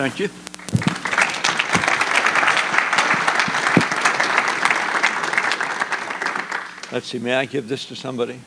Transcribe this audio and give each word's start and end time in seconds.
Thank 0.00 0.18
you. 0.18 0.30
Let's 6.90 7.08
see, 7.08 7.18
may 7.18 7.34
I 7.34 7.44
give 7.44 7.68
this 7.68 7.84
to 7.84 7.94
somebody? 7.94 8.40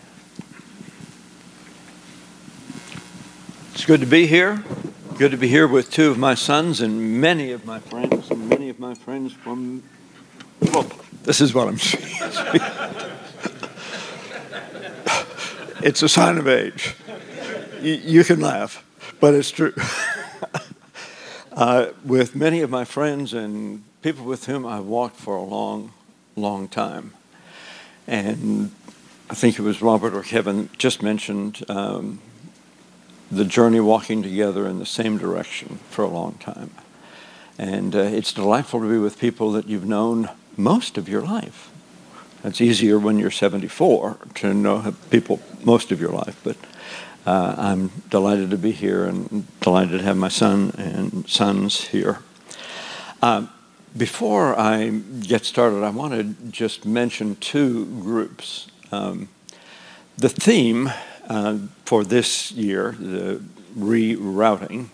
It's 3.75 3.85
good 3.85 3.99
to 3.99 4.07
be 4.07 4.25
here. 4.25 4.63
Good 5.19 5.29
to 5.29 5.37
be 5.37 5.47
here 5.47 5.67
with 5.67 5.91
two 5.91 6.09
of 6.09 6.17
my 6.17 6.33
sons 6.33 6.81
and 6.81 7.21
many 7.21 7.51
of 7.51 7.67
my 7.67 7.77
friends, 7.77 8.31
many 8.31 8.69
of 8.69 8.79
my 8.79 8.95
friends 8.95 9.31
from. 9.31 9.83
Well, 10.59 10.91
this 11.21 11.39
is 11.39 11.53
what 11.53 11.67
I'm 11.67 11.75
it's 15.83 16.01
a 16.01 16.09
sign 16.09 16.39
of 16.39 16.47
age. 16.47 16.95
You, 17.79 17.93
you 17.93 18.23
can 18.23 18.41
laugh, 18.41 18.83
but 19.19 19.35
it's 19.35 19.51
true. 19.51 19.75
uh, 21.55 21.91
with 22.03 22.35
many 22.35 22.61
of 22.61 22.69
my 22.69 22.83
friends 22.83 23.33
and 23.33 23.83
people 24.01 24.25
with 24.25 24.45
whom 24.45 24.65
I've 24.65 24.85
walked 24.85 25.15
for 25.15 25.35
a 25.35 25.43
long, 25.43 25.93
long 26.35 26.67
time. 26.67 27.13
And 28.07 28.71
I 29.29 29.35
think 29.35 29.57
it 29.57 29.61
was 29.61 29.81
Robert 29.81 30.13
or 30.13 30.23
Kevin 30.23 30.69
just 30.77 31.01
mentioned 31.01 31.63
um, 31.69 32.19
the 33.31 33.45
journey 33.45 33.79
walking 33.79 34.23
together 34.23 34.67
in 34.67 34.79
the 34.79 34.85
same 34.85 35.17
direction 35.17 35.79
for 35.89 36.03
a 36.03 36.09
long 36.09 36.33
time. 36.35 36.71
And 37.57 37.95
uh, 37.95 37.99
it's 37.99 38.33
delightful 38.33 38.81
to 38.81 38.89
be 38.89 38.97
with 38.97 39.19
people 39.19 39.51
that 39.51 39.67
you've 39.67 39.85
known 39.85 40.29
most 40.57 40.97
of 40.97 41.07
your 41.07 41.21
life. 41.21 41.69
It's 42.43 42.59
easier 42.59 42.99
when 42.99 43.19
you're 43.19 43.31
74 43.31 44.17
to 44.35 44.53
know 44.53 44.93
people 45.09 45.39
most 45.63 45.91
of 45.91 46.01
your 46.01 46.11
life, 46.11 46.41
but 46.43 46.57
uh, 47.25 47.55
I'm 47.57 47.87
delighted 48.09 48.49
to 48.51 48.57
be 48.57 48.71
here 48.71 49.05
and 49.05 49.47
delighted 49.59 49.99
to 49.99 50.03
have 50.03 50.17
my 50.17 50.27
son 50.27 50.73
and 50.77 51.27
sons 51.27 51.87
here. 51.87 52.19
Um, 53.21 53.49
before 53.95 54.59
I 54.59 54.89
get 54.89 55.45
started, 55.45 55.83
I 55.83 55.89
want 55.89 56.13
to 56.13 56.23
just 56.51 56.85
mention 56.85 57.35
two 57.37 57.85
groups. 58.01 58.67
Um, 58.91 59.29
the 60.17 60.29
theme 60.29 60.91
uh, 61.29 61.57
for 61.85 62.03
this 62.03 62.51
year, 62.51 62.95
the 62.99 63.41
rerouting, 63.77 64.87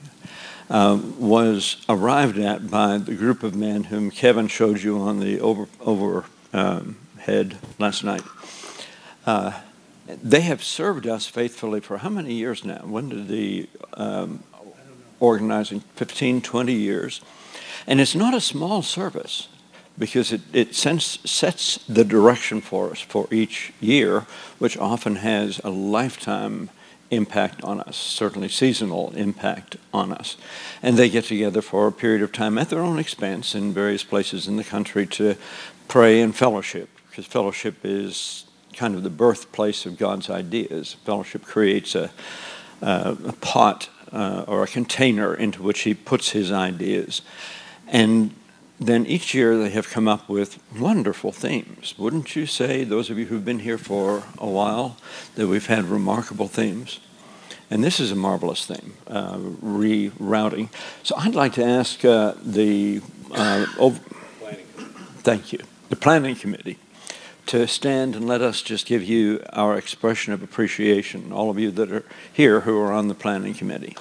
um, 0.70 1.20
was 1.20 1.84
arrived 1.90 2.38
at 2.38 2.70
by 2.70 2.98
the 2.98 3.16
group 3.16 3.42
of 3.42 3.56
men 3.56 3.86
whom 3.86 4.12
Kevin 4.12 4.48
showed 4.48 4.82
you 4.82 5.00
on 5.00 5.20
the 5.20 5.40
over, 5.40 5.68
overhead 5.82 6.28
um, 6.54 7.58
last 7.80 8.04
night. 8.04 8.22
Uh, 9.26 9.60
they 10.22 10.42
have 10.42 10.64
served 10.64 11.08
us 11.08 11.28
faithfully 11.28 11.80
for 11.80 12.00
how 12.00 12.10
many 12.10 12.34
years 12.34 12.64
now? 12.66 12.82
When 12.86 13.10
did 13.10 13.28
the 13.28 13.70
um, 13.94 14.44
organizing? 15.20 15.82
15, 15.96 16.42
20 16.42 16.74
years. 16.74 17.22
And 17.88 18.00
it's 18.00 18.16
not 18.16 18.34
a 18.34 18.42
small 18.42 18.82
service 18.82 19.48
because 19.98 20.32
it, 20.32 20.42
it 20.54 20.74
sets 20.76 21.78
the 21.90 22.06
direction 22.06 22.62
for 22.62 22.92
us 22.92 23.02
for 23.02 23.28
each 23.32 23.74
year, 23.82 24.26
which 24.58 24.78
often 24.78 25.18
has 25.18 25.60
a 25.64 25.70
lifetime 25.70 26.70
impact 27.12 27.64
on 27.64 27.82
us, 27.82 27.98
certainly 27.98 28.48
seasonal 28.48 29.12
impact 29.16 29.78
on 29.94 30.14
us. 30.14 30.38
And 30.82 30.96
they 30.96 31.10
get 31.10 31.26
together 31.26 31.62
for 31.62 31.88
a 31.88 31.92
period 31.92 32.22
of 32.22 32.32
time 32.32 32.58
at 32.58 32.70
their 32.70 32.82
own 32.82 33.00
expense 33.00 33.56
in 33.56 33.74
various 33.74 34.04
places 34.04 34.48
in 34.48 34.56
the 34.56 34.64
country 34.64 35.06
to 35.08 35.36
pray 35.88 36.22
and 36.22 36.36
fellowship, 36.36 36.90
because 37.10 37.26
fellowship 37.26 37.78
is 37.84 38.46
kind 38.80 38.96
of 38.96 39.04
the 39.04 39.10
birthplace 39.10 39.86
of 39.86 39.98
God's 39.98 40.30
ideas. 40.30 40.96
Fellowship 41.06 41.44
creates 41.44 41.96
a, 41.96 42.10
uh, 42.82 43.16
a 43.28 43.34
pot 43.34 43.90
uh, 44.14 44.46
or 44.48 44.64
a 44.64 44.68
container 44.68 45.36
into 45.36 45.62
which 45.62 45.82
He 45.82 45.94
puts 45.94 46.30
His 46.30 46.50
ideas. 46.50 47.22
And 47.88 48.32
then 48.80 49.06
each 49.06 49.34
year 49.34 49.58
they 49.58 49.72
have 49.72 49.90
come 49.90 50.08
up 50.08 50.30
with 50.30 50.60
wonderful 50.80 51.34
themes. 51.34 51.94
Wouldn't 51.98 52.36
you 52.38 52.46
say, 52.46 52.86
those 52.86 53.10
of 53.10 53.18
you 53.18 53.26
who've 53.26 53.44
been 53.44 53.60
here 53.60 53.78
for 53.78 54.24
a 54.38 54.48
while, 54.48 54.96
that 55.36 55.48
we've 55.48 55.68
had 55.68 55.84
remarkable 55.84 56.48
themes? 56.48 57.00
And 57.70 57.84
this 57.84 58.00
is 58.00 58.12
a 58.12 58.16
marvelous 58.16 58.66
theme, 58.66 58.94
uh, 59.08 59.38
rerouting. 59.62 60.70
So 61.04 61.16
I'd 61.18 61.36
like 61.36 61.54
to 61.54 61.66
ask 61.66 62.06
uh, 62.06 62.34
the 62.42 63.02
uh, 63.32 63.66
over- 63.78 64.00
thank 65.24 65.52
you, 65.52 65.60
the 65.90 65.96
planning 65.96 66.36
committee, 66.36 66.78
to 67.50 67.68
stand 67.68 68.16
and 68.16 68.28
let 68.28 68.44
us 68.44 68.62
just 68.62 68.86
give 68.86 69.04
you 69.04 69.44
our 69.54 69.76
expression 69.76 70.34
of 70.34 70.44
appreciation. 70.44 71.34
All 71.34 71.50
of 71.50 71.58
you 71.58 71.72
that 71.72 71.92
are 71.92 72.06
here 72.32 72.60
who 72.60 72.80
are 72.80 72.94
on 72.94 73.08
the 73.08 73.16
planning 73.16 73.56
committee. 73.56 73.98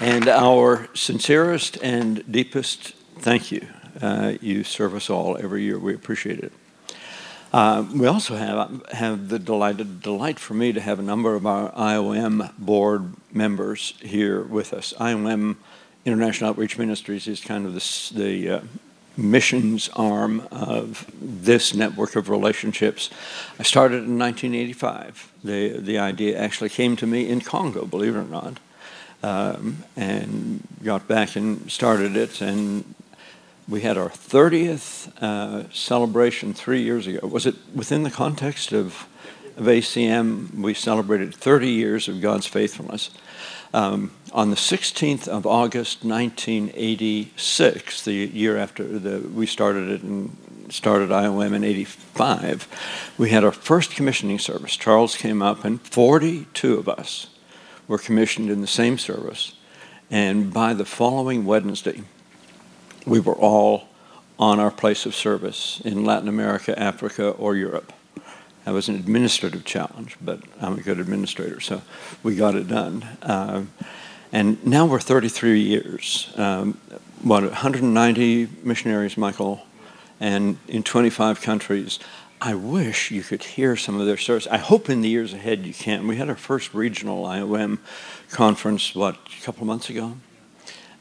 And 0.00 0.26
our 0.26 0.88
sincerest 0.92 1.78
and 1.80 2.24
deepest 2.28 2.94
thank 3.18 3.52
you. 3.52 3.64
Uh, 4.02 4.32
you 4.40 4.64
serve 4.64 4.96
us 4.96 5.08
all 5.08 5.36
every 5.36 5.62
year. 5.62 5.78
We 5.78 5.94
appreciate 5.94 6.40
it. 6.40 6.52
Uh, 7.52 7.84
we 7.94 8.06
also 8.06 8.36
have, 8.36 8.82
have 8.92 9.28
the 9.28 9.38
delighted 9.38 10.02
delight 10.02 10.38
for 10.38 10.54
me 10.54 10.72
to 10.72 10.80
have 10.80 10.98
a 10.98 11.02
number 11.02 11.34
of 11.34 11.46
our 11.46 11.72
IOM 11.72 12.52
board 12.58 13.12
members 13.32 13.94
here 14.00 14.42
with 14.42 14.72
us. 14.72 14.94
IOM, 15.00 15.56
International 16.04 16.50
Outreach 16.50 16.78
Ministries, 16.78 17.26
is 17.26 17.40
kind 17.40 17.66
of 17.66 17.74
the, 17.74 18.12
the 18.14 18.50
uh, 18.50 18.60
missions 19.16 19.88
arm 19.96 20.46
of 20.52 21.10
this 21.20 21.74
network 21.74 22.14
of 22.14 22.28
relationships. 22.28 23.10
I 23.58 23.64
started 23.64 24.04
in 24.04 24.18
1985. 24.18 25.32
The, 25.42 25.78
the 25.78 25.98
idea 25.98 26.38
actually 26.38 26.70
came 26.70 26.94
to 26.96 27.06
me 27.06 27.28
in 27.28 27.40
Congo, 27.40 27.84
believe 27.84 28.14
it 28.14 28.20
or 28.20 28.24
not 28.24 28.58
um, 29.22 29.84
and 29.96 30.66
got 30.82 31.06
back 31.06 31.36
and 31.36 31.70
started 31.70 32.16
it. 32.16 32.40
And 32.40 32.89
we 33.70 33.80
had 33.82 33.96
our 33.96 34.08
30th 34.08 35.12
uh, 35.22 35.70
celebration 35.72 36.52
three 36.52 36.82
years 36.82 37.06
ago. 37.06 37.24
Was 37.26 37.46
it 37.46 37.54
within 37.72 38.02
the 38.02 38.10
context 38.10 38.72
of, 38.72 39.06
of 39.56 39.66
ACM? 39.66 40.52
We 40.54 40.74
celebrated 40.74 41.32
30 41.32 41.68
years 41.68 42.08
of 42.08 42.20
God's 42.20 42.46
faithfulness. 42.46 43.10
Um, 43.72 44.10
on 44.32 44.50
the 44.50 44.56
16th 44.56 45.28
of 45.28 45.46
August, 45.46 46.04
1986, 46.04 48.04
the 48.04 48.12
year 48.12 48.56
after 48.56 48.82
the, 48.82 49.20
we 49.28 49.46
started 49.46 49.88
it 49.88 50.02
and 50.02 50.36
started 50.68 51.10
IOM 51.10 51.54
in 51.54 51.62
85, 51.62 53.14
we 53.16 53.30
had 53.30 53.44
our 53.44 53.52
first 53.52 53.92
commissioning 53.92 54.40
service. 54.40 54.76
Charles 54.76 55.16
came 55.16 55.42
up, 55.42 55.64
and 55.64 55.80
42 55.82 56.76
of 56.76 56.88
us 56.88 57.28
were 57.86 57.98
commissioned 57.98 58.50
in 58.50 58.60
the 58.60 58.66
same 58.66 58.98
service. 58.98 59.54
And 60.10 60.52
by 60.52 60.74
the 60.74 60.84
following 60.84 61.44
Wednesday, 61.44 62.02
we 63.06 63.20
were 63.20 63.34
all 63.34 63.88
on 64.38 64.58
our 64.58 64.70
place 64.70 65.06
of 65.06 65.14
service 65.14 65.80
in 65.84 66.04
Latin 66.04 66.28
America, 66.28 66.78
Africa, 66.78 67.30
or 67.30 67.54
Europe. 67.54 67.92
That 68.64 68.72
was 68.72 68.88
an 68.88 68.94
administrative 68.94 69.64
challenge, 69.64 70.16
but 70.20 70.40
I'm 70.60 70.78
a 70.78 70.82
good 70.82 71.00
administrator, 71.00 71.60
so 71.60 71.82
we 72.22 72.36
got 72.36 72.54
it 72.54 72.68
done. 72.68 73.02
Uh, 73.22 73.64
and 74.32 74.64
now 74.64 74.86
we're 74.86 75.00
33 75.00 75.60
years. 75.60 76.32
Um, 76.36 76.78
what, 77.22 77.42
190 77.42 78.48
missionaries, 78.62 79.16
Michael, 79.16 79.62
and 80.20 80.58
in 80.68 80.82
25 80.82 81.40
countries. 81.40 81.98
I 82.42 82.54
wish 82.54 83.10
you 83.10 83.22
could 83.22 83.42
hear 83.42 83.76
some 83.76 84.00
of 84.00 84.06
their 84.06 84.16
stories. 84.16 84.46
I 84.46 84.56
hope 84.56 84.88
in 84.88 85.02
the 85.02 85.08
years 85.08 85.34
ahead 85.34 85.66
you 85.66 85.74
can. 85.74 86.06
We 86.06 86.16
had 86.16 86.30
our 86.30 86.36
first 86.36 86.72
regional 86.72 87.24
IOM 87.24 87.78
conference, 88.30 88.94
what, 88.94 89.16
a 89.38 89.44
couple 89.44 89.62
of 89.62 89.66
months 89.66 89.90
ago? 89.90 90.16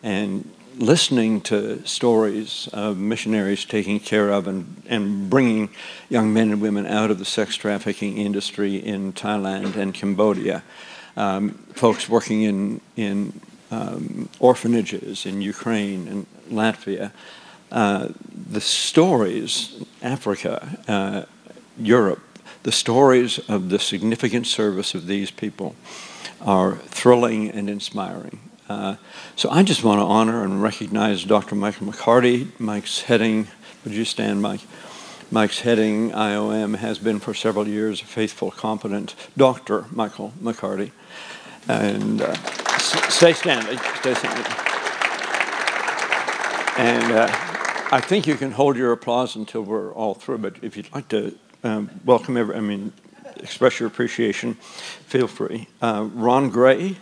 And 0.03 0.51
listening 0.79 1.41
to 1.41 1.85
stories 1.85 2.69
of 2.71 2.97
missionaries 2.97 3.65
taking 3.65 3.99
care 3.99 4.29
of 4.29 4.47
and, 4.47 4.81
and 4.87 5.29
bringing 5.29 5.69
young 6.07 6.33
men 6.33 6.51
and 6.51 6.61
women 6.61 6.85
out 6.85 7.11
of 7.11 7.19
the 7.19 7.25
sex 7.25 7.55
trafficking 7.55 8.17
industry 8.17 8.77
in 8.77 9.11
Thailand 9.11 9.75
and 9.75 9.93
Cambodia, 9.93 10.63
um, 11.17 11.51
folks 11.73 12.07
working 12.07 12.43
in, 12.43 12.81
in 12.95 13.41
um, 13.71 14.29
orphanages 14.39 15.25
in 15.25 15.41
Ukraine 15.41 16.07
and 16.07 16.25
Latvia. 16.49 17.11
Uh, 17.71 18.07
the 18.31 18.61
stories, 18.61 19.83
Africa, 20.01 20.79
uh, 20.87 21.23
Europe, 21.77 22.21
the 22.63 22.71
stories 22.71 23.37
of 23.49 23.69
the 23.69 23.79
significant 23.79 24.47
service 24.47 24.95
of 24.95 25.07
these 25.07 25.29
people 25.29 25.75
are 26.41 26.77
thrilling 26.77 27.49
and 27.49 27.69
inspiring. 27.69 28.48
Uh, 28.69 28.95
so 29.35 29.49
I 29.49 29.63
just 29.63 29.83
want 29.83 29.99
to 29.99 30.05
honor 30.05 30.43
and 30.43 30.61
recognize 30.61 31.23
Dr. 31.23 31.55
Michael 31.55 31.87
McCarty. 31.87 32.47
Mike's 32.59 33.01
heading, 33.01 33.47
would 33.83 33.95
you 33.95 34.05
stand, 34.05 34.43
Mike? 34.43 34.61
Mike's 35.31 35.61
heading 35.61 36.11
IOM 36.11 36.75
has 36.75 36.99
been 36.99 37.19
for 37.19 37.33
several 37.33 37.67
years 37.67 38.01
a 38.01 38.05
faithful, 38.05 38.51
competent 38.51 39.15
Dr. 39.35 39.85
Michael 39.91 40.33
McCarty. 40.39 40.91
And 41.67 42.21
uh, 42.21 42.35
stay 43.09 43.33
standing, 43.33 43.79
stay 44.01 44.13
standing. 44.13 44.45
And 46.77 47.11
uh, 47.11 47.27
I 47.91 48.01
think 48.01 48.27
you 48.27 48.35
can 48.35 48.51
hold 48.51 48.77
your 48.77 48.91
applause 48.91 49.35
until 49.35 49.63
we're 49.63 49.91
all 49.93 50.13
through, 50.13 50.37
but 50.37 50.57
if 50.61 50.77
you'd 50.77 50.93
like 50.93 51.07
to 51.07 51.35
um, 51.63 51.89
welcome 52.05 52.37
every, 52.37 52.55
I 52.55 52.59
mean, 52.59 52.93
express 53.37 53.79
your 53.79 53.87
appreciation, 53.87 54.53
feel 54.53 55.27
free. 55.27 55.67
Uh, 55.81 56.07
Ron 56.13 56.51
Gray, 56.51 56.97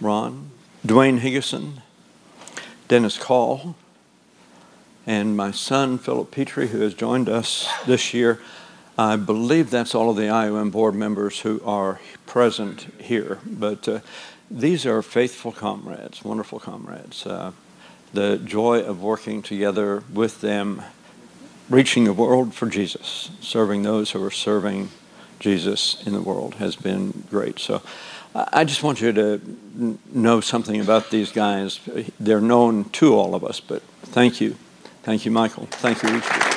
Ron, 0.00 0.50
Dwayne 0.86 1.20
Higgison, 1.20 1.80
Dennis 2.88 3.18
Call, 3.18 3.74
and 5.06 5.36
my 5.36 5.50
son, 5.50 5.98
Philip 5.98 6.30
Petrie, 6.30 6.68
who 6.68 6.80
has 6.80 6.94
joined 6.94 7.28
us 7.28 7.68
this 7.86 8.14
year. 8.14 8.40
I 8.96 9.16
believe 9.16 9.70
that's 9.70 9.94
all 9.94 10.10
of 10.10 10.16
the 10.16 10.22
IOM 10.22 10.70
board 10.70 10.94
members 10.94 11.40
who 11.40 11.60
are 11.64 12.00
present 12.26 12.86
here. 13.00 13.38
But 13.44 13.88
uh, 13.88 14.00
these 14.50 14.86
are 14.86 15.02
faithful 15.02 15.52
comrades, 15.52 16.24
wonderful 16.24 16.60
comrades. 16.60 17.26
Uh, 17.26 17.52
the 18.12 18.38
joy 18.38 18.80
of 18.80 19.02
working 19.02 19.42
together 19.42 20.04
with 20.12 20.40
them, 20.40 20.82
reaching 21.68 22.04
the 22.04 22.12
world 22.12 22.54
for 22.54 22.66
Jesus, 22.66 23.30
serving 23.40 23.82
those 23.82 24.12
who 24.12 24.22
are 24.22 24.30
serving 24.30 24.90
Jesus 25.40 26.02
in 26.06 26.12
the 26.12 26.22
world 26.22 26.54
has 26.54 26.76
been 26.76 27.24
great. 27.28 27.58
So 27.58 27.82
I 28.36 28.64
just 28.64 28.82
want 28.82 29.00
you 29.00 29.12
to 29.12 29.40
know 30.12 30.40
something 30.40 30.80
about 30.80 31.10
these 31.10 31.30
guys. 31.30 31.78
They're 32.18 32.40
known 32.40 32.84
to 32.90 33.14
all 33.14 33.32
of 33.36 33.44
us, 33.44 33.60
but 33.60 33.80
thank 34.02 34.40
you. 34.40 34.56
Thank 35.04 35.24
you, 35.24 35.30
Michael. 35.30 35.66
Thank 35.66 36.02
you, 36.02 36.08
each 36.08 36.28
of 36.28 36.36
you. 36.36 36.54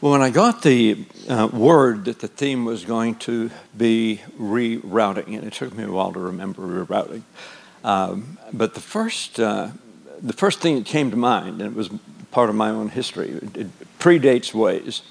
Well, 0.00 0.12
when 0.12 0.22
I 0.22 0.30
got 0.30 0.62
the 0.62 1.06
uh, 1.28 1.48
word 1.52 2.04
that 2.04 2.20
the 2.20 2.28
theme 2.28 2.64
was 2.64 2.84
going 2.84 3.16
to 3.16 3.50
be 3.76 4.20
rerouting, 4.38 5.36
and 5.36 5.44
it 5.44 5.54
took 5.54 5.74
me 5.74 5.82
a 5.82 5.90
while 5.90 6.12
to 6.12 6.20
remember 6.20 6.62
rerouting, 6.62 7.22
um, 7.82 8.38
but 8.52 8.74
the 8.74 8.80
first, 8.80 9.40
uh, 9.40 9.70
the 10.20 10.32
first 10.32 10.60
thing 10.60 10.76
that 10.76 10.86
came 10.86 11.10
to 11.10 11.16
mind, 11.16 11.60
and 11.60 11.72
it 11.72 11.76
was 11.76 11.90
part 12.30 12.48
of 12.48 12.54
my 12.54 12.70
own 12.70 12.90
history, 12.90 13.30
it, 13.30 13.98
predates 13.98 14.52
Waze, 14.52 15.02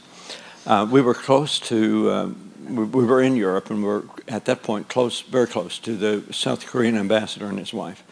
uh, 0.66 0.88
we 0.90 1.02
were 1.02 1.14
close 1.14 1.60
to, 1.60 2.12
um, 2.12 2.52
we, 2.70 2.84
we, 2.84 3.06
were 3.06 3.22
in 3.22 3.36
Europe 3.36 3.70
and 3.70 3.80
we 3.80 3.88
were 3.88 4.04
at 4.28 4.46
that 4.46 4.64
point 4.64 4.88
close, 4.88 5.22
very 5.22 5.48
close 5.48 5.80
to 5.80 5.96
the 5.96 6.34
South 6.34 6.66
Korean 6.68 6.96
ambassador 6.96 7.48
and 7.48 7.60
his 7.60 7.74
wife. 7.74 8.04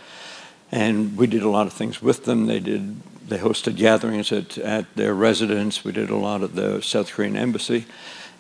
And 0.72 1.18
we 1.18 1.28
did 1.28 1.44
a 1.44 1.50
lot 1.50 1.68
of 1.68 1.74
things 1.74 2.02
with 2.02 2.26
them. 2.26 2.48
They 2.48 2.60
did, 2.60 3.02
they 3.28 3.38
hosted 3.38 3.76
gatherings 3.76 4.32
at, 4.32 4.58
at 4.58 4.96
their 4.96 5.14
residence. 5.14 5.84
We 5.84 5.92
did 5.92 6.10
a 6.10 6.16
lot 6.16 6.44
at 6.44 6.56
the 6.56 6.82
South 6.82 7.12
Korean 7.12 7.36
embassy. 7.36 7.86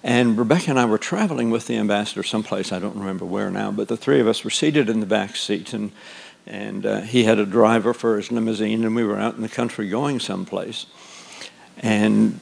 And 0.03 0.37
Rebecca 0.37 0.69
and 0.69 0.79
I 0.79 0.85
were 0.85 0.97
traveling 0.97 1.49
with 1.49 1.67
the 1.67 1.77
ambassador 1.77 2.23
someplace, 2.23 2.71
I 2.71 2.79
don't 2.79 2.97
remember 2.97 3.25
where 3.25 3.51
now, 3.51 3.71
but 3.71 3.89
the 3.89 3.97
three 3.97 4.19
of 4.19 4.27
us 4.27 4.43
were 4.43 4.49
seated 4.49 4.89
in 4.89 5.01
the 5.01 5.05
back 5.05 5.35
seat 5.35 5.73
and, 5.73 5.91
and 6.47 6.85
uh, 6.85 7.01
he 7.01 7.25
had 7.25 7.37
a 7.37 7.45
driver 7.45 7.93
for 7.93 8.15
his 8.15 8.31
limousine 8.31 8.85
and 8.85 8.95
we 8.95 9.03
were 9.03 9.19
out 9.19 9.35
in 9.35 9.41
the 9.41 9.49
country 9.49 9.89
going 9.89 10.19
someplace. 10.19 10.85
And 11.79 12.39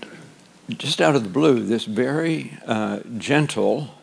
just 0.70 1.02
out 1.02 1.16
of 1.16 1.24
the 1.24 1.30
blue, 1.30 1.64
this 1.64 1.86
very 1.86 2.58
uh, 2.66 3.00
gentle 3.18 3.96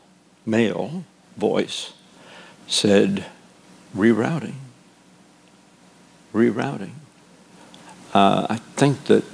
male 0.47 1.05
voice 1.37 1.93
said, 2.67 3.27
rerouting, 3.95 4.55
rerouting. 6.33 6.93
Uh, 8.15 8.47
I 8.49 8.57
think 8.57 9.05
that 9.05 9.25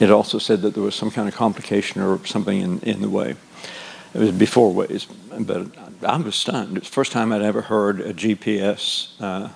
it 0.00 0.10
also 0.10 0.38
said 0.38 0.62
that 0.62 0.74
there 0.74 0.82
was 0.82 0.94
some 0.94 1.10
kind 1.10 1.28
of 1.28 1.34
complication 1.34 2.02
or 2.02 2.24
something 2.26 2.60
in, 2.60 2.80
in 2.80 3.00
the 3.00 3.08
way. 3.08 3.36
It 4.12 4.18
was 4.18 4.32
before 4.32 4.72
Waze, 4.72 5.06
but 5.40 5.66
I 6.04 6.16
was 6.18 6.34
stunned. 6.34 6.76
It 6.76 6.80
was 6.80 6.88
the 6.88 6.94
first 6.94 7.12
time 7.12 7.32
I'd 7.32 7.42
ever 7.42 7.62
heard 7.62 8.00
a 8.00 8.12
GPS 8.12 9.08
uh, 9.20 9.48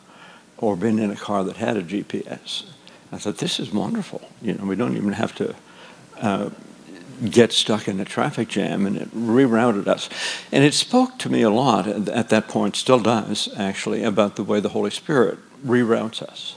or 0.57 0.77
been 0.77 0.99
in 0.99 1.11
a 1.11 1.17
car 1.17 1.45
that 1.45 1.57
had 1.57 1.77
a 1.77 1.83
GPS. 1.83 2.65
I 3.13 3.19
thought, 3.19 3.39
this 3.39 3.61
is 3.61 3.73
wonderful. 3.73 4.23
You 4.43 4.55
know, 4.55 4.65
we 4.65 4.77
don't 4.77 4.97
even 4.97 5.13
have 5.13 5.35
to 5.37 5.55
uh, 6.21 6.51
get 7.31 7.53
stuck 7.53 7.89
in 7.89 8.01
a 8.01 8.05
traffic 8.05 8.49
jam, 8.49 8.87
and 8.87 8.97
it 8.97 9.15
rerouted 9.15 9.87
us. 9.87 10.09
And 10.53 10.65
it 10.65 10.75
spoke 10.75 11.19
to 11.19 11.29
me 11.29 11.43
a 11.43 11.51
lot 11.51 11.87
at 11.87 12.29
that 12.29 12.49
point, 12.49 12.77
still 12.77 13.01
does 13.01 13.49
actually, 13.57 14.03
about 14.03 14.37
the 14.37 14.45
way 14.45 14.61
the 14.61 14.71
Holy 14.71 14.91
Spirit 14.91 15.39
reroutes 15.65 16.23
us 16.23 16.57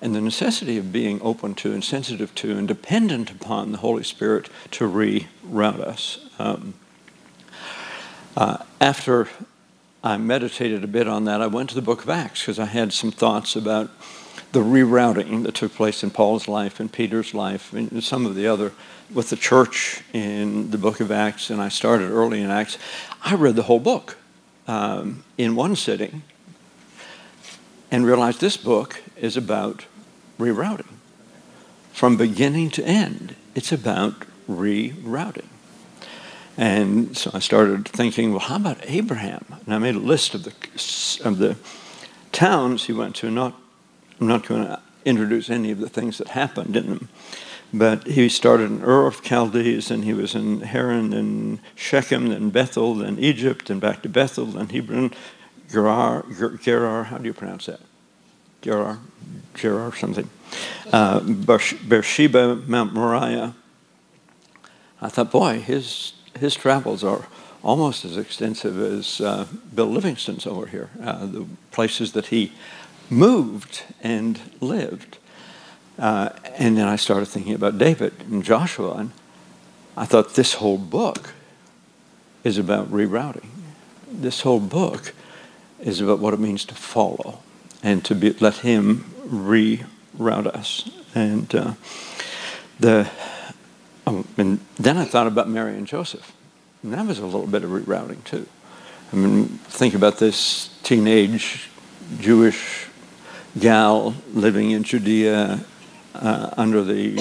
and 0.00 0.14
the 0.14 0.20
necessity 0.20 0.78
of 0.78 0.92
being 0.92 1.20
open 1.22 1.54
to 1.56 1.72
and 1.72 1.82
sensitive 1.82 2.34
to 2.36 2.56
and 2.56 2.68
dependent 2.68 3.30
upon 3.30 3.72
the 3.72 3.78
Holy 3.78 4.04
Spirit 4.04 4.48
to 4.70 4.88
reroute 4.88 5.80
us. 5.80 6.18
Um, 6.38 6.74
uh, 8.36 8.58
after 8.80 9.28
I 10.04 10.16
meditated 10.16 10.84
a 10.84 10.86
bit 10.86 11.08
on 11.08 11.24
that, 11.24 11.42
I 11.42 11.48
went 11.48 11.70
to 11.70 11.74
the 11.74 11.82
book 11.82 12.04
of 12.04 12.08
Acts 12.08 12.42
because 12.42 12.58
I 12.58 12.66
had 12.66 12.92
some 12.92 13.10
thoughts 13.10 13.56
about 13.56 13.90
the 14.52 14.60
rerouting 14.60 15.42
that 15.42 15.54
took 15.54 15.74
place 15.74 16.02
in 16.02 16.10
Paul's 16.10 16.48
life 16.48 16.78
and 16.78 16.90
Peter's 16.90 17.34
life 17.34 17.72
and 17.72 18.02
some 18.02 18.24
of 18.24 18.34
the 18.34 18.46
other 18.46 18.72
with 19.12 19.30
the 19.30 19.36
church 19.36 20.02
in 20.12 20.70
the 20.70 20.78
book 20.78 21.00
of 21.00 21.10
Acts, 21.10 21.50
and 21.50 21.60
I 21.60 21.68
started 21.68 22.10
early 22.10 22.42
in 22.42 22.50
Acts. 22.50 22.78
I 23.22 23.34
read 23.34 23.56
the 23.56 23.62
whole 23.62 23.80
book 23.80 24.16
um, 24.66 25.24
in 25.36 25.54
one 25.54 25.76
sitting 25.76 26.22
and 27.90 28.04
realized 28.04 28.40
this 28.40 28.56
book 28.56 29.02
is 29.16 29.36
about 29.36 29.86
rerouting. 30.38 30.92
From 31.92 32.16
beginning 32.16 32.70
to 32.70 32.84
end, 32.84 33.34
it's 33.54 33.72
about 33.72 34.24
rerouting. 34.48 35.46
And 36.56 37.16
so 37.16 37.30
I 37.32 37.38
started 37.38 37.88
thinking, 37.88 38.32
well, 38.32 38.40
how 38.40 38.56
about 38.56 38.78
Abraham? 38.82 39.44
And 39.64 39.74
I 39.74 39.78
made 39.78 39.94
a 39.94 40.00
list 40.00 40.34
of 40.34 40.44
the, 40.44 40.52
of 41.28 41.38
the 41.38 41.56
towns 42.32 42.84
he 42.84 42.92
went 42.92 43.16
to, 43.16 43.30
not 43.30 43.54
I'm 44.20 44.26
not 44.26 44.46
going 44.46 44.64
to 44.64 44.80
introduce 45.04 45.48
any 45.48 45.70
of 45.70 45.78
the 45.78 45.88
things 45.88 46.18
that 46.18 46.28
happened 46.28 46.76
in 46.76 46.88
them. 46.88 47.08
But 47.72 48.06
he 48.06 48.28
started 48.28 48.70
in 48.70 48.82
Ur 48.82 49.06
of 49.06 49.22
Chaldees, 49.22 49.90
and 49.90 50.04
he 50.04 50.14
was 50.14 50.34
in 50.34 50.60
Haran, 50.60 51.12
and 51.12 51.60
Shechem, 51.74 52.28
then 52.28 52.50
Bethel, 52.50 52.94
then 52.94 53.18
Egypt, 53.18 53.68
and 53.68 53.80
back 53.80 54.02
to 54.02 54.08
Bethel, 54.08 54.46
then 54.46 54.68
Hebron, 54.68 55.12
Gerar, 55.70 56.24
Gerar, 56.62 57.04
how 57.04 57.18
do 57.18 57.24
you 57.24 57.34
pronounce 57.34 57.66
that? 57.66 57.80
Gerar, 58.62 58.98
Gerar 59.54 59.92
something. 59.94 60.30
Uh, 60.92 61.20
Beersheba, 61.20 62.56
Mount 62.66 62.94
Moriah. 62.94 63.54
I 65.00 65.08
thought, 65.08 65.30
boy, 65.30 65.60
his, 65.60 66.14
his 66.38 66.54
travels 66.54 67.04
are 67.04 67.28
almost 67.62 68.04
as 68.04 68.16
extensive 68.16 68.80
as 68.80 69.20
uh, 69.20 69.46
Bill 69.74 69.86
Livingston's 69.86 70.46
over 70.46 70.66
here. 70.66 70.90
Uh, 71.02 71.26
the 71.26 71.46
places 71.70 72.12
that 72.12 72.26
he 72.26 72.52
moved 73.10 73.84
and 74.02 74.40
lived. 74.60 75.18
Uh, 75.98 76.30
and 76.56 76.76
then 76.76 76.86
I 76.86 76.96
started 76.96 77.26
thinking 77.26 77.54
about 77.54 77.76
David 77.78 78.14
and 78.30 78.44
Joshua, 78.44 78.94
and 78.94 79.10
I 79.96 80.04
thought 80.04 80.34
this 80.34 80.54
whole 80.54 80.78
book 80.78 81.34
is 82.44 82.56
about 82.56 82.90
rerouting. 82.90 83.48
This 84.10 84.42
whole 84.42 84.60
book 84.60 85.12
is 85.80 86.00
about 86.00 86.20
what 86.20 86.34
it 86.34 86.40
means 86.40 86.64
to 86.66 86.74
follow 86.74 87.40
and 87.82 88.04
to 88.04 88.14
be, 88.14 88.30
let 88.34 88.58
Him 88.58 89.12
reroute 89.26 90.46
us. 90.46 90.88
And 91.14 91.52
uh, 91.54 91.72
the 92.78 93.10
oh, 94.06 94.24
and 94.36 94.60
then 94.76 94.96
I 94.96 95.04
thought 95.04 95.26
about 95.26 95.48
Mary 95.48 95.76
and 95.76 95.86
Joseph, 95.86 96.32
and 96.82 96.92
that 96.94 97.06
was 97.06 97.18
a 97.18 97.24
little 97.24 97.46
bit 97.46 97.64
of 97.64 97.70
rerouting 97.70 98.22
too. 98.24 98.46
I 99.12 99.16
mean, 99.16 99.46
think 99.48 99.94
about 99.94 100.18
this 100.18 100.68
teenage 100.82 101.70
Jewish 102.20 102.86
gal 103.58 104.14
living 104.32 104.70
in 104.70 104.84
Judea 104.84 105.64
uh, 106.14 106.50
under 106.56 106.82
the 106.82 107.18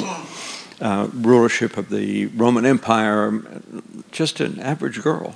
uh, 0.82 1.08
rulership 1.14 1.78
of 1.78 1.90
the 1.90 2.28
Roman 2.28 2.66
Empire, 2.66 3.42
just 4.12 4.40
an 4.40 4.60
average 4.60 5.02
girl. 5.02 5.36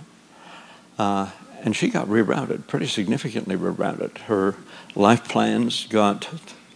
Uh, 0.97 1.31
and 1.63 1.75
she 1.75 1.89
got 1.89 2.07
rerouted, 2.07 2.67
pretty 2.67 2.87
significantly 2.87 3.55
rerouted. 3.55 4.17
Her 4.19 4.55
life 4.95 5.27
plans 5.27 5.87
got 5.87 6.27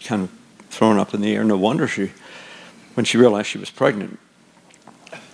kind 0.03 0.23
of 0.23 0.31
thrown 0.69 0.99
up 0.99 1.13
in 1.13 1.21
the 1.21 1.35
air. 1.35 1.43
No 1.43 1.57
wonder 1.57 1.87
she, 1.87 2.11
when 2.93 3.05
she 3.05 3.17
realized 3.17 3.47
she 3.47 3.57
was 3.57 3.71
pregnant, 3.71 4.19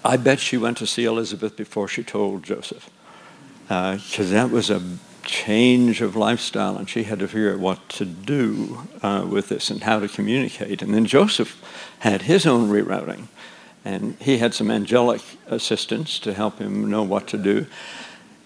I 0.03 0.17
bet 0.17 0.39
she 0.39 0.57
went 0.57 0.77
to 0.77 0.87
see 0.87 1.05
Elizabeth 1.05 1.55
before 1.55 1.87
she 1.87 2.03
told 2.03 2.43
Joseph, 2.43 2.89
because 3.63 4.19
uh, 4.19 4.33
that 4.33 4.49
was 4.49 4.69
a 4.69 4.81
change 5.31 6.01
of 6.01 6.17
lifestyle, 6.17 6.75
and 6.75 6.89
she 6.89 7.03
had 7.03 7.17
to 7.17 7.27
figure 7.27 7.53
out 7.53 7.59
what 7.59 7.87
to 7.87 8.03
do 8.03 8.81
uh, 9.01 9.25
with 9.27 9.47
this 9.47 9.69
and 9.69 9.81
how 9.83 9.97
to 9.97 10.09
communicate. 10.09 10.81
And 10.81 10.93
then 10.93 11.05
Joseph 11.05 11.63
had 11.99 12.23
his 12.23 12.45
own 12.45 12.69
rerouting, 12.69 13.27
and 13.85 14.17
he 14.19 14.39
had 14.39 14.53
some 14.53 14.69
angelic 14.69 15.21
assistance 15.47 16.19
to 16.19 16.33
help 16.33 16.59
him 16.59 16.89
know 16.89 17.03
what 17.03 17.27
to 17.29 17.37
do. 17.37 17.65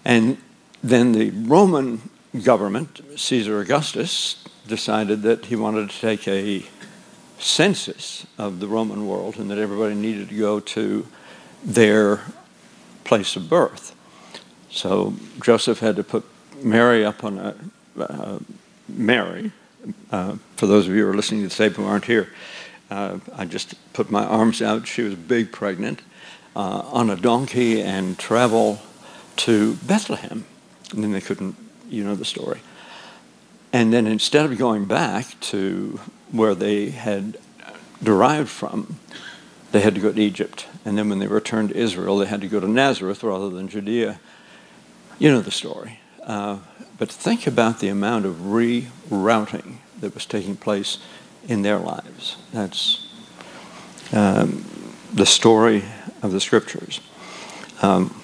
And 0.04 0.38
then 0.82 1.10
the 1.10 1.30
Roman 1.30 2.08
government, 2.44 3.00
Caesar 3.18 3.60
Augustus, 3.60 4.44
decided 4.68 5.22
that 5.22 5.46
he 5.46 5.56
wanted 5.56 5.90
to 5.90 6.00
take 6.00 6.28
a 6.28 6.64
census 7.40 8.26
of 8.38 8.60
the 8.60 8.68
Roman 8.68 9.08
world 9.08 9.38
and 9.38 9.50
that 9.50 9.58
everybody 9.58 9.96
needed 9.96 10.28
to 10.28 10.38
go 10.38 10.60
to 10.60 11.04
their 11.64 12.20
place 13.02 13.34
of 13.34 13.50
birth. 13.50 13.92
So 14.70 15.14
Joseph 15.42 15.80
had 15.80 15.96
to 15.96 16.04
put 16.04 16.24
Mary 16.62 17.04
up 17.04 17.24
on 17.24 17.38
a, 17.38 17.54
uh, 18.00 18.38
Mary, 18.88 19.52
uh, 20.10 20.36
for 20.56 20.66
those 20.66 20.88
of 20.88 20.94
you 20.94 21.02
who 21.04 21.10
are 21.10 21.14
listening 21.14 21.42
to 21.42 21.48
the 21.48 21.54
tape 21.54 21.76
who 21.76 21.84
aren't 21.84 22.06
here, 22.06 22.28
uh, 22.90 23.18
I 23.34 23.44
just 23.44 23.74
put 23.92 24.10
my 24.10 24.24
arms 24.24 24.62
out. 24.62 24.86
She 24.86 25.02
was 25.02 25.14
big 25.14 25.52
pregnant 25.52 26.00
uh, 26.54 26.82
on 26.92 27.10
a 27.10 27.16
donkey 27.16 27.82
and 27.82 28.18
travel 28.18 28.80
to 29.36 29.74
Bethlehem. 29.76 30.44
And 30.92 31.02
then 31.02 31.12
they 31.12 31.20
couldn't, 31.20 31.56
you 31.88 32.04
know 32.04 32.14
the 32.14 32.24
story. 32.24 32.60
And 33.72 33.92
then 33.92 34.06
instead 34.06 34.46
of 34.46 34.56
going 34.56 34.84
back 34.84 35.38
to 35.40 36.00
where 36.30 36.54
they 36.54 36.90
had 36.90 37.36
derived 38.02 38.48
from, 38.48 38.98
they 39.72 39.80
had 39.80 39.94
to 39.96 40.00
go 40.00 40.12
to 40.12 40.20
Egypt. 40.20 40.66
And 40.84 40.96
then 40.96 41.08
when 41.08 41.18
they 41.18 41.26
returned 41.26 41.70
to 41.70 41.76
Israel, 41.76 42.18
they 42.18 42.26
had 42.26 42.40
to 42.40 42.48
go 42.48 42.60
to 42.60 42.68
Nazareth 42.68 43.22
rather 43.22 43.50
than 43.50 43.68
Judea. 43.68 44.20
You 45.18 45.30
know 45.30 45.40
the 45.40 45.50
story. 45.50 46.00
Uh, 46.26 46.58
but 46.98 47.10
think 47.10 47.46
about 47.46 47.78
the 47.78 47.88
amount 47.88 48.26
of 48.26 48.36
rerouting 48.36 49.76
that 50.00 50.14
was 50.14 50.26
taking 50.26 50.56
place 50.56 50.98
in 51.46 51.62
their 51.62 51.78
lives. 51.78 52.36
That's 52.52 53.06
um, 54.12 54.64
the 55.12 55.26
story 55.26 55.84
of 56.22 56.32
the 56.32 56.40
scriptures. 56.40 57.00
Um, 57.82 58.20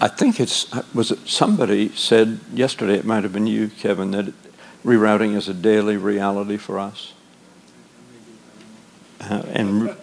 I 0.00 0.08
think 0.08 0.38
it's, 0.38 0.70
was 0.94 1.10
it 1.10 1.26
somebody 1.26 1.88
said 1.90 2.40
yesterday, 2.52 2.94
it 2.94 3.06
might 3.06 3.22
have 3.22 3.32
been 3.32 3.46
you, 3.46 3.68
Kevin, 3.68 4.10
that 4.10 4.34
rerouting 4.84 5.34
is 5.34 5.48
a 5.48 5.54
daily 5.54 5.96
reality 5.96 6.58
for 6.58 6.78
us. 6.78 7.14
Uh, 9.20 9.42
and 9.52 9.82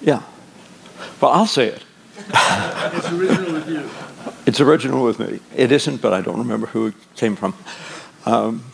yeah. 0.00 0.22
Well, 1.20 1.30
I'll 1.30 1.46
say 1.46 1.68
it. 1.68 1.84
It's 2.30 3.10
original 3.10 3.52
with 3.52 3.68
you. 3.68 3.88
It's 4.46 4.60
original 4.60 5.04
with 5.04 5.18
me. 5.18 5.40
It 5.56 5.72
isn't, 5.72 6.00
but 6.00 6.12
I 6.12 6.20
don't 6.20 6.38
remember 6.38 6.68
who 6.68 6.88
it 6.88 6.94
came 7.16 7.36
from. 7.36 7.54
Um, 8.26 8.64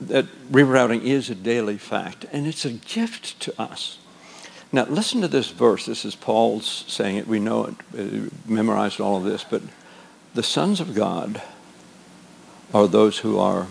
that 0.00 0.26
rerouting 0.50 1.02
is 1.02 1.30
a 1.30 1.34
daily 1.34 1.78
fact, 1.78 2.26
and 2.32 2.46
it's 2.46 2.64
a 2.64 2.72
gift 2.72 3.40
to 3.40 3.60
us. 3.60 3.98
Now, 4.72 4.84
listen 4.84 5.20
to 5.22 5.28
this 5.28 5.50
verse. 5.50 5.86
This 5.86 6.04
is 6.04 6.14
Paul's 6.14 6.84
saying 6.88 7.16
it. 7.16 7.26
We 7.26 7.38
know 7.38 7.64
it, 7.64 7.74
we 7.92 8.28
memorized 8.46 9.00
all 9.00 9.16
of 9.16 9.24
this, 9.24 9.44
but 9.44 9.62
the 10.34 10.42
sons 10.42 10.80
of 10.80 10.94
God 10.94 11.40
are 12.74 12.86
those 12.86 13.18
who 13.18 13.38
are 13.38 13.68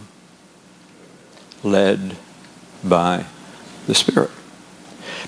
led 1.64 2.18
by 2.84 3.26
the 3.88 3.94
Spirit. 3.94 4.32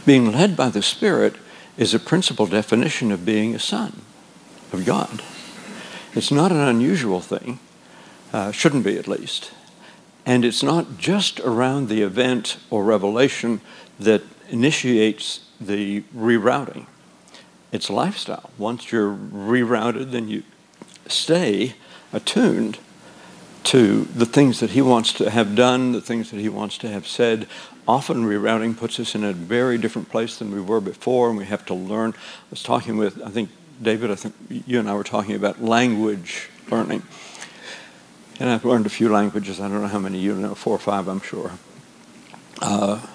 Being 0.05 0.31
led 0.31 0.55
by 0.55 0.69
the 0.69 0.81
Spirit 0.81 1.35
is 1.77 1.93
a 1.93 1.99
principal 1.99 2.47
definition 2.47 3.11
of 3.11 3.25
being 3.25 3.53
a 3.55 3.59
son 3.59 4.01
of 4.73 4.85
God. 4.85 5.21
It's 6.13 6.31
not 6.31 6.51
an 6.51 6.57
unusual 6.57 7.21
thing, 7.21 7.59
uh, 8.33 8.51
shouldn't 8.51 8.83
be 8.83 8.97
at 8.97 9.07
least. 9.07 9.51
And 10.25 10.43
it's 10.43 10.63
not 10.63 10.97
just 10.97 11.39
around 11.41 11.87
the 11.87 12.01
event 12.01 12.57
or 12.69 12.83
revelation 12.83 13.61
that 13.99 14.23
initiates 14.49 15.41
the 15.61 16.01
rerouting. 16.15 16.87
It's 17.71 17.89
lifestyle. 17.89 18.49
Once 18.57 18.91
you're 18.91 19.13
rerouted, 19.13 20.11
then 20.11 20.27
you 20.27 20.43
stay 21.07 21.75
attuned 22.11 22.79
to 23.67 24.05
the 24.05 24.25
things 24.25 24.61
that 24.61 24.69
he 24.69 24.81
wants 24.81 25.11
to 25.11 25.29
have 25.29 25.53
done, 25.53 25.91
the 25.91 25.99
things 25.99 26.31
that 26.31 26.39
he 26.39 26.47
wants 26.47 26.77
to 26.77 26.87
have 26.87 27.05
said. 27.05 27.47
Often 27.85 28.23
rerouting 28.23 28.77
puts 28.77 28.97
us 28.97 29.13
in 29.13 29.25
a 29.25 29.33
very 29.33 29.77
different 29.77 30.09
place 30.09 30.37
than 30.37 30.51
we 30.51 30.61
were 30.61 30.79
before, 30.79 31.27
and 31.27 31.37
we 31.37 31.45
have 31.45 31.65
to 31.65 31.73
learn. 31.73 32.13
I 32.13 32.49
was 32.49 32.63
talking 32.63 32.95
with, 32.95 33.21
I 33.21 33.29
think, 33.29 33.49
David, 33.81 34.09
I 34.09 34.15
think 34.15 34.35
you 34.49 34.79
and 34.79 34.89
I 34.89 34.93
were 34.93 35.03
talking 35.03 35.35
about 35.35 35.61
language 35.61 36.49
learning. 36.71 37.03
And 38.39 38.49
I've 38.49 38.63
learned 38.63 38.85
a 38.85 38.89
few 38.89 39.09
languages. 39.09 39.59
I 39.59 39.67
don't 39.67 39.81
know 39.81 39.87
how 39.87 39.99
many 39.99 40.19
you 40.19 40.33
know, 40.35 40.55
four 40.55 40.75
or 40.75 40.79
five, 40.79 41.09
I'm 41.09 41.21
sure. 41.21 41.51
Uh, 42.61 43.05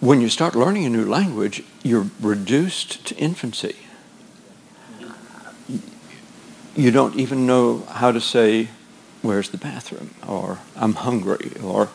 when 0.00 0.20
you 0.20 0.28
start 0.28 0.56
learning 0.56 0.84
a 0.84 0.90
new 0.90 1.04
language, 1.04 1.62
you're 1.84 2.06
reduced 2.20 3.06
to 3.06 3.16
infancy. 3.16 3.76
You 6.74 6.90
don't 6.90 7.20
even 7.20 7.46
know 7.46 7.80
how 7.88 8.10
to 8.10 8.20
say, 8.20 8.68
Where's 9.22 9.50
the 9.50 9.58
bathroom? 9.58 10.10
or 10.26 10.58
I'm 10.76 10.94
hungry, 10.94 11.52
or 11.62 11.88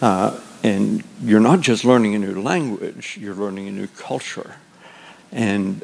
uh, 0.00 0.38
and 0.62 1.02
you're 1.22 1.40
not 1.40 1.60
just 1.60 1.84
learning 1.84 2.14
a 2.14 2.18
new 2.18 2.40
language, 2.40 3.18
you're 3.20 3.34
learning 3.34 3.68
a 3.68 3.72
new 3.72 3.88
culture. 3.88 4.56
And 5.32 5.82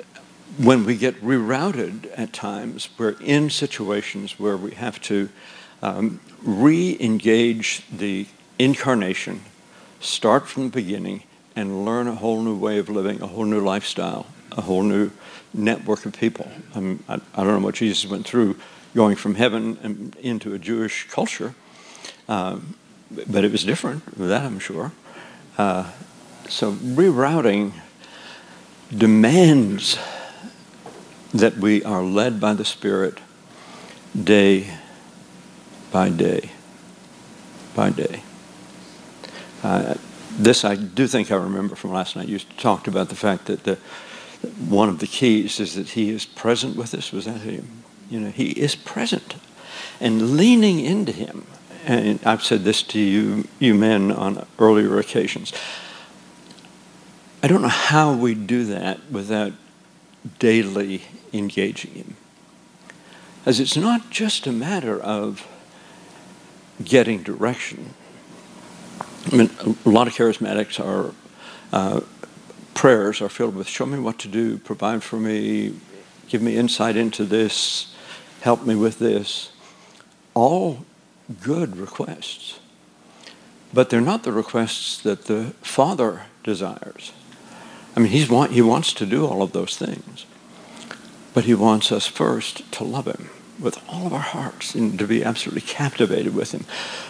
when 0.58 0.84
we 0.84 0.96
get 0.96 1.20
rerouted 1.22 2.10
at 2.16 2.32
times, 2.32 2.88
we're 2.98 3.16
in 3.20 3.50
situations 3.50 4.38
where 4.38 4.56
we 4.56 4.72
have 4.72 5.00
to 5.02 5.28
um, 5.82 6.20
re 6.42 6.96
engage 7.00 7.82
the 7.90 8.26
incarnation, 8.58 9.42
start 10.00 10.48
from 10.48 10.64
the 10.64 10.70
beginning, 10.70 11.22
and 11.56 11.84
learn 11.84 12.06
a 12.06 12.14
whole 12.14 12.42
new 12.42 12.56
way 12.56 12.78
of 12.78 12.88
living, 12.88 13.20
a 13.22 13.26
whole 13.26 13.44
new 13.44 13.60
lifestyle, 13.60 14.26
a 14.52 14.62
whole 14.62 14.82
new 14.82 15.10
network 15.54 16.06
of 16.06 16.12
people. 16.12 16.50
I, 16.74 16.80
mean, 16.80 17.02
I, 17.08 17.14
I 17.34 17.44
don't 17.44 17.60
know 17.60 17.64
what 17.64 17.76
Jesus 17.76 18.08
went 18.10 18.26
through 18.26 18.56
going 18.94 19.16
from 19.16 19.34
heaven 19.34 20.14
into 20.20 20.54
a 20.54 20.58
Jewish 20.58 21.08
culture, 21.10 21.54
uh, 22.28 22.58
but 23.26 23.44
it 23.44 23.52
was 23.52 23.64
different, 23.64 24.04
that 24.18 24.42
I'm 24.42 24.58
sure. 24.58 24.92
Uh, 25.56 25.90
so 26.48 26.72
rerouting 26.72 27.72
demands 28.96 29.98
that 31.32 31.56
we 31.56 31.84
are 31.84 32.02
led 32.02 32.40
by 32.40 32.54
the 32.54 32.64
Spirit 32.64 33.18
day 34.14 34.70
by 35.92 36.08
day 36.08 36.50
by 37.74 37.90
day. 37.90 38.22
Uh, 39.62 39.94
this 40.38 40.64
I 40.64 40.74
do 40.76 41.06
think 41.06 41.30
I 41.30 41.36
remember 41.36 41.74
from 41.74 41.92
last 41.92 42.16
night. 42.16 42.28
You 42.28 42.38
talked 42.38 42.88
about 42.88 43.08
the 43.08 43.14
fact 43.14 43.46
that 43.46 43.64
the, 43.64 43.76
one 44.68 44.88
of 44.88 45.00
the 45.00 45.06
keys 45.06 45.60
is 45.60 45.74
that 45.74 45.90
He 45.90 46.10
is 46.10 46.24
present 46.24 46.76
with 46.76 46.94
us. 46.94 47.12
Was 47.12 47.24
that 47.26 47.40
Him? 47.40 47.82
You 48.10 48.20
know, 48.20 48.30
He 48.30 48.50
is 48.50 48.74
present, 48.74 49.36
and 50.00 50.36
leaning 50.36 50.80
into 50.80 51.12
Him. 51.12 51.46
And 51.84 52.20
I've 52.24 52.42
said 52.42 52.64
this 52.64 52.82
to 52.84 52.98
you, 52.98 53.48
you 53.58 53.74
men, 53.74 54.12
on 54.12 54.46
earlier 54.58 54.98
occasions. 54.98 55.52
I 57.42 57.46
don't 57.46 57.62
know 57.62 57.68
how 57.68 58.12
we 58.12 58.34
do 58.34 58.64
that 58.64 59.10
without 59.10 59.52
daily 60.38 61.02
engaging 61.32 61.92
Him. 61.92 62.16
As 63.46 63.60
it's 63.60 63.76
not 63.76 64.10
just 64.10 64.46
a 64.46 64.52
matter 64.52 65.00
of 65.00 65.46
getting 66.84 67.22
direction. 67.22 67.94
I 69.32 69.36
mean, 69.36 69.50
a 69.84 69.88
lot 69.88 70.06
of 70.06 70.14
charismatics 70.14 70.78
are 70.84 71.14
uh, 71.72 72.00
prayers 72.74 73.20
are 73.20 73.28
filled 73.28 73.54
with 73.54 73.68
"Show 73.68 73.86
me 73.86 73.98
what 73.98 74.18
to 74.20 74.28
do, 74.28 74.58
provide 74.58 75.02
for 75.02 75.18
me, 75.18 75.74
give 76.28 76.42
me 76.42 76.56
insight 76.56 76.96
into 76.96 77.24
this, 77.24 77.94
help 78.40 78.64
me 78.64 78.74
with 78.74 78.98
this." 78.98 79.50
All 80.34 80.84
good 81.42 81.76
requests, 81.76 82.58
but 83.72 83.90
they're 83.90 84.00
not 84.00 84.22
the 84.22 84.32
requests 84.32 84.98
that 85.02 85.26
the 85.26 85.54
Father 85.62 86.22
desires. 86.44 87.12
I 87.96 88.00
mean, 88.00 88.10
he's 88.10 88.30
want, 88.30 88.52
he 88.52 88.62
wants 88.62 88.92
to 88.94 89.06
do 89.06 89.26
all 89.26 89.42
of 89.42 89.52
those 89.52 89.76
things, 89.76 90.24
but 91.34 91.44
he 91.44 91.54
wants 91.54 91.90
us 91.90 92.06
first 92.06 92.70
to 92.72 92.84
love 92.84 93.06
him 93.06 93.30
with 93.60 93.78
all 93.88 94.06
of 94.06 94.12
our 94.12 94.20
hearts 94.20 94.74
and 94.74 94.98
to 94.98 95.06
be 95.06 95.24
absolutely 95.24 95.62
captivated 95.62 96.34
with 96.34 96.52
Him. 96.52 96.64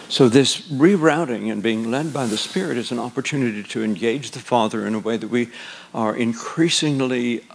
So, 0.07 0.27
this 0.27 0.61
rerouting 0.69 1.51
and 1.51 1.61
being 1.61 1.91
led 1.91 2.13
by 2.13 2.25
the 2.25 2.37
Spirit 2.37 2.77
is 2.77 2.91
an 2.91 2.99
opportunity 2.99 3.63
to 3.63 3.83
engage 3.83 4.31
the 4.31 4.39
Father 4.39 4.85
in 4.85 4.95
a 4.95 4.99
way 4.99 5.17
that 5.17 5.29
we 5.29 5.49
are 5.93 6.15
increasingly 6.15 7.45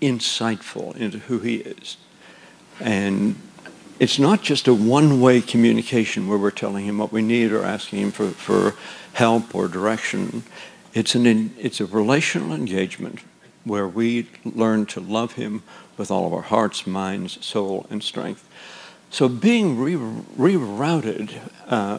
insightful 0.00 0.96
into 0.96 1.18
who 1.18 1.40
He 1.40 1.56
is. 1.56 1.96
And 2.80 3.36
it's 3.98 4.18
not 4.18 4.42
just 4.42 4.68
a 4.68 4.74
one 4.74 5.20
way 5.20 5.40
communication 5.40 6.28
where 6.28 6.38
we're 6.38 6.50
telling 6.50 6.86
Him 6.86 6.98
what 6.98 7.12
we 7.12 7.22
need 7.22 7.52
or 7.52 7.64
asking 7.64 8.00
Him 8.00 8.12
for, 8.12 8.28
for 8.30 8.74
help 9.14 9.54
or 9.54 9.68
direction. 9.68 10.42
It's, 10.92 11.14
an, 11.14 11.54
it's 11.58 11.80
a 11.80 11.86
relational 11.86 12.52
engagement 12.52 13.20
where 13.64 13.88
we 13.88 14.28
learn 14.44 14.86
to 14.86 15.00
love 15.00 15.32
Him 15.32 15.62
with 15.96 16.10
all 16.10 16.26
of 16.26 16.32
our 16.32 16.42
hearts, 16.42 16.86
minds, 16.86 17.44
soul, 17.44 17.86
and 17.90 18.02
strength. 18.02 18.48
So 19.10 19.28
being 19.28 19.78
re- 19.78 19.94
rerouted, 19.94 21.38
uh, 21.66 21.98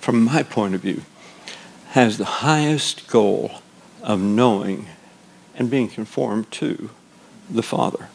from 0.00 0.24
my 0.24 0.42
point 0.42 0.74
of 0.74 0.82
view, 0.82 1.02
has 1.90 2.18
the 2.18 2.24
highest 2.24 3.08
goal 3.08 3.62
of 4.02 4.20
knowing 4.20 4.86
and 5.54 5.70
being 5.70 5.88
conformed 5.88 6.50
to 6.52 6.90
the 7.50 7.62
Father. 7.62 8.08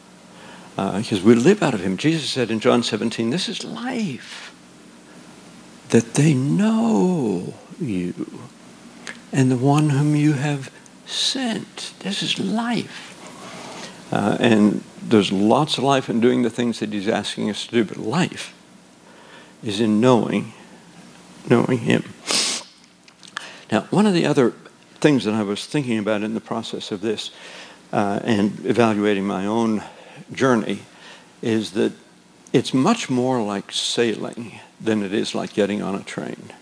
Because 0.76 1.20
uh, 1.20 1.26
we 1.26 1.34
live 1.34 1.62
out 1.62 1.74
of 1.74 1.80
Him. 1.80 1.96
Jesus 1.96 2.30
said 2.30 2.50
in 2.50 2.60
John 2.60 2.82
17, 2.82 3.30
This 3.30 3.48
is 3.48 3.64
life, 3.64 4.54
that 5.90 6.14
they 6.14 6.34
know 6.34 7.54
you 7.80 8.14
and 9.32 9.50
the 9.50 9.56
one 9.56 9.90
whom 9.90 10.14
you 10.14 10.32
have 10.32 10.72
sent. 11.06 11.92
This 12.00 12.22
is 12.22 12.38
life. 12.38 13.10
Uh, 14.12 14.36
and 14.40 14.84
there's 15.02 15.32
lots 15.32 15.78
of 15.78 15.84
life 15.84 16.08
in 16.08 16.20
doing 16.20 16.42
the 16.42 16.50
things 16.50 16.80
that 16.80 16.92
he's 16.92 17.08
asking 17.08 17.50
us 17.50 17.66
to 17.66 17.72
do, 17.72 17.84
but 17.84 17.96
life 17.96 18.54
is 19.62 19.80
in 19.80 20.00
knowing, 20.00 20.52
knowing 21.48 21.78
Him. 21.78 22.04
Now, 23.72 23.82
one 23.90 24.06
of 24.06 24.14
the 24.14 24.26
other 24.26 24.52
things 25.00 25.24
that 25.24 25.34
I 25.34 25.42
was 25.42 25.66
thinking 25.66 25.98
about 25.98 26.22
in 26.22 26.34
the 26.34 26.40
process 26.40 26.92
of 26.92 27.00
this 27.00 27.30
uh, 27.92 28.20
and 28.24 28.64
evaluating 28.64 29.26
my 29.26 29.46
own 29.46 29.82
journey 30.32 30.80
is 31.42 31.72
that 31.72 31.92
it's 32.52 32.72
much 32.72 33.10
more 33.10 33.42
like 33.42 33.72
sailing 33.72 34.60
than 34.80 35.02
it 35.02 35.12
is 35.12 35.34
like 35.34 35.52
getting 35.52 35.82
on 35.82 35.94
a 35.94 36.02
train. 36.02 36.52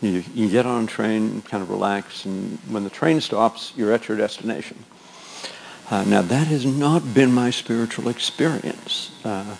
You, 0.00 0.22
you 0.34 0.50
get 0.50 0.66
on 0.66 0.84
a 0.84 0.86
train, 0.86 1.42
kind 1.42 1.62
of 1.62 1.70
relax, 1.70 2.24
and 2.24 2.58
when 2.68 2.84
the 2.84 2.90
train 2.90 3.20
stops, 3.20 3.72
you're 3.76 3.92
at 3.92 4.08
your 4.08 4.16
destination. 4.16 4.84
Uh, 5.90 6.04
now, 6.04 6.22
that 6.22 6.46
has 6.46 6.64
not 6.64 7.14
been 7.14 7.32
my 7.32 7.50
spiritual 7.50 8.08
experience. 8.08 9.10
Uh, 9.24 9.56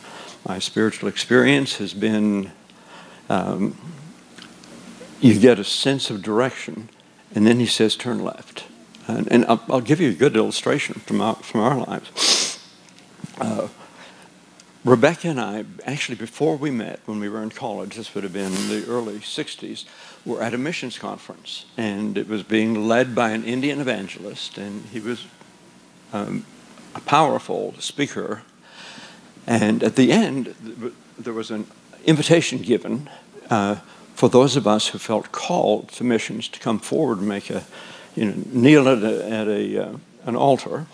my 0.47 0.59
spiritual 0.59 1.09
experience 1.09 1.77
has 1.77 1.95
been 1.95 2.51
um, 3.29 3.77
you 5.21 5.39
get 5.39 5.59
a 5.59 5.65
sense 5.65 6.11
of 6.11 6.23
direction, 6.23 6.91
and 7.35 7.47
then 7.47 7.59
he 7.59 7.67
says, 7.67 7.97
turn 7.97 8.23
left. 8.23 8.65
And, 9.07 9.31
and 9.33 9.45
I'll, 9.47 9.63
I'll, 9.71 9.81
give 9.81 10.01
you 10.01 10.11
a 10.11 10.15
good 10.15 10.37
illustration 10.37 10.97
from 11.01 11.21
our, 11.21 11.37
from 11.37 11.61
our 11.61 11.77
lives. 11.77 12.44
Uh, 13.41 13.69
Rebecca 14.85 15.29
and 15.29 15.41
I, 15.41 15.65
actually, 15.87 16.17
before 16.17 16.57
we 16.57 16.71
met, 16.71 17.01
when 17.07 17.19
we 17.19 17.29
were 17.29 17.43
in 17.43 17.49
college, 17.51 17.97
this 17.97 18.15
would 18.15 18.23
have 18.23 18.35
been 18.35 18.53
in 18.53 18.69
the 18.69 18.85
early 18.87 19.19
60s, 19.19 19.87
were 20.27 20.43
at 20.43 20.53
a 20.53 20.59
missions 20.59 20.99
conference. 20.99 21.65
And 21.79 22.19
it 22.19 22.29
was 22.29 22.43
being 22.43 22.87
led 22.87 23.15
by 23.15 23.31
an 23.31 23.45
Indian 23.45 23.81
evangelist, 23.81 24.59
and 24.59 24.85
he 24.87 25.01
was 25.01 25.27
um, 26.13 26.45
a 26.95 27.01
powerful 27.01 27.75
speaker. 27.79 28.43
And 29.47 29.83
at 29.83 29.97
the 29.97 30.13
end, 30.13 30.55
there 31.19 31.33
was 31.33 31.51
an 31.51 31.67
invitation 32.05 32.59
given 32.59 33.09
uh, 33.49 33.77
for 34.15 34.29
those 34.29 34.55
of 34.55 34.67
us 34.67 34.89
who 34.89 34.99
felt 34.99 35.33
called 35.33 35.89
to 35.93 36.05
missions 36.05 36.47
to 36.49 36.61
come 36.61 36.79
forward 36.79 37.19
and 37.19 37.29
make 37.29 37.49
a, 37.49 37.65
you 38.15 38.27
know, 38.27 38.35
kneel 38.53 38.87
at, 38.89 39.03
a, 39.03 39.31
at 39.31 39.49
a, 39.49 39.89
uh, 39.89 39.97
an 40.27 40.37
altar 40.37 40.87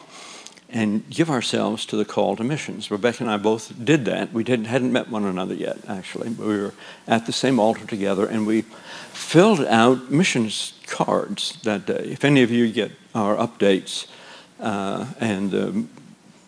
and 0.72 1.08
give 1.10 1.30
ourselves 1.30 1.84
to 1.86 1.96
the 1.96 2.04
call 2.04 2.36
to 2.36 2.44
missions. 2.44 2.90
Rebecca 2.90 3.24
and 3.24 3.30
I 3.30 3.36
both 3.36 3.72
did 3.84 4.04
that. 4.04 4.32
We 4.32 4.44
didn't, 4.44 4.66
hadn't 4.66 4.92
met 4.92 5.08
one 5.10 5.24
another 5.24 5.54
yet, 5.54 5.78
actually. 5.88 6.30
But 6.30 6.46
we 6.46 6.58
were 6.58 6.74
at 7.06 7.26
the 7.26 7.32
same 7.32 7.58
altar 7.58 7.86
together, 7.86 8.26
and 8.26 8.46
we 8.46 8.62
filled 9.12 9.64
out 9.64 10.10
missions 10.10 10.74
cards 10.86 11.58
that 11.64 11.86
day. 11.86 12.10
If 12.10 12.24
any 12.24 12.42
of 12.42 12.50
you 12.50 12.70
get 12.70 12.92
our 13.14 13.36
updates 13.36 14.06
uh, 14.60 15.06
and 15.18 15.50
the, 15.50 15.84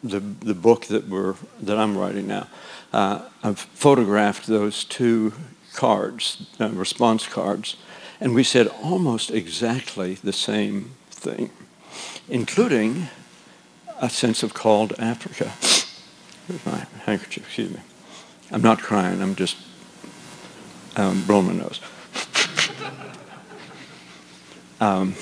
the, 0.05 0.21
the 0.21 0.55
book 0.55 0.87
that, 0.87 1.09
we're, 1.09 1.35
that 1.61 1.79
I'm 1.79 1.97
writing 1.97 2.29
now, 2.29 2.47
uh, 2.93 3.23
I've 3.43 3.59
photographed 3.59 4.47
those 4.47 4.85
two 4.85 5.33
cards, 5.75 6.47
uh, 6.61 6.69
response 6.69 7.27
cards, 7.27 7.77
and 8.21 8.35
we 8.35 8.45
said 8.45 8.69
almost 8.83 9.31
exactly 9.33 10.15
the 10.15 10.33
same 10.33 10.93
thing, 11.11 11.51
including 12.29 13.09
a 14.03 14.11
sense 14.11 14.43
of 14.43 14.53
call 14.53 14.89
to 14.89 15.01
Africa. 15.01 15.53
Here's 16.49 16.67
my 16.67 16.87
handkerchief, 17.07 17.45
excuse 17.45 17.71
me. 17.71 17.81
I'm 18.51 18.61
not 18.61 18.83
crying, 18.83 19.23
I'm 19.23 19.37
just 19.37 19.57
um, 20.97 21.25
blowing 21.25 21.47
my 21.47 21.53
nose. 21.53 21.81
um, 24.81 25.15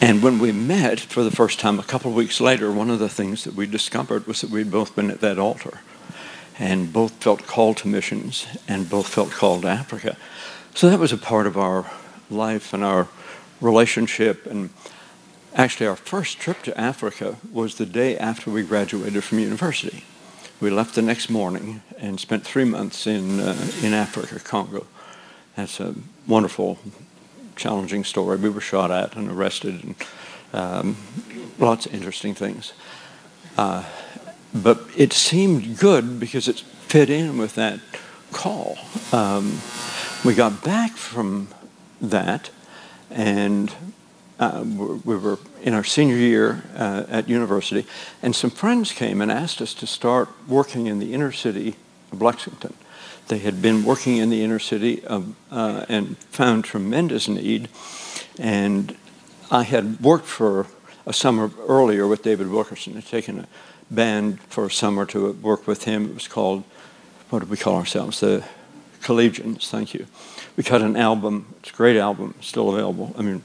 and 0.00 0.22
when 0.22 0.38
we 0.38 0.52
met 0.52 1.00
for 1.00 1.22
the 1.22 1.30
first 1.30 1.60
time 1.60 1.78
a 1.78 1.82
couple 1.82 2.10
of 2.10 2.16
weeks 2.16 2.40
later, 2.40 2.72
one 2.72 2.88
of 2.88 2.98
the 2.98 3.10
things 3.10 3.44
that 3.44 3.54
we 3.54 3.66
discovered 3.66 4.26
was 4.26 4.40
that 4.40 4.50
we'd 4.50 4.70
both 4.70 4.96
been 4.96 5.10
at 5.10 5.20
that 5.20 5.38
altar 5.38 5.80
and 6.58 6.92
both 6.92 7.12
felt 7.22 7.46
called 7.46 7.76
to 7.78 7.88
missions 7.88 8.46
and 8.66 8.88
both 8.88 9.06
felt 9.06 9.30
called 9.30 9.62
to 9.62 9.68
Africa. 9.68 10.16
So 10.74 10.88
that 10.88 10.98
was 10.98 11.12
a 11.12 11.18
part 11.18 11.46
of 11.46 11.58
our 11.58 11.90
life 12.30 12.72
and 12.72 12.82
our 12.82 13.08
relationship. 13.60 14.46
And 14.46 14.70
actually, 15.58 15.88
our 15.88 15.96
first 15.96 16.38
trip 16.38 16.62
to 16.62 16.80
Africa 16.80 17.36
was 17.52 17.74
the 17.74 17.84
day 17.84 18.16
after 18.16 18.50
we 18.50 18.62
graduated 18.62 19.24
from 19.24 19.40
university. 19.40 20.04
We 20.60 20.70
left 20.70 20.94
the 20.94 21.02
next 21.02 21.28
morning 21.28 21.82
and 21.98 22.18
spent 22.18 22.44
three 22.44 22.64
months 22.64 23.06
in, 23.06 23.40
uh, 23.40 23.56
in 23.82 23.92
Africa, 23.92 24.38
Congo. 24.38 24.86
That's 25.56 25.80
a 25.80 25.94
wonderful, 26.26 26.78
challenging 27.56 28.04
story. 28.04 28.36
We 28.36 28.48
were 28.48 28.60
shot 28.60 28.90
at 28.92 29.16
and 29.16 29.30
arrested, 29.30 29.82
and 29.82 29.94
um, 30.52 30.96
lots 31.58 31.86
of 31.86 31.94
interesting 31.94 32.34
things. 32.34 32.72
Uh, 33.56 33.84
but 34.54 34.80
it 34.96 35.12
seemed 35.12 35.78
good 35.78 36.20
because 36.20 36.48
it 36.48 36.60
fit 36.60 37.10
in 37.10 37.36
with 37.36 37.56
that 37.56 37.80
call. 38.32 38.78
Um, 39.12 39.58
we 40.24 40.34
got 40.34 40.62
back 40.62 40.92
from 40.92 41.48
that, 42.00 42.50
and 43.10 43.74
uh, 44.38 44.64
we 45.04 45.16
were 45.16 45.38
in 45.62 45.74
our 45.74 45.84
senior 45.84 46.16
year 46.16 46.62
uh, 46.76 47.04
at 47.08 47.28
university, 47.28 47.86
and 48.22 48.34
some 48.34 48.50
friends 48.50 48.92
came 48.92 49.20
and 49.20 49.30
asked 49.30 49.60
us 49.60 49.74
to 49.74 49.86
start 49.86 50.28
working 50.46 50.86
in 50.86 50.98
the 50.98 51.12
inner 51.12 51.32
city 51.32 51.76
of 52.12 52.22
Lexington. 52.22 52.74
They 53.28 53.38
had 53.38 53.60
been 53.60 53.84
working 53.84 54.16
in 54.16 54.30
the 54.30 54.42
inner 54.42 54.58
city 54.58 55.04
of, 55.04 55.34
uh, 55.50 55.84
and 55.88 56.16
found 56.30 56.64
tremendous 56.64 57.28
need, 57.28 57.68
and 58.38 58.96
I 59.50 59.64
had 59.64 60.00
worked 60.00 60.26
for 60.26 60.66
a 61.06 61.12
summer 61.12 61.50
earlier 61.66 62.06
with 62.06 62.22
David 62.22 62.48
Wilkerson, 62.48 62.94
had 62.94 63.06
taken 63.06 63.40
a 63.40 63.48
band 63.90 64.40
for 64.42 64.66
a 64.66 64.70
summer 64.70 65.06
to 65.06 65.32
work 65.32 65.66
with 65.66 65.84
him. 65.84 66.10
It 66.10 66.14
was 66.14 66.28
called, 66.28 66.64
what 67.30 67.40
did 67.40 67.48
we 67.48 67.56
call 67.56 67.76
ourselves? 67.76 68.20
The 68.20 68.44
Collegians, 69.00 69.68
thank 69.68 69.94
you. 69.94 70.06
We 70.56 70.64
cut 70.64 70.82
an 70.82 70.96
album, 70.96 71.54
it's 71.60 71.70
a 71.70 71.74
great 71.74 71.96
album, 71.96 72.34
still 72.40 72.68
available. 72.74 73.14
I 73.16 73.22
mean, 73.22 73.42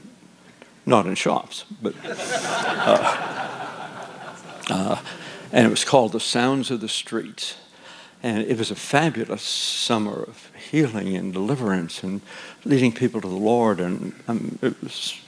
not 0.86 1.06
in 1.06 1.14
shops, 1.14 1.64
but. 1.82 1.94
Uh, 2.04 3.40
uh, 4.70 5.00
and 5.52 5.66
it 5.66 5.70
was 5.70 5.84
called 5.84 6.12
The 6.12 6.20
Sounds 6.20 6.70
of 6.70 6.80
the 6.80 6.88
Streets. 6.88 7.56
And 8.22 8.38
it 8.46 8.58
was 8.58 8.70
a 8.70 8.74
fabulous 8.74 9.42
summer 9.42 10.22
of 10.22 10.50
healing 10.70 11.14
and 11.14 11.32
deliverance 11.32 12.02
and 12.02 12.22
leading 12.64 12.90
people 12.90 13.20
to 13.20 13.28
the 13.28 13.34
Lord. 13.34 13.80
And 13.80 14.14
um, 14.26 14.58
it 14.62 14.82
was 14.82 15.20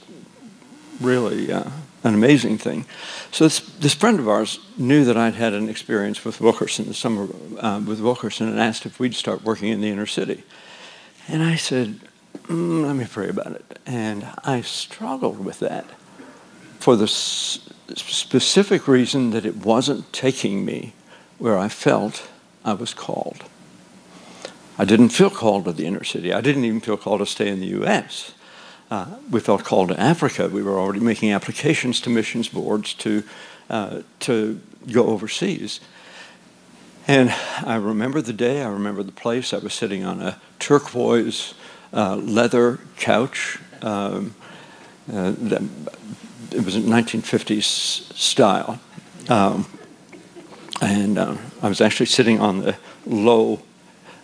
really 0.99 1.51
uh, 1.51 1.69
an 2.03 2.13
amazing 2.15 2.57
thing. 2.57 2.85
So 3.31 3.43
this, 3.45 3.59
this 3.59 3.93
friend 3.93 4.19
of 4.19 4.27
ours 4.27 4.59
knew 4.77 5.05
that 5.05 5.15
I'd 5.15 5.35
had 5.35 5.53
an 5.53 5.69
experience 5.69 6.25
with 6.25 6.41
Wilkerson 6.41 6.87
the 6.87 6.93
summer 6.93 7.27
uh, 7.59 7.81
with 7.85 8.01
Wilkerson 8.01 8.49
and 8.49 8.59
asked 8.59 8.85
if 8.85 8.99
we'd 8.99 9.13
start 9.13 9.43
working 9.43 9.69
in 9.69 9.79
the 9.79 9.89
inner 9.89 10.07
city. 10.07 10.43
And 11.27 11.43
I 11.43 11.55
said, 11.55 11.99
mm, 12.43 12.85
let 12.85 12.95
me 12.95 13.05
pray 13.05 13.29
about 13.29 13.53
it. 13.53 13.79
And 13.85 14.27
I 14.43 14.61
struggled 14.61 15.43
with 15.43 15.59
that 15.59 15.85
for 16.79 16.95
the 16.95 17.05
s- 17.05 17.59
specific 17.95 18.87
reason 18.87 19.31
that 19.31 19.45
it 19.45 19.57
wasn't 19.57 20.11
taking 20.13 20.65
me 20.65 20.93
where 21.37 21.57
I 21.57 21.69
felt 21.69 22.29
I 22.63 22.73
was 22.73 22.93
called. 22.93 23.43
I 24.77 24.85
didn't 24.85 25.09
feel 25.09 25.29
called 25.29 25.65
to 25.65 25.71
the 25.71 25.85
inner 25.85 26.03
city. 26.03 26.33
I 26.33 26.41
didn't 26.41 26.65
even 26.65 26.81
feel 26.81 26.97
called 26.97 27.19
to 27.19 27.25
stay 27.25 27.47
in 27.49 27.59
the 27.59 27.67
U.S 27.67 28.33
uh, 28.89 29.05
we 29.29 29.39
felt 29.39 29.63
called 29.63 29.89
to 29.89 29.99
Africa. 29.99 30.47
We 30.47 30.63
were 30.63 30.79
already 30.79 30.99
making 30.99 31.31
applications 31.31 31.99
to 32.01 32.09
missions 32.09 32.47
boards 32.47 32.93
to, 32.95 33.23
uh, 33.69 34.01
to 34.21 34.59
go 34.91 35.07
overseas. 35.07 35.79
And 37.07 37.29
I 37.65 37.75
remember 37.75 38.21
the 38.21 38.33
day, 38.33 38.61
I 38.61 38.67
remember 38.67 39.03
the 39.03 39.11
place. 39.11 39.53
I 39.53 39.59
was 39.59 39.73
sitting 39.73 40.03
on 40.03 40.21
a 40.21 40.39
turquoise 40.59 41.53
uh, 41.93 42.15
leather 42.15 42.79
couch. 42.97 43.59
Um, 43.81 44.35
uh, 45.11 45.31
that, 45.37 45.61
it 46.51 46.65
was 46.65 46.75
1950s 46.75 47.63
style. 48.13 48.79
Um, 49.29 49.65
and 50.81 51.17
uh, 51.17 51.37
I 51.61 51.69
was 51.69 51.81
actually 51.81 52.05
sitting 52.05 52.39
on 52.39 52.59
the 52.59 52.77
low 53.05 53.61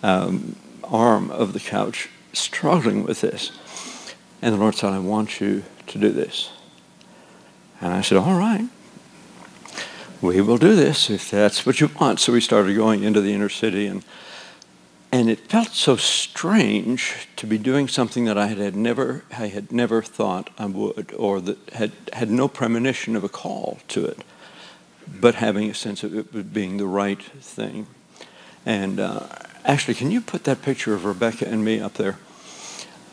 um, 0.01 0.55
arm 0.83 1.31
of 1.31 1.53
the 1.53 1.59
couch, 1.59 2.09
struggling 2.33 3.03
with 3.03 3.21
this. 3.21 3.51
And 4.41 4.53
the 4.53 4.59
Lord 4.59 4.75
said, 4.75 4.91
I 4.91 4.99
want 4.99 5.39
you 5.39 5.63
to 5.87 5.97
do 5.97 6.09
this. 6.09 6.51
And 7.81 7.93
I 7.93 8.01
said, 8.01 8.17
All 8.17 8.37
right. 8.37 8.67
We 10.21 10.39
will 10.39 10.57
do 10.57 10.73
this 10.73 11.09
if 11.09 11.29
that's 11.29 11.65
what 11.65 11.81
you 11.81 11.89
want. 11.99 12.21
So 12.21 12.31
we 12.31 12.39
started 12.39 12.77
going 12.77 13.03
into 13.03 13.19
the 13.19 13.33
inner 13.33 13.49
city 13.49 13.87
and 13.87 14.05
and 15.13 15.29
it 15.29 15.37
felt 15.41 15.69
so 15.69 15.95
strange 15.95 17.27
to 17.35 17.45
be 17.45 17.59
doing 17.59 17.87
something 17.87 18.25
that 18.25 18.35
I 18.35 18.47
had 18.47 18.75
never 18.75 19.23
I 19.31 19.45
had 19.45 19.71
never 19.71 20.01
thought 20.01 20.49
I 20.57 20.65
would 20.65 21.13
or 21.15 21.39
that 21.39 21.69
had 21.73 21.91
had 22.13 22.31
no 22.31 22.47
premonition 22.47 23.15
of 23.15 23.23
a 23.23 23.29
call 23.29 23.77
to 23.89 24.05
it, 24.05 24.17
but 25.07 25.35
having 25.35 25.69
a 25.69 25.75
sense 25.75 26.03
of 26.03 26.15
it 26.15 26.51
being 26.51 26.77
the 26.77 26.87
right 26.87 27.21
thing. 27.21 27.85
And 28.65 28.99
uh, 28.99 29.27
actually, 29.63 29.93
can 29.93 30.09
you 30.09 30.19
put 30.19 30.45
that 30.45 30.63
picture 30.63 30.95
of 30.95 31.05
Rebecca 31.05 31.47
and 31.47 31.63
me 31.63 31.79
up 31.79 31.93
there? 31.93 32.17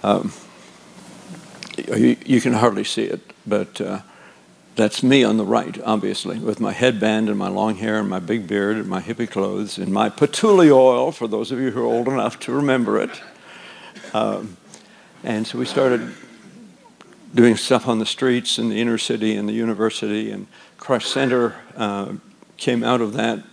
Um, 0.03 0.33
you, 1.77 2.17
you, 2.25 2.41
can 2.41 2.55
hardly 2.55 2.85
see 2.85 3.03
it, 3.03 3.21
but 3.47 3.79
uh, 3.79 4.01
that's 4.81 5.03
me 5.03 5.23
on 5.23 5.37
the 5.37 5.45
right, 5.45 5.79
obviously, 5.85 6.39
with 6.39 6.59
my 6.59 6.73
headband 6.73 7.29
and 7.29 7.39
my 7.39 7.49
long 7.49 7.77
hair 7.77 7.99
and 7.99 8.09
my 8.09 8.19
big 8.19 8.47
beard 8.47 8.79
and 8.79 8.89
my 8.89 9.03
hippie 9.03 9.31
clothes 9.31 9.77
and 9.77 9.93
my 9.93 10.09
patchouli 10.09 10.71
oil, 10.71 11.13
for 11.13 11.29
those 11.29 11.53
of 11.53 11.61
you 11.61 11.71
who 11.71 11.83
are 11.83 11.85
old 11.85 12.09
enough 12.09 12.41
to 12.41 12.51
remember 12.51 12.99
it. 12.99 13.21
Um, 14.15 14.57
and 15.23 15.47
so 15.47 15.59
we 15.59 15.67
started 15.67 16.15
doing 17.35 17.57
stuff 17.57 17.89
on 17.89 17.99
the 17.99 18.07
streets 18.07 18.59
in 18.59 18.71
the 18.71 18.81
inner 18.81 18.97
city 18.97 19.37
and 19.37 19.47
the 19.47 19.53
university, 19.53 20.31
and 20.31 20.47
Christ 20.79 21.13
Center 21.13 21.57
uh, 21.77 22.15
came 22.57 22.83
out 22.83 23.03
of 23.03 23.13
that, 23.13 23.45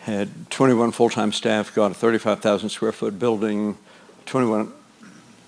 had 0.00 0.50
21 0.50 0.90
full-time 0.90 1.30
staff, 1.30 1.72
got 1.72 1.92
a 1.92 1.94
35,000 1.94 2.70
square 2.70 2.90
foot 2.90 3.20
building, 3.20 3.78
21, 4.26 4.72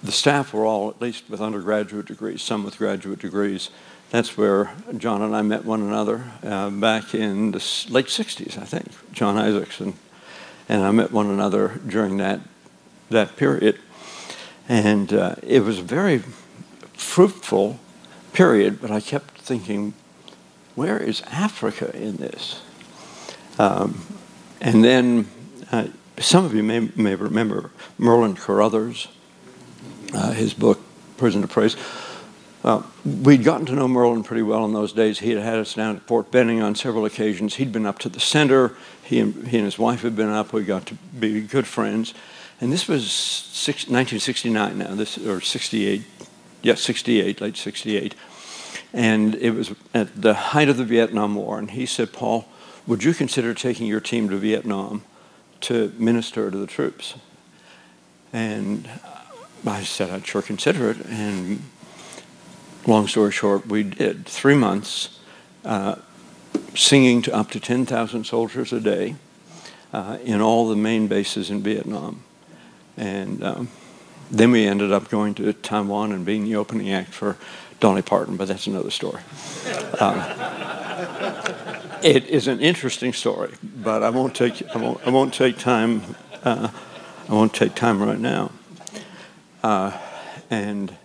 the 0.04 0.12
staff 0.12 0.54
were 0.54 0.64
all 0.64 0.90
at 0.90 1.00
least 1.00 1.28
with 1.28 1.40
undergraduate 1.40 2.06
degrees, 2.06 2.40
some 2.40 2.62
with 2.62 2.78
graduate 2.78 3.18
degrees. 3.18 3.70
That's 4.12 4.36
where 4.36 4.70
John 4.98 5.22
and 5.22 5.34
I 5.34 5.40
met 5.40 5.64
one 5.64 5.80
another 5.80 6.26
uh, 6.44 6.68
back 6.68 7.14
in 7.14 7.52
the 7.52 7.86
late 7.88 8.08
60s, 8.08 8.58
I 8.58 8.64
think, 8.66 8.88
John 9.10 9.38
Isaacson. 9.38 9.94
And 10.68 10.82
I 10.82 10.90
met 10.90 11.12
one 11.12 11.30
another 11.30 11.80
during 11.86 12.18
that, 12.18 12.40
that 13.08 13.36
period. 13.36 13.78
And 14.68 15.14
uh, 15.14 15.36
it 15.42 15.60
was 15.60 15.78
a 15.78 15.82
very 15.82 16.22
fruitful 16.92 17.80
period, 18.34 18.82
but 18.82 18.90
I 18.90 19.00
kept 19.00 19.38
thinking, 19.38 19.94
where 20.74 20.98
is 20.98 21.22
Africa 21.22 21.96
in 21.96 22.18
this? 22.18 22.60
Um, 23.58 23.98
and 24.60 24.84
then 24.84 25.26
uh, 25.72 25.86
some 26.18 26.44
of 26.44 26.54
you 26.54 26.62
may, 26.62 26.80
may 26.96 27.14
remember 27.14 27.70
Merlin 27.96 28.34
Carothers, 28.34 29.08
uh, 30.12 30.32
his 30.32 30.52
book, 30.52 30.82
Prison 31.16 31.40
to 31.40 31.48
Praise. 31.48 31.78
Well, 32.62 32.88
we'd 33.04 33.42
gotten 33.42 33.66
to 33.66 33.72
know 33.72 33.88
Merlin 33.88 34.22
pretty 34.22 34.42
well 34.42 34.64
in 34.64 34.72
those 34.72 34.92
days. 34.92 35.18
He 35.18 35.30
had 35.30 35.42
had 35.42 35.58
us 35.58 35.74
down 35.74 35.96
at 35.96 36.02
Fort 36.02 36.30
Benning 36.30 36.62
on 36.62 36.76
several 36.76 37.04
occasions. 37.04 37.56
He'd 37.56 37.72
been 37.72 37.86
up 37.86 37.98
to 38.00 38.08
the 38.08 38.20
center. 38.20 38.76
He 39.02 39.18
and, 39.18 39.48
he 39.48 39.58
and 39.58 39.64
his 39.64 39.78
wife 39.78 40.02
had 40.02 40.14
been 40.14 40.28
up. 40.28 40.52
We 40.52 40.62
got 40.62 40.86
to 40.86 40.94
be 41.18 41.40
good 41.40 41.66
friends. 41.66 42.14
And 42.60 42.72
this 42.72 42.86
was 42.86 43.10
six, 43.10 43.88
1969 43.88 44.78
now, 44.78 44.94
this 44.94 45.18
or 45.18 45.40
68, 45.40 46.04
yeah, 46.62 46.76
68, 46.76 47.40
late 47.40 47.56
68. 47.56 48.14
And 48.92 49.34
it 49.34 49.50
was 49.50 49.74
at 49.92 50.22
the 50.22 50.34
height 50.34 50.68
of 50.68 50.76
the 50.76 50.84
Vietnam 50.84 51.34
War. 51.34 51.58
And 51.58 51.72
he 51.72 51.84
said, 51.84 52.12
Paul, 52.12 52.46
would 52.86 53.02
you 53.02 53.14
consider 53.14 53.54
taking 53.54 53.88
your 53.88 54.00
team 54.00 54.28
to 54.28 54.36
Vietnam 54.36 55.02
to 55.62 55.92
minister 55.98 56.48
to 56.48 56.56
the 56.56 56.68
troops? 56.68 57.14
And 58.32 58.88
I 59.66 59.82
said 59.82 60.10
I'd 60.10 60.26
sure 60.26 60.42
consider 60.42 60.90
it. 60.90 61.04
And 61.06 61.64
long 62.86 63.06
story 63.06 63.32
short, 63.32 63.66
we 63.66 63.82
did. 63.82 64.26
Three 64.26 64.54
months 64.54 65.18
uh, 65.64 65.96
singing 66.74 67.22
to 67.22 67.34
up 67.34 67.50
to 67.50 67.60
10,000 67.60 68.24
soldiers 68.24 68.72
a 68.72 68.80
day 68.80 69.16
uh, 69.92 70.18
in 70.24 70.40
all 70.40 70.68
the 70.68 70.76
main 70.76 71.06
bases 71.06 71.50
in 71.50 71.62
Vietnam. 71.62 72.22
And 72.96 73.42
um, 73.42 73.68
then 74.30 74.50
we 74.50 74.66
ended 74.66 74.92
up 74.92 75.08
going 75.08 75.34
to 75.34 75.52
Taiwan 75.52 76.12
and 76.12 76.24
being 76.24 76.44
the 76.44 76.56
opening 76.56 76.90
act 76.90 77.12
for 77.12 77.36
Dolly 77.80 78.02
Parton, 78.02 78.36
but 78.36 78.48
that's 78.48 78.66
another 78.66 78.90
story. 78.90 79.22
Um, 80.00 80.22
it 82.02 82.26
is 82.26 82.48
an 82.48 82.60
interesting 82.60 83.12
story, 83.12 83.54
but 83.62 84.02
I 84.02 84.10
won't 84.10 84.34
take 84.34 84.62
I 84.74 84.78
won't, 84.78 85.06
I 85.06 85.10
won't 85.10 85.34
take 85.34 85.58
time. 85.58 86.02
Uh, 86.42 86.68
I 87.28 87.32
won't 87.32 87.54
take 87.54 87.74
time 87.74 88.02
right 88.02 88.18
now. 88.18 88.50
Uh, 89.62 89.96
and 90.50 90.96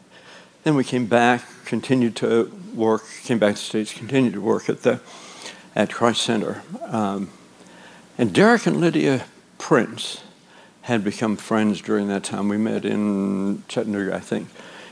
then 0.64 0.76
we 0.76 0.84
came 0.84 1.06
back, 1.06 1.44
continued 1.68 2.16
to 2.16 2.52
work, 2.74 3.04
came 3.24 3.38
back 3.38 3.56
to 3.56 3.62
the 3.62 3.66
States, 3.66 3.94
continued 3.94 4.34
to 4.34 4.42
work 4.42 4.70
at 4.70 4.82
the 4.82 5.00
at 5.76 5.94
Christ 5.94 6.24
Center. 6.24 6.64
Um, 6.86 7.30
and 8.18 8.34
Derek 8.34 8.66
and 8.66 8.82
Lydia 8.82 9.26
Prince 9.60 10.24
had 10.82 11.04
become 11.04 11.36
friends 11.36 11.82
during 11.82 12.08
that 12.08 12.24
time. 12.24 12.50
We 12.50 12.58
met 12.58 12.84
in 12.84 13.64
Chattanooga, 13.68 14.16
I 14.16 14.20
think, 14.20 14.48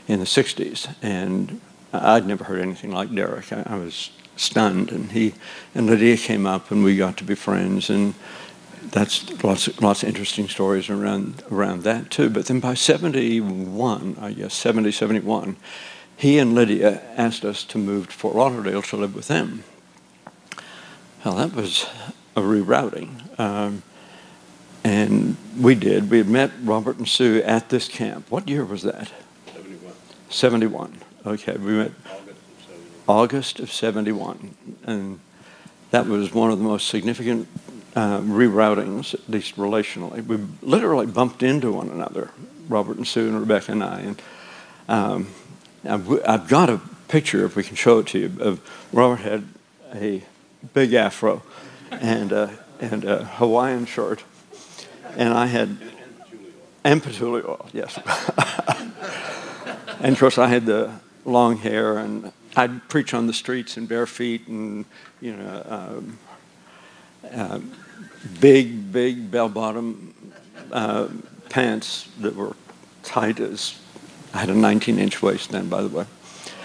in 0.06 0.20
the 0.20 0.26
60s. 0.26 0.94
And 1.02 1.60
I'd 1.92 2.26
never 2.26 2.44
heard 2.44 2.60
anything 2.60 2.92
like 2.92 3.12
Derek. 3.12 3.52
I, 3.52 3.64
I 3.66 3.76
was 3.76 4.10
stunned. 4.36 4.92
And 4.92 5.10
he 5.10 5.34
and 5.74 5.86
Lydia 5.86 6.16
came 6.18 6.46
up, 6.46 6.70
and 6.70 6.84
we 6.84 6.96
got 6.96 7.16
to 7.16 7.24
be 7.24 7.34
friends. 7.34 7.90
And 7.90 8.14
that's 8.82 9.42
lots 9.42 9.66
of, 9.66 9.82
lots 9.82 10.02
of 10.02 10.08
interesting 10.08 10.48
stories 10.48 10.88
around 10.88 11.42
around 11.50 11.82
that 11.82 12.10
too. 12.10 12.30
But 12.30 12.46
then 12.46 12.60
by 12.60 12.74
71, 12.74 14.18
I 14.20 14.32
guess 14.32 14.54
70, 14.54 14.92
71, 14.92 15.56
he 16.16 16.38
and 16.38 16.54
Lydia 16.54 17.02
asked 17.16 17.44
us 17.44 17.62
to 17.64 17.78
move 17.78 18.08
to 18.08 18.12
Fort 18.12 18.34
Lauderdale 18.34 18.82
to 18.82 18.96
live 18.96 19.14
with 19.14 19.28
them. 19.28 19.64
Well, 21.24 21.34
that 21.36 21.54
was 21.54 21.86
a 22.34 22.40
rerouting. 22.40 23.38
Um, 23.38 23.82
and 24.84 25.36
we 25.58 25.74
did. 25.74 26.10
We 26.10 26.18
had 26.18 26.28
met 26.28 26.52
Robert 26.62 26.98
and 26.98 27.08
Sue 27.08 27.42
at 27.42 27.68
this 27.68 27.88
camp. 27.88 28.30
What 28.30 28.48
year 28.48 28.64
was 28.64 28.82
that? 28.82 29.10
71. 29.52 29.92
71. 30.30 30.98
Okay, 31.26 31.56
we 31.56 31.72
met 31.72 31.92
August 33.08 33.58
of 33.58 33.72
71. 33.72 34.54
And 34.84 35.18
that 35.90 36.06
was 36.06 36.32
one 36.32 36.50
of 36.50 36.58
the 36.58 36.64
most 36.64 36.88
significant 36.88 37.48
uh, 37.96 38.20
reroutings, 38.20 39.12
at 39.12 39.28
least 39.28 39.56
relationally. 39.56 40.24
We 40.24 40.38
literally 40.62 41.06
bumped 41.06 41.42
into 41.42 41.72
one 41.72 41.88
another, 41.88 42.30
Robert 42.68 42.96
and 42.96 43.06
Sue 43.06 43.28
and 43.28 43.40
Rebecca 43.40 43.72
and 43.72 43.82
I. 43.82 44.00
And 44.00 44.22
um, 44.88 45.28
I've, 45.88 46.28
I've, 46.28 46.48
got 46.48 46.70
a 46.70 46.80
picture, 47.08 47.44
if 47.44 47.56
we 47.56 47.62
can 47.62 47.76
show 47.76 48.00
it 48.00 48.06
to 48.08 48.18
you, 48.18 48.32
of 48.40 48.60
Robert 48.92 49.20
had 49.20 49.48
a 49.94 50.22
big 50.74 50.94
afro 50.94 51.42
and, 51.90 52.32
and 52.80 53.04
a 53.04 53.24
Hawaiian 53.24 53.86
shirt 53.86 54.24
and 55.16 55.32
I 55.32 55.46
had 55.46 55.76
and 56.84 57.02
patchouli 57.02 57.42
oil, 57.42 57.68
yes. 57.72 57.98
and 60.00 60.12
of 60.12 60.20
course, 60.20 60.38
I 60.38 60.46
had 60.46 60.66
the 60.66 60.92
long 61.24 61.56
hair, 61.56 61.98
and 61.98 62.30
I'd 62.54 62.88
preach 62.88 63.12
on 63.12 63.26
the 63.26 63.32
streets 63.32 63.76
in 63.76 63.86
bare 63.86 64.06
feet, 64.06 64.46
and 64.46 64.84
you 65.20 65.34
know, 65.34 65.62
um, 65.68 66.18
uh, 67.32 67.58
big, 68.40 68.92
big 68.92 69.32
bell-bottom 69.32 70.32
uh, 70.70 71.08
pants 71.48 72.08
that 72.20 72.36
were 72.36 72.54
tight 73.02 73.40
as 73.40 73.76
I 74.36 74.40
had 74.40 74.50
a 74.50 74.54
19-inch 74.54 75.22
waist 75.22 75.50
then, 75.50 75.70
by 75.70 75.80
the 75.80 75.88
way. 75.88 76.04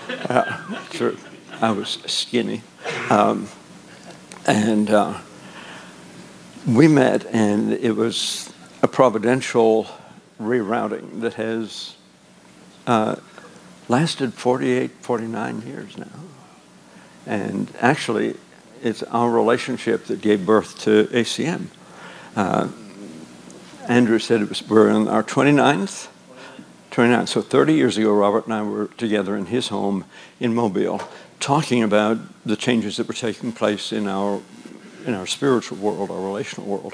Uh, 0.10 0.62
I 1.62 1.71
was 1.71 1.99
skinny, 2.05 2.63
um, 3.10 3.47
and 4.45 4.89
uh, 4.89 5.17
we 6.67 6.89
met, 6.89 7.25
and 7.27 7.71
it 7.71 7.95
was 7.95 8.51
a 8.81 8.89
providential 8.89 9.88
rerouting 10.38 11.21
that 11.21 11.36
has 11.36 11.95
uh, 12.88 13.15
lasted 13.88 14.34
48, 14.34 14.91
49 14.99 15.62
years 15.62 15.97
now. 15.97 16.07
And 17.25 17.71
actually, 17.79 18.36
it's 18.84 19.01
our 19.03 19.29
relationship 19.29 20.07
that 20.07 20.19
gave 20.19 20.45
birth 20.45 20.77
to 20.81 21.05
ACM. 21.05 21.67
Uh, 22.36 22.67
Andrew 23.88 24.19
said 24.19 24.41
it 24.41 24.49
was, 24.49 24.62
we're 24.67 24.89
in 24.89 25.07
our 25.07 25.23
29th, 25.23 26.10
29th. 26.91 27.30
So 27.30 27.41
30 27.41 27.73
years 27.73 27.97
ago, 27.97 28.13
Robert 28.13 28.45
and 28.45 28.54
I 28.54 28.62
were 28.63 28.88
together 28.97 29.36
in 29.36 29.47
his 29.47 29.69
home 29.69 30.06
in 30.39 30.54
Mobile, 30.54 31.01
talking 31.39 31.82
about 31.82 32.17
the 32.45 32.56
changes 32.56 32.97
that 32.97 33.08
were 33.08 33.13
taking 33.13 33.51
place 33.51 33.91
in 33.91 34.08
our 34.08 34.41
in 35.06 35.15
our 35.15 35.25
spiritual 35.25 35.80
world, 35.80 36.12
our 36.12 36.21
relational 36.21 36.69
world, 36.69 36.93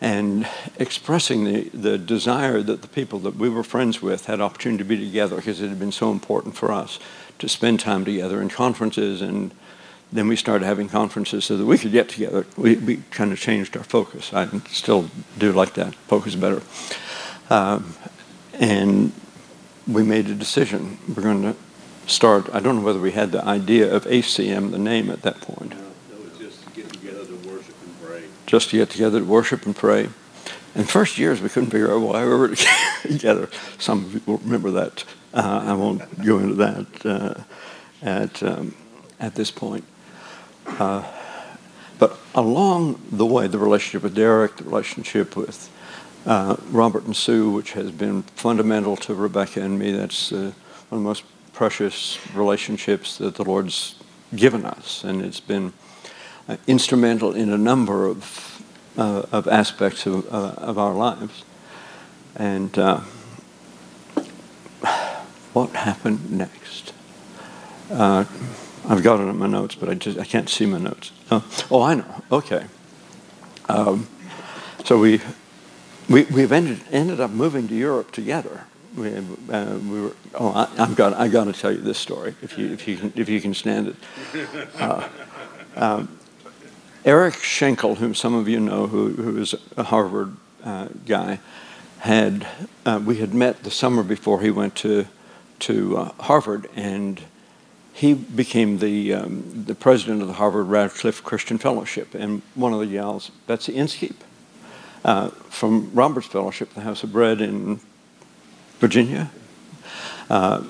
and 0.00 0.48
expressing 0.78 1.44
the, 1.44 1.68
the 1.74 1.98
desire 1.98 2.62
that 2.62 2.80
the 2.80 2.88
people 2.88 3.18
that 3.18 3.36
we 3.36 3.48
were 3.48 3.62
friends 3.62 4.00
with 4.00 4.24
had 4.24 4.40
opportunity 4.40 4.82
to 4.82 4.88
be 4.88 4.96
together 4.96 5.36
because 5.36 5.60
it 5.60 5.68
had 5.68 5.78
been 5.78 5.92
so 5.92 6.10
important 6.12 6.56
for 6.56 6.72
us 6.72 6.98
to 7.38 7.48
spend 7.48 7.78
time 7.78 8.06
together 8.06 8.40
in 8.40 8.48
conferences 8.48 9.20
and 9.20 9.50
then 10.12 10.28
we 10.28 10.36
started 10.36 10.64
having 10.64 10.88
conferences 10.88 11.44
so 11.44 11.56
that 11.56 11.66
we 11.66 11.76
could 11.76 11.92
get 11.92 12.08
together. 12.08 12.46
We, 12.56 12.76
we 12.76 12.96
kind 13.10 13.32
of 13.32 13.40
changed 13.40 13.76
our 13.76 13.82
focus. 13.82 14.32
I 14.32 14.46
still 14.68 15.10
do 15.36 15.52
like 15.52 15.74
that, 15.74 15.94
focus 15.94 16.36
better. 16.36 16.62
Um, 17.50 17.94
and 18.58 19.12
we 19.86 20.02
made 20.02 20.28
a 20.28 20.34
decision. 20.34 20.98
We're 21.08 21.22
going 21.22 21.42
to 21.42 21.56
start, 22.06 22.48
I 22.52 22.60
don't 22.60 22.76
know 22.76 22.82
whether 22.82 23.00
we 23.00 23.12
had 23.12 23.32
the 23.32 23.44
idea 23.44 23.92
of 23.92 24.04
ACM, 24.04 24.70
the 24.70 24.78
name 24.78 25.10
at 25.10 25.22
that 25.22 25.40
point 25.40 25.70
No, 25.70 25.76
no 25.76 26.26
it 26.26 26.38
just 26.38 26.62
to 26.64 26.70
get 26.70 26.92
together 26.92 27.24
to 27.26 27.48
worship 27.48 27.74
and 27.82 28.02
pray. 28.02 28.22
Just 28.46 28.70
to 28.70 28.76
get 28.78 28.90
together 28.90 29.20
to 29.20 29.24
worship 29.24 29.66
and 29.66 29.76
pray. 29.76 30.08
In 30.74 30.84
first 30.84 31.18
years, 31.18 31.40
we 31.40 31.48
couldn't 31.48 31.70
figure 31.70 31.92
out 31.92 32.00
why 32.00 32.24
we 32.24 32.30
were 32.30 32.54
together. 33.02 33.48
Some 33.78 34.10
people 34.10 34.38
remember 34.38 34.70
that. 34.72 35.04
Uh, 35.32 35.64
I 35.66 35.72
won't 35.74 36.24
go 36.24 36.38
into 36.38 36.54
that 36.54 37.06
uh, 37.06 37.42
at, 38.02 38.42
um, 38.42 38.74
at 39.18 39.34
this 39.34 39.50
point. 39.50 39.84
Uh, 40.66 41.02
but 41.98 42.18
along 42.34 43.00
the 43.10 43.24
way, 43.24 43.46
the 43.46 43.58
relationship 43.58 44.02
with 44.02 44.14
Derek, 44.14 44.56
the 44.56 44.64
relationship 44.64 45.36
with 45.36 45.70
uh, 46.26 46.56
Robert 46.70 47.04
and 47.04 47.16
Sue, 47.16 47.50
which 47.50 47.72
has 47.72 47.90
been 47.90 48.22
fundamental 48.22 48.96
to 48.96 49.14
Rebecca 49.14 49.62
and 49.62 49.78
me, 49.78 49.92
that's 49.92 50.32
uh, 50.32 50.52
one 50.88 50.98
of 50.98 50.98
the 50.98 51.08
most 51.08 51.24
precious 51.52 52.18
relationships 52.34 53.16
that 53.18 53.36
the 53.36 53.44
Lord's 53.44 53.94
given 54.34 54.66
us, 54.66 55.04
and 55.04 55.22
it's 55.22 55.40
been 55.40 55.72
uh, 56.48 56.56
instrumental 56.66 57.34
in 57.34 57.52
a 57.52 57.56
number 57.56 58.06
of, 58.06 58.62
uh, 58.98 59.22
of 59.32 59.48
aspects 59.48 60.04
of, 60.06 60.26
uh, 60.32 60.54
of 60.58 60.78
our 60.78 60.94
lives. 60.94 61.44
And 62.34 62.76
what 65.54 65.70
happened 65.70 66.30
next? 66.30 66.92
I've 68.88 69.02
got 69.02 69.20
it 69.20 69.24
in 69.24 69.38
my 69.38 69.46
notes, 69.48 69.74
but 69.74 69.88
I 69.88 69.94
just 69.94 70.18
I 70.18 70.24
can't 70.24 70.48
see 70.48 70.66
my 70.66 70.78
notes. 70.78 71.10
Oh, 71.30 71.44
oh 71.70 71.82
I 71.82 71.94
know. 71.94 72.22
Okay. 72.30 72.66
Um, 73.68 74.06
so 74.84 74.98
we, 74.98 75.20
we 76.08 76.24
we've 76.24 76.52
ended 76.52 76.80
ended 76.90 77.20
up 77.20 77.30
moving 77.30 77.68
to 77.68 77.74
Europe 77.74 78.12
together. 78.12 78.64
We, 78.96 79.14
uh, 79.14 79.76
we 79.76 80.00
were. 80.02 80.16
Oh, 80.34 80.52
I, 80.52 80.66
have 80.76 80.96
got 80.96 81.12
I've 81.14 81.32
got 81.32 81.44
to 81.44 81.52
tell 81.52 81.72
you 81.72 81.80
this 81.80 81.98
story 81.98 82.34
if 82.42 82.56
you 82.56 82.72
if 82.72 82.88
you 82.88 82.96
can 82.96 83.12
if 83.16 83.28
you 83.28 83.40
can 83.40 83.54
stand 83.54 83.88
it. 83.88 83.96
Uh, 84.78 85.08
um, 85.76 86.18
Eric 87.04 87.34
Schenkel, 87.34 87.96
whom 87.96 88.14
some 88.14 88.34
of 88.34 88.48
you 88.48 88.58
know, 88.58 88.86
who 88.86 89.10
who 89.10 89.38
is 89.38 89.54
a 89.76 89.82
Harvard 89.82 90.36
uh, 90.64 90.88
guy, 91.06 91.38
had 91.98 92.46
uh, 92.86 93.00
we 93.04 93.16
had 93.16 93.34
met 93.34 93.62
the 93.62 93.70
summer 93.70 94.02
before 94.02 94.40
he 94.40 94.50
went 94.50 94.74
to 94.76 95.06
to 95.60 95.96
uh, 95.96 96.12
Harvard 96.20 96.68
and 96.74 97.22
he 97.96 98.12
became 98.12 98.78
the, 98.78 99.14
um, 99.14 99.64
the 99.66 99.74
president 99.74 100.20
of 100.20 100.28
the 100.28 100.34
Harvard 100.34 100.66
Radcliffe 100.66 101.24
Christian 101.24 101.56
Fellowship. 101.56 102.14
And 102.14 102.42
one 102.54 102.74
of 102.74 102.80
the 102.80 102.86
gals, 102.86 103.30
Betsy 103.46 103.74
Inskeep, 103.74 104.22
uh, 105.06 105.28
from 105.28 105.92
Roberts 105.94 106.26
Fellowship, 106.26 106.74
the 106.74 106.80
House 106.80 107.04
of 107.04 107.12
Bread 107.12 107.40
in 107.40 107.78
Virginia, 108.80 109.30
uh, 110.28 110.64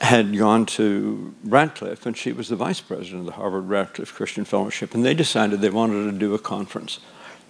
had 0.00 0.36
gone 0.36 0.64
to 0.64 1.34
Radcliffe, 1.44 2.06
and 2.06 2.16
she 2.16 2.32
was 2.32 2.48
the 2.48 2.56
vice 2.56 2.80
president 2.80 3.20
of 3.20 3.26
the 3.26 3.32
Harvard 3.32 3.68
Radcliffe 3.68 4.14
Christian 4.14 4.46
Fellowship. 4.46 4.94
And 4.94 5.04
they 5.04 5.12
decided 5.12 5.60
they 5.60 5.68
wanted 5.68 6.10
to 6.10 6.18
do 6.18 6.32
a 6.32 6.38
conference 6.38 6.98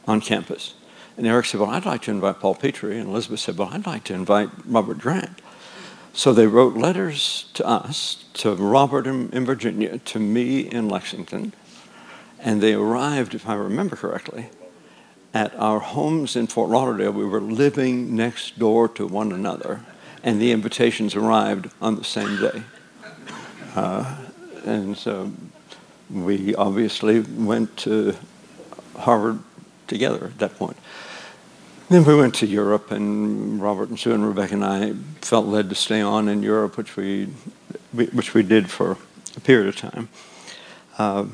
on 0.09 0.21
campus. 0.21 0.75
And 1.17 1.25
Eric 1.25 1.47
said, 1.47 1.61
Well, 1.61 1.71
I'd 1.71 1.87
like 1.87 2.03
to 2.03 2.11
invite 2.11 2.41
Paul 2.41 2.57
Petrie. 2.57 2.99
And 2.99 3.09
Elizabeth 3.09 3.39
said, 3.39 3.57
Well, 3.57 3.71
I'd 3.73 3.87
like 3.87 4.03
to 4.05 4.15
invite 4.15 4.51
Robert 4.67 4.99
Grant. 4.99 5.41
So 6.13 6.33
they 6.33 6.49
wrote 6.49 6.77
letters 6.77 7.47
to 7.55 7.65
us, 7.65 8.25
to 8.35 8.57
Robert 8.57 9.07
in, 9.07 9.31
in, 9.31 9.45
Virginia, 9.45 9.99
to 9.99 10.19
me 10.19 10.61
in 10.61 10.89
Lexington, 10.89 11.53
and 12.41 12.61
they 12.61 12.75
arrived, 12.75 13.35
if 13.35 13.49
I 13.49 13.55
remember 13.55 13.97
correctly, 13.97 14.49
at 15.35 15.53
our 15.57 15.81
homes 15.81 16.37
in 16.37 16.47
Fort 16.47 16.71
Lauderdale. 16.71 17.11
We 17.11 17.25
were 17.25 17.41
living 17.41 18.15
next 18.15 18.57
door 18.59 18.89
to 18.91 19.07
one 19.07 19.33
another, 19.33 19.85
and 20.23 20.41
the 20.41 20.53
invitations 20.53 21.17
arrived 21.17 21.69
on 21.83 21.97
the 21.97 22.05
same 22.05 22.41
day. 22.41 22.63
Uh, 23.75 24.17
and 24.65 24.97
so 24.97 25.33
we 26.09 26.55
obviously 26.55 27.21
went 27.21 27.77
to 27.79 28.15
Harvard 28.97 29.41
together 29.89 30.27
at 30.27 30.39
that 30.39 30.57
point. 30.57 30.77
Then 31.89 32.05
we 32.05 32.15
went 32.15 32.37
to 32.37 32.47
Europe, 32.47 32.93
and 32.93 33.61
Robert 33.61 33.89
and 33.89 33.99
Sue 33.99 34.15
and 34.15 34.27
Rebecca 34.27 34.55
and 34.55 34.65
I 34.65 34.93
felt 35.21 35.47
led 35.47 35.69
to 35.69 35.75
stay 35.75 36.01
on 36.01 36.29
in 36.29 36.43
Europe, 36.43 36.77
which 36.77 36.97
we, 36.97 37.27
which 37.93 38.33
we 38.33 38.43
did 38.43 38.71
for 38.71 38.97
a 39.37 39.41
period 39.41 39.69
of 39.69 39.77
time. 39.77 40.09
Uh, 40.97 41.27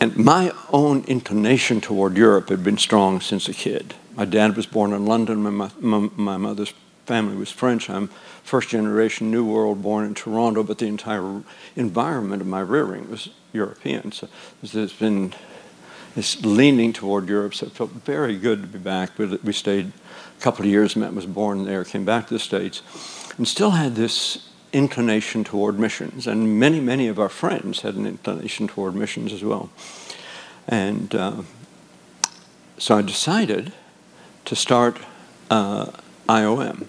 and 0.00 0.16
my 0.16 0.52
own 0.72 1.04
inclination 1.04 1.80
toward 1.80 2.16
Europe 2.16 2.48
had 2.48 2.62
been 2.62 2.78
strong 2.78 3.20
since 3.20 3.48
a 3.48 3.54
kid. 3.54 3.94
My 4.14 4.24
dad 4.24 4.56
was 4.56 4.66
born 4.66 4.92
in 4.92 5.06
London. 5.06 5.42
My, 5.42 5.70
my, 5.78 6.10
my 6.16 6.36
mother's 6.36 6.72
family 7.06 7.36
was 7.36 7.50
French. 7.50 7.88
I'm 7.88 8.08
first 8.42 8.70
generation 8.70 9.30
New 9.30 9.44
World 9.44 9.82
born 9.82 10.04
in 10.04 10.14
Toronto, 10.14 10.62
but 10.62 10.78
the 10.78 10.86
entire 10.86 11.42
environment 11.76 12.42
of 12.42 12.48
my 12.48 12.60
rearing 12.60 13.10
was 13.10 13.30
European. 13.52 14.12
So 14.12 14.28
there's 14.62 14.92
been 14.92 15.34
is 16.16 16.44
leaning 16.44 16.92
toward 16.92 17.28
Europe, 17.28 17.54
so 17.54 17.66
it 17.66 17.72
felt 17.72 17.90
very 17.90 18.36
good 18.36 18.62
to 18.62 18.66
be 18.66 18.78
back. 18.78 19.18
We, 19.18 19.26
we 19.26 19.52
stayed 19.52 19.92
a 20.38 20.40
couple 20.40 20.64
of 20.64 20.70
years, 20.70 20.96
Matt 20.96 21.14
was 21.14 21.26
born 21.26 21.64
there, 21.64 21.84
came 21.84 22.04
back 22.04 22.28
to 22.28 22.34
the 22.34 22.40
States, 22.40 22.82
and 23.36 23.46
still 23.46 23.72
had 23.72 23.94
this 23.94 24.45
inclination 24.76 25.42
toward 25.42 25.78
missions. 25.78 26.26
And 26.26 26.60
many, 26.60 26.80
many 26.80 27.08
of 27.08 27.18
our 27.18 27.30
friends 27.30 27.80
had 27.80 27.94
an 27.94 28.06
inclination 28.06 28.68
toward 28.68 28.94
missions 28.94 29.32
as 29.32 29.42
well. 29.42 29.70
And 30.68 31.14
uh, 31.14 31.42
so 32.76 32.98
I 32.98 33.02
decided 33.02 33.72
to 34.44 34.54
start 34.54 34.98
uh, 35.50 35.86
IOM. 36.28 36.88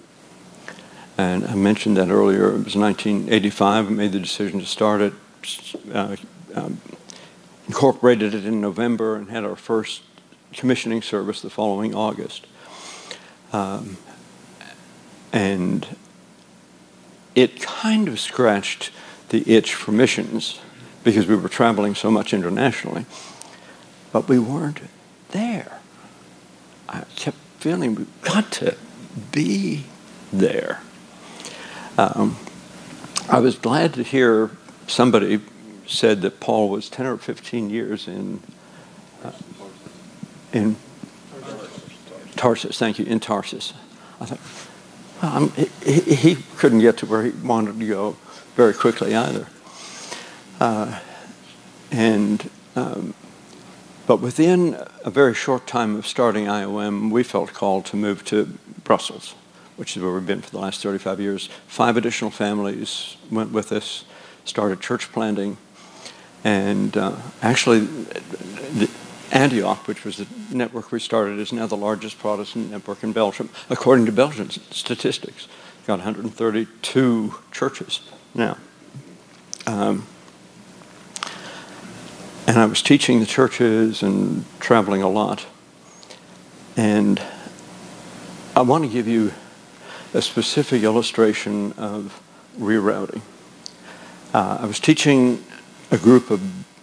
And 1.16 1.46
I 1.46 1.54
mentioned 1.54 1.96
that 1.96 2.10
earlier. 2.10 2.48
It 2.48 2.64
was 2.64 2.76
1985. 2.76 3.86
I 3.86 3.90
made 3.90 4.12
the 4.12 4.20
decision 4.20 4.60
to 4.60 4.66
start 4.66 5.00
it. 5.00 5.12
Uh, 5.90 6.16
um, 6.54 6.80
incorporated 7.66 8.34
it 8.34 8.44
in 8.44 8.60
November 8.60 9.16
and 9.16 9.30
had 9.30 9.44
our 9.44 9.56
first 9.56 10.02
commissioning 10.52 11.00
service 11.00 11.40
the 11.40 11.50
following 11.50 11.94
August. 11.94 12.46
Um, 13.52 13.96
and 15.32 15.86
it 17.42 17.60
kind 17.60 18.08
of 18.08 18.18
scratched 18.18 18.90
the 19.28 19.48
itch 19.50 19.74
for 19.74 19.92
missions 19.92 20.60
because 21.04 21.26
we 21.26 21.36
were 21.36 21.48
traveling 21.48 21.94
so 21.94 22.10
much 22.10 22.34
internationally, 22.34 23.06
but 24.12 24.28
we 24.28 24.38
weren't 24.38 24.80
there. 25.30 25.80
I 26.88 27.04
kept 27.14 27.36
feeling 27.60 27.94
we've 27.94 28.22
got 28.22 28.50
to 28.52 28.76
be 29.30 29.84
there. 30.32 30.80
Um, 31.96 32.36
I 33.28 33.38
was 33.38 33.56
glad 33.56 33.94
to 33.94 34.02
hear 34.02 34.50
somebody 34.86 35.40
said 35.86 36.22
that 36.22 36.40
Paul 36.40 36.68
was 36.68 36.88
10 36.88 37.06
or 37.06 37.16
15 37.18 37.70
years 37.70 38.08
in, 38.08 38.42
uh, 39.22 39.32
in 40.52 40.76
Tarsus. 42.36 42.78
Thank 42.78 42.98
you, 42.98 43.04
in 43.04 43.20
Tarsus. 43.20 43.74
I 44.20 44.26
thought, 44.26 44.67
well, 45.22 45.46
he, 45.84 46.00
he, 46.00 46.36
couldn't 46.56 46.80
get 46.80 46.96
to 46.98 47.06
where 47.06 47.24
he 47.24 47.30
wanted 47.30 47.78
to 47.78 47.86
go 47.86 48.16
very 48.54 48.74
quickly 48.74 49.14
either. 49.14 49.46
Uh, 50.60 51.00
and 51.90 52.50
um, 52.76 53.14
but 54.08 54.20
within 54.20 54.74
a 55.04 55.10
very 55.10 55.34
short 55.34 55.66
time 55.66 55.94
of 55.94 56.06
starting 56.06 56.46
IOM, 56.46 57.10
we 57.10 57.22
felt 57.22 57.52
called 57.52 57.84
to 57.86 57.96
move 57.96 58.24
to 58.24 58.58
Brussels, 58.82 59.34
which 59.76 59.96
is 59.96 60.02
where 60.02 60.14
we've 60.14 60.26
been 60.26 60.40
for 60.40 60.50
the 60.50 60.58
last 60.58 60.82
35 60.82 61.20
years. 61.20 61.50
Five 61.66 61.96
additional 61.98 62.30
families 62.30 63.18
went 63.30 63.52
with 63.52 63.70
us, 63.70 64.04
started 64.46 64.80
church 64.80 65.12
planting, 65.12 65.58
and 66.42 66.96
uh, 66.96 67.16
actually, 67.42 67.86
Antioch, 69.32 69.86
which 69.86 70.04
was 70.04 70.16
the 70.16 70.26
network 70.50 70.90
we 70.90 71.00
started, 71.00 71.38
is 71.38 71.52
now 71.52 71.66
the 71.66 71.76
largest 71.76 72.18
Protestant 72.18 72.70
network 72.70 73.02
in 73.02 73.12
Belgium, 73.12 73.50
according 73.68 74.06
to 74.06 74.12
Belgian 74.12 74.50
statistics. 74.50 75.48
Got 75.86 75.98
132 75.98 77.34
churches 77.52 78.00
now. 78.34 78.56
Um, 79.66 80.06
and 82.46 82.58
I 82.58 82.64
was 82.64 82.80
teaching 82.80 83.20
the 83.20 83.26
churches 83.26 84.02
and 84.02 84.44
traveling 84.60 85.02
a 85.02 85.08
lot. 85.08 85.46
And 86.76 87.20
I 88.56 88.62
want 88.62 88.84
to 88.84 88.90
give 88.90 89.06
you 89.06 89.32
a 90.14 90.22
specific 90.22 90.82
illustration 90.82 91.72
of 91.72 92.22
rerouting. 92.58 93.20
Uh, 94.32 94.58
I 94.62 94.66
was 94.66 94.80
teaching 94.80 95.44
a 95.90 95.98
group 95.98 96.30
of 96.30 96.40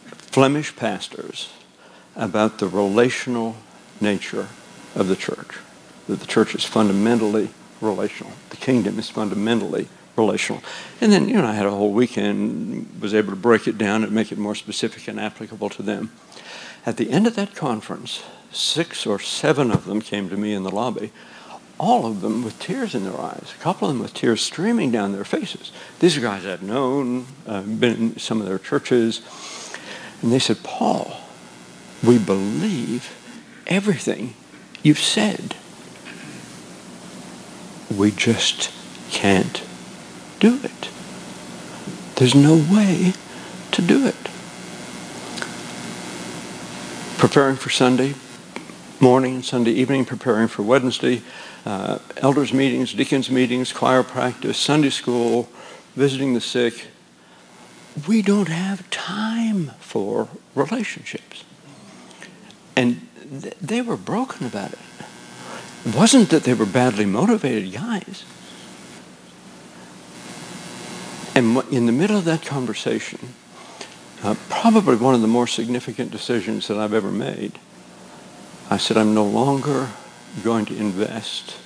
Flemish 0.07 0.75
pastors 0.75 1.49
about 2.15 2.59
the 2.59 2.67
relational 2.67 3.55
nature 3.99 4.47
of 4.95 5.07
the 5.07 5.15
church. 5.15 5.57
That 6.07 6.19
the 6.19 6.27
church 6.27 6.55
is 6.55 6.63
fundamentally 6.63 7.49
relational. 7.81 8.33
The 8.49 8.57
kingdom 8.57 8.99
is 8.99 9.09
fundamentally 9.09 9.87
relational. 10.15 10.61
And 11.01 11.11
then, 11.11 11.27
you 11.27 11.35
know, 11.35 11.45
I 11.45 11.53
had 11.53 11.65
a 11.65 11.71
whole 11.71 11.91
weekend, 11.91 13.01
was 13.01 13.13
able 13.13 13.31
to 13.31 13.35
break 13.35 13.67
it 13.67 13.77
down 13.77 14.03
and 14.03 14.11
make 14.11 14.31
it 14.31 14.37
more 14.37 14.55
specific 14.55 15.07
and 15.07 15.19
applicable 15.19 15.69
to 15.71 15.83
them. 15.83 16.11
At 16.85 16.97
the 16.97 17.09
end 17.09 17.27
of 17.27 17.35
that 17.35 17.55
conference, 17.55 18.23
six 18.51 19.05
or 19.05 19.19
seven 19.19 19.71
of 19.71 19.85
them 19.85 20.01
came 20.01 20.29
to 20.29 20.37
me 20.37 20.53
in 20.53 20.63
the 20.63 20.71
lobby 20.71 21.11
all 21.77 22.05
of 22.05 22.21
them 22.21 22.43
with 22.43 22.57
tears 22.59 22.95
in 22.95 23.03
their 23.03 23.19
eyes, 23.19 23.53
a 23.57 23.61
couple 23.61 23.87
of 23.87 23.93
them 23.93 24.01
with 24.01 24.13
tears 24.13 24.41
streaming 24.41 24.91
down 24.91 25.11
their 25.11 25.25
faces. 25.25 25.71
These 25.99 26.17
are 26.17 26.21
guys 26.21 26.45
I'd 26.45 26.63
known, 26.63 27.25
uh, 27.45 27.61
been 27.61 27.95
in 27.95 28.19
some 28.19 28.39
of 28.39 28.47
their 28.47 28.59
churches. 28.59 29.21
And 30.21 30.31
they 30.31 30.39
said, 30.39 30.63
Paul, 30.63 31.19
we 32.05 32.17
believe 32.17 33.13
everything 33.67 34.33
you've 34.83 34.99
said. 34.99 35.55
We 37.95 38.11
just 38.11 38.71
can't 39.11 39.63
do 40.39 40.59
it. 40.63 40.89
There's 42.15 42.35
no 42.35 42.55
way 42.55 43.13
to 43.71 43.81
do 43.81 44.05
it. 44.07 44.15
Preparing 47.17 47.55
for 47.55 47.69
Sunday 47.69 48.15
morning 48.99 49.43
Sunday 49.43 49.71
evening, 49.71 50.05
preparing 50.05 50.47
for 50.47 50.63
Wednesday, 50.63 51.21
uh, 51.65 51.99
elders 52.17 52.53
meetings, 52.53 52.93
deacons 52.93 53.29
meetings, 53.29 53.73
choir 53.73 54.03
practice, 54.03 54.57
Sunday 54.57 54.89
school, 54.89 55.49
visiting 55.95 56.33
the 56.33 56.41
sick, 56.41 56.87
we 58.07 58.21
don't 58.21 58.47
have 58.47 58.89
time 58.89 59.71
for 59.79 60.27
relationships. 60.53 61.24
And 62.75 63.07
th- 63.41 63.55
they 63.61 63.81
were 63.81 63.97
broken 63.97 64.45
about 64.45 64.73
it. 64.73 64.79
It 65.85 65.95
wasn't 65.95 66.29
that 66.29 66.43
they 66.43 66.53
were 66.53 66.65
badly 66.65 67.05
motivated 67.05 67.71
guys. 67.73 68.25
And 71.35 71.57
in 71.71 71.85
the 71.85 71.91
middle 71.91 72.17
of 72.17 72.25
that 72.25 72.43
conversation, 72.43 73.33
uh, 74.23 74.35
probably 74.49 74.95
one 74.95 75.13
of 75.13 75.21
the 75.21 75.27
more 75.27 75.47
significant 75.47 76.11
decisions 76.11 76.67
that 76.67 76.77
I've 76.77 76.93
ever 76.93 77.11
made, 77.11 77.59
I 78.69 78.77
said, 78.77 78.97
I'm 78.97 79.13
no 79.13 79.25
longer 79.25 79.89
going 80.43 80.65
to 80.65 80.75
invest 80.75 81.57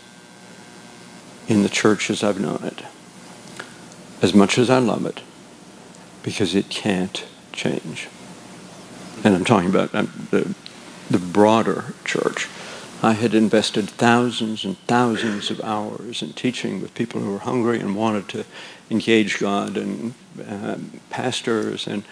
in 1.48 1.64
the 1.64 1.70
church 1.70 2.10
as 2.10 2.24
I've 2.24 2.40
known 2.40 2.64
it, 2.64 2.84
as 4.22 4.34
much 4.34 4.58
as 4.58 4.70
I 4.70 4.80
love 4.80 5.06
it, 5.06 5.22
because 6.24 6.56
it 6.56 6.70
can't 6.70 7.26
change. 7.54 8.08
And 9.24 9.36
I'm 9.36 9.46
talking 9.46 9.70
about 9.70 9.94
um, 9.96 10.28
the, 10.32 10.54
the 11.10 11.20
broader 11.20 11.94
church. 12.06 12.48
I 13.02 13.14
had 13.14 13.34
invested 13.34 13.90
thousands 13.90 14.66
and 14.66 14.78
thousands 14.80 15.50
of 15.50 15.62
hours 15.62 16.22
in 16.22 16.34
teaching 16.34 16.82
with 16.82 16.94
people 16.94 17.22
who 17.22 17.32
were 17.32 17.40
hungry 17.40 17.80
and 17.80 17.96
wanted 17.96 18.28
to 18.30 18.46
engage 18.90 19.40
God 19.40 19.78
and 19.78 20.14
uh, 20.46 20.78
pastors 21.10 21.88
and 21.88 22.04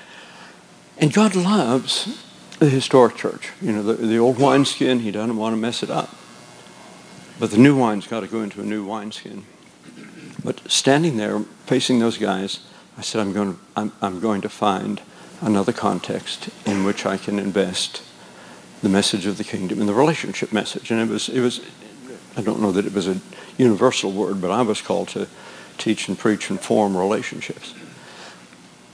and 0.99 1.13
God 1.13 1.35
loves 1.35 2.23
the 2.59 2.69
historic 2.69 3.15
church. 3.15 3.51
You 3.61 3.71
know, 3.71 3.83
the, 3.83 3.93
the 3.93 4.17
old 4.17 4.39
wineskin, 4.39 5.01
he 5.01 5.11
doesn't 5.11 5.37
want 5.37 5.53
to 5.53 5.57
mess 5.57 5.83
it 5.83 5.91
up. 5.91 6.15
But 7.39 7.51
the 7.51 7.57
new 7.57 7.77
wine's 7.77 8.07
got 8.07 8.21
to 8.21 8.27
go 8.27 8.41
into 8.41 8.61
a 8.61 8.63
new 8.63 8.83
wineskin. 8.83 9.45
But 10.43 10.69
standing 10.71 11.17
there 11.17 11.39
facing 11.67 11.99
those 11.99 12.17
guys, 12.17 12.61
I 12.97 13.01
said, 13.01 13.21
I'm 13.21 13.31
going, 13.31 13.53
to, 13.53 13.59
I'm, 13.75 13.91
I'm 14.01 14.19
going 14.19 14.41
to 14.41 14.49
find 14.49 15.01
another 15.39 15.71
context 15.71 16.49
in 16.65 16.83
which 16.83 17.05
I 17.05 17.17
can 17.17 17.37
invest 17.37 18.01
the 18.81 18.89
message 18.89 19.25
of 19.25 19.37
the 19.37 19.43
kingdom 19.43 19.79
and 19.79 19.89
the 19.89 19.93
relationship 19.93 20.53
message. 20.53 20.91
And 20.91 20.99
it 20.99 21.11
was, 21.11 21.29
it 21.29 21.41
was, 21.41 21.61
I 22.35 22.41
don't 22.41 22.61
know 22.61 22.71
that 22.71 22.85
it 22.85 22.93
was 22.93 23.07
a 23.07 23.19
universal 23.57 24.11
word, 24.11 24.41
but 24.41 24.51
I 24.51 24.61
was 24.61 24.81
called 24.81 25.09
to 25.09 25.27
teach 25.77 26.07
and 26.07 26.17
preach 26.17 26.49
and 26.49 26.59
form 26.59 26.95
relationships. 26.95 27.73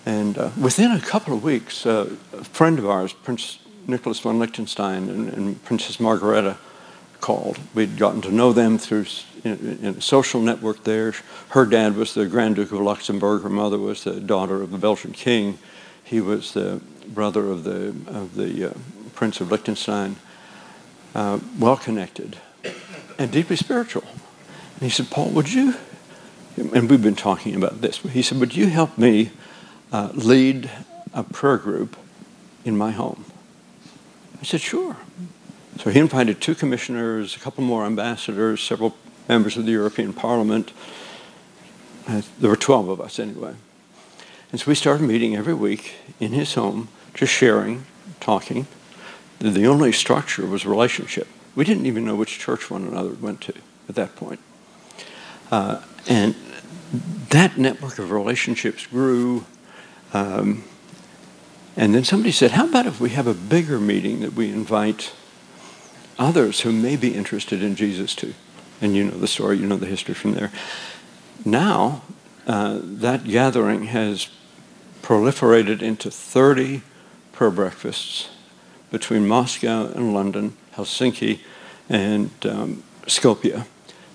And 0.05 0.37
uh, 0.37 0.49
within 0.59 0.91
a 0.91 0.99
couple 0.99 1.33
of 1.33 1.43
weeks, 1.43 1.85
uh, 1.85 2.09
a 2.33 2.43
friend 2.43 2.77
of 2.79 2.89
ours, 2.89 3.13
Prince 3.13 3.59
Nicholas 3.87 4.19
von 4.19 4.39
Liechtenstein 4.39 5.09
and, 5.09 5.33
and 5.33 5.63
Princess 5.63 5.99
Margaretha, 5.99 6.57
called. 7.23 7.57
We'd 7.73 7.97
gotten 7.97 8.21
to 8.23 8.31
know 8.31 8.51
them 8.51 8.77
through 8.77 9.05
in, 9.45 9.79
in 9.81 9.95
a 9.95 10.01
social 10.01 10.41
network 10.41 10.83
there. 10.83 11.13
Her 11.49 11.65
dad 11.65 11.95
was 11.95 12.13
the 12.13 12.25
Grand 12.25 12.57
Duke 12.57 12.73
of 12.73 12.81
Luxembourg. 12.81 13.43
Her 13.43 13.49
mother 13.49 13.79
was 13.79 14.03
the 14.03 14.19
daughter 14.19 14.61
of 14.61 14.71
the 14.71 14.77
Belgian 14.77 15.13
king. 15.13 15.57
He 16.03 16.19
was 16.19 16.53
the 16.53 16.81
brother 17.07 17.49
of 17.49 17.63
the, 17.63 17.95
of 18.07 18.35
the 18.35 18.71
uh, 18.71 18.73
Prince 19.23 19.39
of 19.39 19.53
Liechtenstein. 19.53 20.17
Uh, 21.15 21.39
well 21.57 21.77
connected 21.77 22.35
and 23.17 23.31
deeply 23.31 23.55
spiritual. 23.55 24.03
And 24.03 24.81
he 24.81 24.89
said, 24.89 25.09
Paul, 25.09 25.29
would 25.29 25.53
you, 25.53 25.75
and 26.57 26.89
we've 26.89 27.01
been 27.01 27.15
talking 27.15 27.55
about 27.55 27.79
this, 27.79 27.99
he 27.99 28.21
said, 28.21 28.41
would 28.41 28.53
you 28.53 28.67
help 28.67 28.97
me 28.97 29.31
uh, 29.93 30.09
lead 30.13 30.69
a 31.13 31.23
prayer 31.23 31.55
group 31.55 31.95
in 32.65 32.75
my 32.75 32.91
home? 32.91 33.23
I 34.41 34.43
said, 34.43 34.59
sure. 34.59 34.97
So 35.79 35.89
he 35.89 35.99
invited 35.99 36.41
two 36.41 36.53
commissioners, 36.53 37.37
a 37.37 37.39
couple 37.39 37.63
more 37.63 37.85
ambassadors, 37.85 38.61
several 38.61 38.93
members 39.29 39.55
of 39.55 39.65
the 39.65 39.71
European 39.71 40.11
Parliament. 40.11 40.73
Uh, 42.09 42.23
there 42.41 42.49
were 42.49 42.57
12 42.57 42.89
of 42.89 42.99
us 42.99 43.19
anyway. 43.19 43.53
And 44.51 44.59
so 44.59 44.69
we 44.69 44.75
started 44.75 45.07
meeting 45.07 45.33
every 45.33 45.53
week 45.53 45.93
in 46.19 46.33
his 46.33 46.55
home, 46.55 46.89
just 47.13 47.31
sharing, 47.31 47.85
talking. 48.19 48.67
The 49.51 49.67
only 49.67 49.91
structure 49.91 50.45
was 50.45 50.65
relationship. 50.65 51.27
We 51.55 51.65
didn't 51.65 51.85
even 51.85 52.05
know 52.05 52.15
which 52.15 52.39
church 52.39 52.71
one 52.71 52.83
another 52.85 53.13
went 53.13 53.41
to 53.41 53.53
at 53.89 53.95
that 53.95 54.15
point. 54.15 54.39
Uh, 55.51 55.81
and 56.07 56.35
that 57.29 57.57
network 57.57 57.99
of 57.99 58.11
relationships 58.11 58.87
grew. 58.87 59.45
Um, 60.13 60.63
and 61.75 61.93
then 61.93 62.03
somebody 62.03 62.31
said, 62.31 62.51
How 62.51 62.67
about 62.67 62.85
if 62.85 63.01
we 63.01 63.09
have 63.11 63.27
a 63.27 63.33
bigger 63.33 63.79
meeting 63.79 64.21
that 64.21 64.33
we 64.33 64.49
invite 64.49 65.11
others 66.17 66.61
who 66.61 66.71
may 66.71 66.95
be 66.95 67.13
interested 67.13 67.63
in 67.63 67.75
Jesus 67.75 68.15
too. 68.15 68.33
And 68.81 68.95
you 68.95 69.05
know 69.05 69.17
the 69.17 69.27
story, 69.27 69.57
you 69.57 69.65
know 69.65 69.77
the 69.77 69.85
history 69.85 70.13
from 70.13 70.33
there. 70.33 70.51
Now, 71.45 72.01
uh, 72.45 72.79
that 72.81 73.23
gathering 73.23 73.85
has 73.85 74.29
proliferated 75.01 75.81
into 75.81 76.11
30 76.11 76.81
prayer 77.31 77.51
breakfasts 77.51 78.29
between 78.93 79.27
Moscow 79.27 79.87
and 79.87 80.13
London, 80.13 80.55
Helsinki, 80.75 81.39
and 81.89 82.29
um, 82.45 82.83
Skopje. 83.07 83.65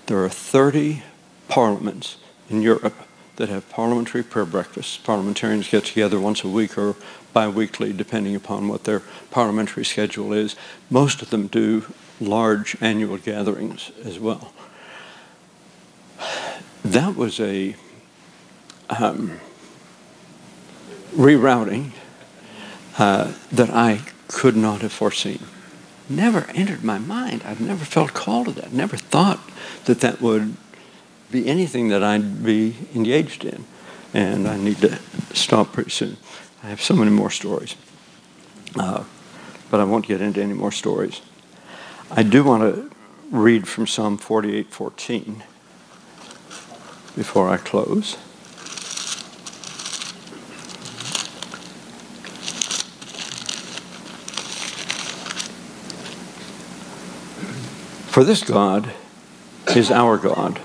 There 0.05 0.23
are 0.23 0.29
30 0.29 1.03
parliaments 1.49 2.15
in 2.49 2.61
Europe 2.61 2.95
that 3.35 3.49
have 3.49 3.69
parliamentary 3.69 4.23
prayer 4.23 4.45
breakfasts. 4.45 4.95
Parliamentarians 4.95 5.67
get 5.67 5.83
together 5.83 6.17
once 6.17 6.45
a 6.45 6.47
week 6.47 6.77
or 6.77 6.95
biweekly, 7.33 7.91
depending 7.91 8.37
upon 8.37 8.69
what 8.69 8.85
their 8.85 9.01
parliamentary 9.31 9.83
schedule 9.83 10.31
is. 10.31 10.55
Most 10.89 11.21
of 11.21 11.29
them 11.29 11.47
do 11.47 11.85
large 12.21 12.77
annual 12.79 13.17
gatherings 13.17 13.91
as 14.05 14.17
well. 14.17 14.53
That 16.85 17.17
was 17.17 17.41
a 17.41 17.75
um, 18.89 19.41
rerouting 21.13 21.91
uh, 22.97 23.33
that 23.51 23.69
I 23.71 24.03
could 24.29 24.55
not 24.55 24.81
have 24.81 24.93
foreseen. 24.93 25.39
Never 26.07 26.45
entered 26.55 26.83
my 26.83 26.97
mind. 26.97 27.43
I've 27.45 27.59
never 27.59 27.83
felt 27.83 28.13
called 28.13 28.47
to 28.47 28.51
that. 28.53 28.71
Never 28.71 28.95
thought 28.95 29.39
that 29.85 29.99
that 30.01 30.21
would 30.21 30.55
be 31.31 31.47
anything 31.47 31.89
that 31.89 32.03
I'd 32.03 32.43
be 32.43 32.75
engaged 32.95 33.43
in. 33.43 33.65
And 34.13 34.47
I 34.47 34.57
need 34.57 34.77
to 34.77 34.97
stop 35.33 35.73
pretty 35.73 35.91
soon. 35.91 36.17
I 36.63 36.67
have 36.67 36.81
so 36.81 36.95
many 36.95 37.11
more 37.11 37.29
stories. 37.29 37.75
Uh, 38.77 39.03
but 39.69 39.79
I 39.79 39.83
won't 39.83 40.07
get 40.07 40.21
into 40.21 40.41
any 40.41 40.53
more 40.53 40.71
stories. 40.71 41.21
I 42.11 42.23
do 42.23 42.43
want 42.43 42.63
to 42.63 42.91
read 43.31 43.67
from 43.67 43.85
Psalm 43.85 44.17
48:14 44.17 45.43
before 47.15 47.49
I 47.49 47.57
close. 47.57 48.17
For 58.09 58.23
this 58.23 58.43
God 58.43 58.91
is 59.75 59.91
our 59.91 60.17
God 60.17 60.59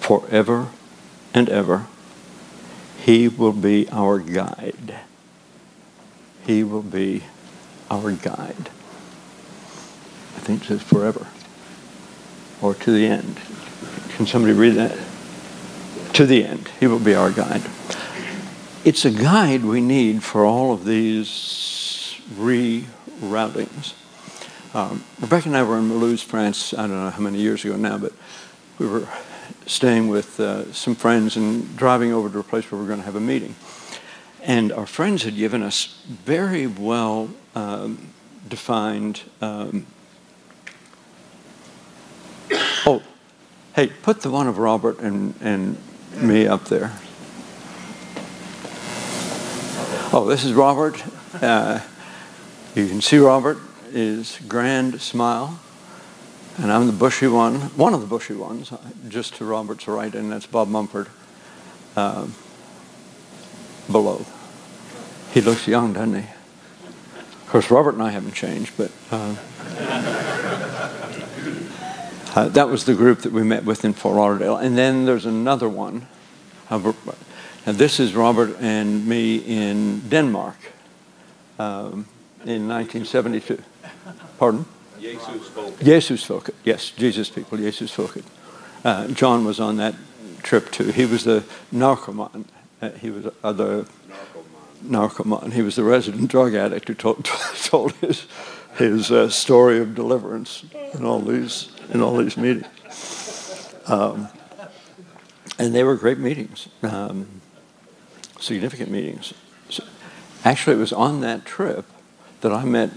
forever 0.00 0.68
and 1.34 1.50
ever. 1.50 1.86
He 3.02 3.28
will 3.28 3.52
be 3.52 3.86
our 3.90 4.18
guide. 4.18 4.94
He 6.46 6.64
will 6.64 6.82
be 6.82 7.24
our 7.90 8.12
guide. 8.12 8.70
I 10.36 10.40
think 10.40 10.62
it 10.62 10.68
says 10.68 10.82
forever 10.82 11.26
or 12.62 12.74
to 12.74 12.90
the 12.90 13.06
end. 13.06 13.38
Can 14.16 14.26
somebody 14.26 14.54
read 14.54 14.74
that? 14.76 14.98
To 16.14 16.24
the 16.24 16.46
end. 16.46 16.70
He 16.80 16.86
will 16.86 16.98
be 16.98 17.14
our 17.14 17.30
guide. 17.30 17.62
It's 18.86 19.04
a 19.04 19.10
guide 19.10 19.66
we 19.66 19.82
need 19.82 20.22
for 20.22 20.46
all 20.46 20.72
of 20.72 20.86
these 20.86 22.18
reroutings. 22.34 23.92
Um, 24.74 25.04
Rebecca 25.20 25.46
and 25.46 25.56
I 25.56 25.62
were 25.62 25.78
in 25.78 25.88
Mulhouse, 25.88 26.24
France, 26.24 26.74
I 26.74 26.88
don't 26.88 26.90
know 26.90 27.10
how 27.10 27.22
many 27.22 27.38
years 27.38 27.64
ago 27.64 27.76
now, 27.76 27.96
but 27.96 28.12
we 28.80 28.88
were 28.88 29.06
staying 29.66 30.08
with 30.08 30.40
uh, 30.40 30.72
some 30.72 30.96
friends 30.96 31.36
and 31.36 31.76
driving 31.76 32.12
over 32.12 32.28
to 32.28 32.40
a 32.40 32.42
place 32.42 32.68
where 32.72 32.80
we 32.80 32.84
were 32.84 32.88
going 32.88 32.98
to 32.98 33.06
have 33.06 33.14
a 33.14 33.20
meeting. 33.20 33.54
And 34.42 34.72
our 34.72 34.84
friends 34.84 35.22
had 35.22 35.36
given 35.36 35.62
us 35.62 36.02
very 36.06 36.66
well 36.66 37.30
um, 37.54 38.08
defined. 38.48 39.22
Um, 39.40 39.86
oh, 42.84 43.00
hey, 43.76 43.92
put 44.02 44.22
the 44.22 44.30
one 44.30 44.48
of 44.48 44.58
Robert 44.58 44.98
and, 44.98 45.34
and 45.40 45.78
me 46.16 46.48
up 46.48 46.64
there. 46.64 46.90
Oh, 50.12 50.26
this 50.28 50.44
is 50.44 50.52
Robert. 50.52 51.00
Uh, 51.40 51.78
you 52.74 52.88
can 52.88 53.00
see 53.00 53.18
Robert, 53.18 53.58
his 53.92 54.38
grand 54.48 55.00
smile. 55.00 55.60
And 56.56 56.70
I'm 56.70 56.86
the 56.86 56.92
bushy 56.92 57.26
one, 57.26 57.56
one 57.76 57.94
of 57.94 58.00
the 58.00 58.06
bushy 58.06 58.34
ones, 58.34 58.72
just 59.08 59.34
to 59.36 59.44
Robert's 59.44 59.88
right, 59.88 60.14
and 60.14 60.30
that's 60.30 60.46
Bob 60.46 60.68
Mumford 60.68 61.08
uh, 61.96 62.28
below. 63.90 64.24
He 65.32 65.40
looks 65.40 65.66
young, 65.66 65.94
doesn't 65.94 66.14
he? 66.14 66.28
Of 67.18 67.46
course, 67.48 67.70
Robert 67.72 67.94
and 67.94 68.02
I 68.04 68.10
haven't 68.10 68.34
changed, 68.34 68.72
but 68.76 68.92
uh, 69.10 69.34
uh, 72.36 72.48
that 72.48 72.68
was 72.68 72.84
the 72.84 72.94
group 72.94 73.22
that 73.22 73.32
we 73.32 73.42
met 73.42 73.64
with 73.64 73.84
in 73.84 73.92
Fort 73.92 74.16
Lauderdale. 74.16 74.56
And 74.56 74.78
then 74.78 75.06
there's 75.06 75.26
another 75.26 75.68
one. 75.68 76.06
And 76.70 77.78
this 77.78 77.98
is 77.98 78.14
Robert 78.14 78.56
and 78.60 79.06
me 79.06 79.36
in 79.38 80.08
Denmark 80.08 80.56
um, 81.58 82.06
in 82.44 82.68
1972. 82.68 83.62
Pardon? 84.38 84.66
Jesus 85.00 85.46
spoke. 85.46 85.78
Jesus 85.80 86.26
Folket. 86.26 86.54
Yes, 86.64 86.90
Jesus 86.90 87.28
people, 87.28 87.58
Jesus 87.58 87.94
Folket. 87.94 88.24
Uh, 88.84 89.08
John 89.08 89.44
was 89.44 89.60
on 89.60 89.76
that 89.76 89.94
trip 90.42 90.70
too. 90.70 90.90
He 90.90 91.06
was 91.06 91.24
the 91.24 91.44
narcoman. 91.72 92.44
Uh, 92.80 92.90
he 92.90 93.10
was 93.10 93.26
uh, 93.42 93.52
the 93.52 93.88
narcoman. 94.84 95.52
He 95.52 95.62
was 95.62 95.76
the 95.76 95.84
resident 95.84 96.30
drug 96.30 96.54
addict 96.54 96.88
who 96.88 96.94
told, 96.94 97.24
told 97.64 97.92
his 97.94 98.26
his 98.76 99.10
uh, 99.12 99.28
story 99.30 99.78
of 99.78 99.94
deliverance 99.94 100.64
in 100.92 101.04
all 101.04 101.20
these 101.20 101.70
in 101.92 102.00
all 102.00 102.16
these 102.16 102.36
meetings. 102.36 102.66
Um, 103.86 104.28
and 105.58 105.74
they 105.74 105.84
were 105.84 105.94
great 105.94 106.18
meetings, 106.18 106.68
um, 106.82 107.40
significant 108.40 108.90
meetings. 108.90 109.34
So 109.68 109.84
actually, 110.44 110.76
it 110.76 110.80
was 110.80 110.92
on 110.92 111.20
that 111.20 111.44
trip 111.44 111.84
that 112.40 112.52
I 112.52 112.64
met 112.64 112.90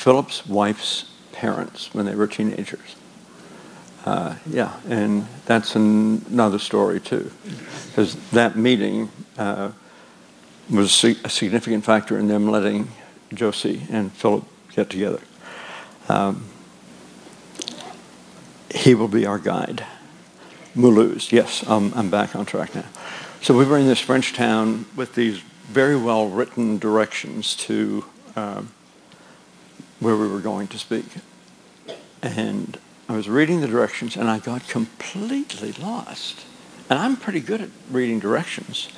Philip's 0.00 0.46
wife's 0.46 1.04
parents 1.32 1.92
when 1.92 2.06
they 2.06 2.14
were 2.14 2.26
teenagers. 2.26 2.96
Uh, 4.06 4.36
yeah, 4.48 4.80
and 4.88 5.26
that's 5.44 5.76
an, 5.76 6.24
another 6.30 6.58
story 6.58 6.98
too, 6.98 7.30
because 7.88 8.14
that 8.30 8.56
meeting 8.56 9.10
uh, 9.36 9.72
was 10.70 11.04
a 11.04 11.28
significant 11.28 11.84
factor 11.84 12.18
in 12.18 12.28
them 12.28 12.50
letting 12.50 12.88
Josie 13.34 13.82
and 13.90 14.10
Philip 14.10 14.44
get 14.74 14.88
together. 14.88 15.20
Um, 16.08 16.46
he 18.74 18.94
will 18.94 19.08
be 19.08 19.26
our 19.26 19.38
guide. 19.38 19.84
Mulhouse, 20.74 21.30
yes, 21.30 21.62
I'm, 21.68 21.92
I'm 21.92 22.08
back 22.08 22.34
on 22.34 22.46
track 22.46 22.74
now. 22.74 22.86
So 23.42 23.54
we 23.54 23.66
were 23.66 23.76
in 23.76 23.86
this 23.86 24.00
French 24.00 24.32
town 24.32 24.86
with 24.96 25.14
these 25.14 25.40
very 25.68 25.96
well 25.96 26.26
written 26.26 26.78
directions 26.78 27.54
to 27.56 28.06
um, 28.34 28.72
where 30.00 30.16
we 30.16 30.26
were 30.26 30.40
going 30.40 30.66
to 30.68 30.78
speak. 30.78 31.06
And 32.22 32.78
I 33.08 33.14
was 33.14 33.28
reading 33.28 33.60
the 33.60 33.68
directions 33.68 34.16
and 34.16 34.28
I 34.28 34.38
got 34.38 34.68
completely 34.68 35.72
lost. 35.72 36.44
And 36.88 36.98
I'm 36.98 37.16
pretty 37.16 37.40
good 37.40 37.60
at 37.60 37.68
reading 37.90 38.18
directions. 38.18 38.88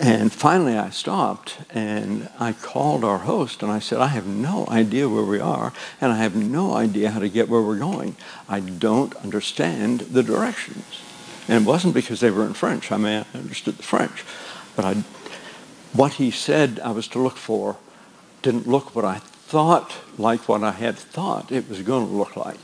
And 0.00 0.32
finally 0.32 0.78
I 0.78 0.90
stopped 0.90 1.58
and 1.70 2.28
I 2.38 2.52
called 2.52 3.04
our 3.04 3.18
host 3.18 3.62
and 3.62 3.72
I 3.72 3.80
said, 3.80 3.98
I 3.98 4.08
have 4.08 4.26
no 4.26 4.66
idea 4.68 5.08
where 5.08 5.24
we 5.24 5.40
are 5.40 5.72
and 6.00 6.12
I 6.12 6.16
have 6.16 6.36
no 6.36 6.74
idea 6.74 7.10
how 7.10 7.18
to 7.18 7.28
get 7.28 7.48
where 7.48 7.62
we're 7.62 7.78
going. 7.78 8.16
I 8.48 8.60
don't 8.60 9.14
understand 9.16 10.00
the 10.00 10.22
directions. 10.22 10.84
And 11.48 11.64
it 11.64 11.68
wasn't 11.68 11.94
because 11.94 12.20
they 12.20 12.30
were 12.30 12.46
in 12.46 12.54
French. 12.54 12.92
I 12.92 12.96
mean, 12.96 13.24
I 13.34 13.38
understood 13.38 13.76
the 13.76 13.82
French. 13.82 14.24
But 14.76 14.84
I, 14.84 14.94
what 15.92 16.14
he 16.14 16.30
said 16.30 16.78
I 16.84 16.92
was 16.92 17.08
to 17.08 17.18
look 17.18 17.36
for 17.36 17.76
didn't 18.42 18.68
look 18.68 18.94
what 18.94 19.04
I 19.04 19.20
thought 19.50 19.92
like 20.16 20.48
what 20.48 20.62
I 20.62 20.70
had 20.70 20.96
thought 20.96 21.50
it 21.50 21.68
was 21.68 21.82
going 21.82 22.06
to 22.06 22.12
look 22.12 22.36
like. 22.36 22.60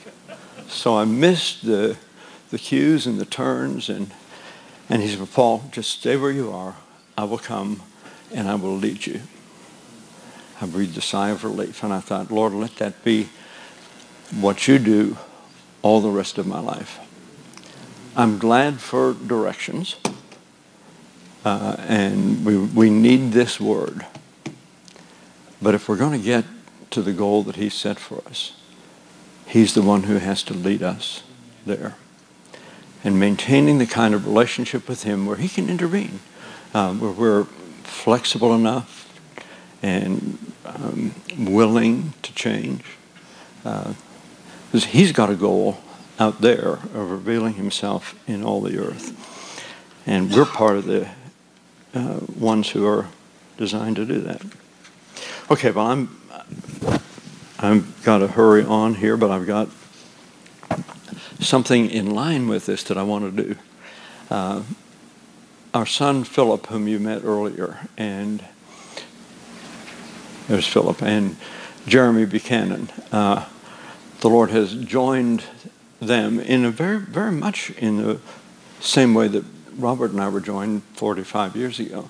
So 0.69 0.97
I 0.97 1.05
missed 1.05 1.67
the, 1.67 1.97
the 2.51 2.59
cues 2.59 3.09
and 3.09 3.19
the 3.19 3.25
turns. 3.25 3.89
And, 3.89 4.13
and 4.89 5.03
he 5.03 5.09
said, 5.09 5.29
Paul, 5.33 5.65
just 5.73 5.91
stay 5.91 6.17
where 6.17 6.31
you 6.31 6.53
are. 6.53 6.77
I 7.19 7.25
will 7.25 7.39
come 7.39 7.83
and 8.33 8.49
I 8.49 8.55
will 8.55 8.77
lead 8.77 9.05
you. 9.05 9.23
I 10.61 10.67
breathed 10.67 10.97
a 10.97 11.01
sigh 11.01 11.31
of 11.31 11.43
relief 11.43 11.83
and 11.83 11.93
I 11.93 11.99
thought, 11.99 12.31
Lord, 12.31 12.53
let 12.53 12.77
that 12.77 13.03
be 13.03 13.31
what 14.41 14.69
you 14.69 14.79
do 14.79 15.19
all 15.83 16.01
the 16.01 16.11
rest 16.11 16.39
of 16.39 16.47
my 16.47 16.61
life. 16.61 17.01
I'm 18.15 18.39
glad 18.39 18.81
for 18.81 19.13
directions, 19.13 19.97
uh, 21.45 21.77
and 21.81 22.47
we, 22.47 22.57
we 22.57 22.91
need 22.91 23.33
this 23.33 23.61
word. 23.61 24.07
But 25.61 25.75
if 25.75 25.89
we're 25.89 25.99
going 25.99 26.19
to 26.19 26.25
get 26.25 26.45
to 26.91 27.03
the 27.03 27.13
goal 27.13 27.43
that 27.45 27.57
he 27.57 27.69
set 27.69 27.99
for 27.99 28.23
us, 28.27 28.53
he's 29.47 29.75
the 29.75 29.83
one 29.83 30.05
who 30.05 30.19
has 30.19 30.43
to 30.45 30.55
lead 30.55 30.83
us 30.83 31.23
there. 31.65 31.97
And 33.05 33.21
maintaining 33.21 33.79
the 33.79 33.87
kind 33.87 34.15
of 34.15 34.27
relationship 34.27 34.89
with 34.89 35.05
him 35.05 35.27
where 35.27 35.37
he 35.37 35.49
can 35.49 35.69
intervene, 35.69 36.21
um, 36.75 37.01
where 37.01 37.11
we're 37.11 37.45
flexible 37.85 38.55
enough 38.55 39.09
and 39.83 40.39
um, 40.65 41.15
willing 41.39 42.15
to 42.23 42.35
change. 42.35 42.83
Because 43.63 44.85
uh, 44.85 44.89
he's 44.89 45.13
got 45.13 45.31
a 45.31 45.35
goal 45.35 45.79
out 46.19 46.41
there 46.41 46.75
of 46.95 47.11
revealing 47.11 47.55
himself 47.55 48.19
in 48.27 48.43
all 48.43 48.61
the 48.61 48.79
earth. 48.79 49.15
And 50.07 50.33
we're 50.33 50.47
part 50.47 50.77
of 50.77 50.85
the 50.87 51.09
uh, 51.95 52.21
ones 52.39 52.71
who 52.71 52.87
are 52.87 53.09
designed 53.57 53.97
to 53.97 54.05
do 54.05 54.21
that. 54.21 54.43
Okay, 55.51 55.71
well, 55.71 55.87
I'm, 55.87 56.21
I've 57.59 58.03
got 58.05 58.19
to 58.19 58.29
hurry 58.29 58.65
on 58.65 58.95
here, 58.95 59.17
but 59.17 59.31
I've 59.31 59.47
got 59.47 59.69
something 61.41 61.91
in 61.91 62.11
line 62.11 62.49
with 62.49 62.67
this 62.67 62.83
that 62.85 62.99
I 62.99 63.03
want 63.03 63.37
to 63.37 63.43
do. 63.43 63.57
Uh, 64.31 64.63
our 65.73 65.87
son 65.87 66.25
Philip, 66.25 66.67
whom 66.67 66.89
you 66.89 66.99
met 66.99 67.25
earlier, 67.25 67.89
and 67.97 68.45
there's 70.49 70.67
Philip, 70.67 71.03
and 71.03 71.37
Jeremy 71.87 72.25
Buchanan. 72.25 72.89
Uh, 73.13 73.47
the 74.21 74.29
Lord 74.29 74.51
has 74.51 74.75
joined 74.75 75.45
them 76.01 76.41
in 76.41 76.65
a 76.65 76.71
very, 76.71 76.99
very 76.99 77.33
much 77.33 77.71
in 77.73 77.97
the 77.99 78.21
same 78.81 79.15
way 79.15 79.29
that 79.29 79.45
Robert 79.77 80.11
and 80.13 80.21
I 80.21 80.29
were 80.29 80.41
joined 80.41 80.83
45 80.95 81.57
years 81.57 81.79
ago. 81.79 82.09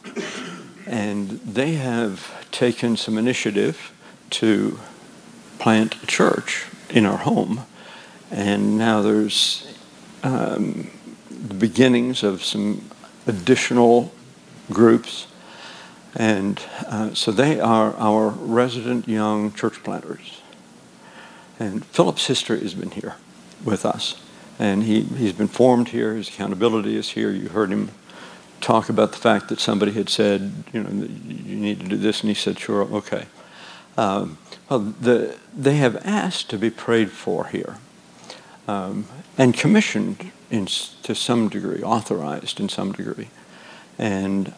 And 0.87 1.31
they 1.41 1.73
have 1.75 2.47
taken 2.51 2.97
some 2.97 3.19
initiative 3.19 3.93
to 4.31 4.79
plant 5.59 6.03
a 6.03 6.07
church 6.07 6.67
in 6.91 7.07
our 7.07 7.19
home. 7.19 7.67
And 8.31 8.77
now 8.77 9.03
there's 9.03 9.67
um, 10.23 10.91
the 11.31 11.55
beginnings 11.55 12.23
of 12.23 12.43
some 12.43 12.89
additional 13.27 14.13
groups. 14.71 15.27
And 16.15 16.61
uh, 16.87 17.15
so 17.15 17.31
they 17.31 17.61
are 17.61 17.95
our 17.97 18.29
resident 18.29 19.07
young 19.07 19.53
church 19.53 19.83
planters. 19.83 20.41
And 21.59 21.85
Philip's 21.87 22.27
history 22.27 22.61
has 22.61 22.75
been 22.75 22.91
here 22.91 23.17
with 23.65 23.87
us. 23.87 24.21
And 24.59 24.85
he, 24.85 25.03
he's 25.03 25.33
been 25.33 25.49
formed 25.49 25.89
here, 25.89 26.15
his 26.15 26.29
accountability 26.29 26.97
is 26.97 27.11
here. 27.11 27.31
You 27.31 27.51
heard 27.51 27.71
him 27.71 27.91
talk 28.61 28.89
about 28.89 29.13
the 29.13 29.19
fact 29.19 29.49
that 29.49 29.61
somebody 29.61 29.93
had 29.93 30.09
said, 30.09 30.53
you 30.73 30.83
know, 30.83 30.91
you 30.91 31.57
need 31.57 31.81
to 31.81 31.87
do 31.87 31.97
this, 31.97 32.21
and 32.23 32.29
he 32.29 32.35
said, 32.35 32.59
sure, 32.59 32.83
okay. 32.85 33.27
Um, 33.97 34.39
well, 34.69 34.81
the, 34.81 35.39
they 35.55 35.77
have 35.77 35.97
asked 36.05 36.51
to 36.51 36.59
be 36.59 36.71
prayed 36.71 37.11
for 37.11 37.47
here 37.47 37.79
um, 38.69 39.07
and 39.39 39.55
commissioned 39.55 40.33
in, 40.51 40.67
to 40.67 41.15
some 41.15 41.49
degree, 41.49 41.83
authorized 41.83 42.61
in 42.61 42.69
some 42.69 42.93
degree. 42.93 43.29
And 43.99 44.53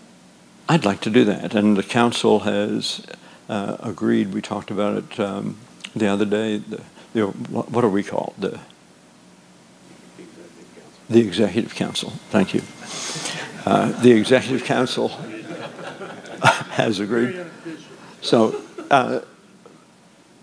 I'd 0.68 0.84
like 0.84 1.00
to 1.02 1.10
do 1.10 1.24
that. 1.24 1.54
And 1.54 1.76
the 1.76 1.82
council 1.82 2.40
has 2.40 3.06
uh, 3.48 3.76
agreed. 3.80 4.34
We 4.34 4.42
talked 4.42 4.70
about 4.70 4.96
it 4.96 5.20
um, 5.20 5.56
the 5.94 6.08
other 6.08 6.24
day. 6.24 6.58
The, 6.58 6.82
the, 7.12 7.26
what 7.26 7.84
are 7.84 7.88
we 7.88 8.02
called? 8.02 8.34
The 8.38 8.60
the 11.08 11.20
Executive 11.20 11.74
Council. 11.74 12.10
Thank 12.30 12.54
you. 12.54 12.62
Uh, 13.64 13.92
the 14.02 14.12
Executive 14.12 14.64
Council 14.64 15.08
has 16.70 17.00
agreed. 17.00 17.46
So, 18.20 18.60
uh, 18.90 19.20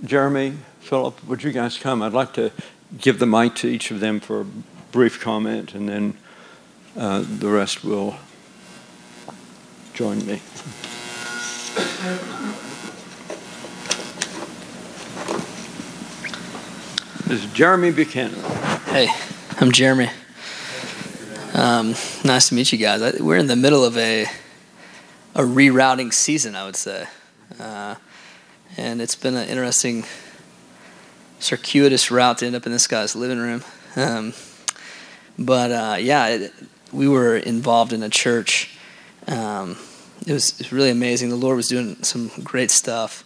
Jeremy, 0.04 0.58
Philip, 0.82 1.24
would 1.28 1.44
you 1.44 1.52
guys 1.52 1.78
come? 1.78 2.02
I'd 2.02 2.14
like 2.14 2.34
to 2.34 2.52
give 3.00 3.20
the 3.20 3.26
mic 3.26 3.56
to 3.56 3.68
each 3.68 3.92
of 3.92 4.00
them 4.00 4.20
for 4.20 4.42
a 4.42 4.46
brief 4.92 5.20
comment, 5.20 5.74
and 5.74 5.90
then 5.90 6.18
uh, 6.98 7.24
the 7.28 7.50
rest 7.50 7.84
will 7.84 8.18
join 9.94 10.26
me. 10.26 10.42
This 17.28 17.44
is 17.44 17.54
Jeremy 17.54 17.92
Buchanan. 17.92 18.40
Hey, 18.86 19.10
I'm 19.60 19.72
Jeremy. 19.72 20.10
Um, 21.54 21.96
nice 22.24 22.50
to 22.50 22.56
meet 22.56 22.72
you 22.72 22.78
guys. 22.78 23.02
I, 23.02 23.14
we're 23.22 23.38
in 23.38 23.48
the 23.48 23.56
middle 23.56 23.84
of 23.84 23.98
a 23.98 24.28
a 25.36 25.42
rerouting 25.42 26.14
season, 26.14 26.56
I 26.56 26.66
would 26.66 26.78
say, 26.78 27.08
uh, 27.60 27.96
and 28.78 29.02
it's 29.02 29.16
been 29.16 29.36
an 29.36 29.48
interesting, 29.48 30.06
circuitous 31.40 32.12
route 32.12 32.40
to 32.40 32.46
end 32.46 32.56
up 32.56 32.66
in 32.66 32.72
this 32.72 32.88
guy's 32.88 33.16
living 33.16 33.40
room. 33.40 33.64
Um, 33.96 34.34
but 35.40 35.72
uh, 35.72 35.98
yeah, 36.00 36.28
it, 36.28 36.54
we 36.92 37.08
were 37.08 37.38
involved 37.38 37.94
in 37.94 38.04
a 38.04 38.10
church. 38.10 38.78
Um, 39.28 39.78
it, 40.26 40.34
was, 40.34 40.72
really 40.72 40.90
amazing. 40.90 41.30
The 41.30 41.36
Lord 41.36 41.58
was 41.58 41.68
doing 41.68 42.04
some 42.04 42.32
great 42.44 42.72
stuff, 42.72 43.24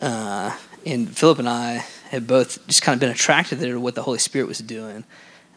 uh, 0.00 0.56
and 0.86 1.14
Philip 1.16 1.40
and 1.40 1.48
I 1.48 1.84
had 2.10 2.26
both 2.26 2.66
just 2.66 2.82
kind 2.82 2.94
of 2.94 3.00
been 3.00 3.10
attracted 3.10 3.58
there 3.58 3.72
to 3.72 3.80
what 3.80 3.94
the 3.94 4.02
Holy 4.02 4.18
Spirit 4.18 4.48
was 4.48 4.58
doing. 4.58 5.04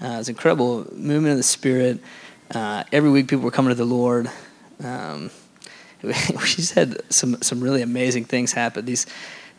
Uh, 0.01 0.07
it 0.07 0.17
was 0.17 0.29
incredible 0.29 0.87
movement 0.91 1.31
of 1.31 1.37
the 1.37 1.43
Spirit. 1.43 1.99
Uh, 2.53 2.83
every 2.91 3.09
week, 3.09 3.27
people 3.27 3.45
were 3.45 3.51
coming 3.51 3.69
to 3.69 3.75
the 3.75 3.85
Lord. 3.85 4.29
Um, 4.83 5.29
just 6.45 6.73
had 6.73 7.01
some 7.11 7.41
some 7.41 7.61
really 7.61 7.81
amazing 7.81 8.25
things 8.25 8.53
happen. 8.53 8.85
These 8.85 9.05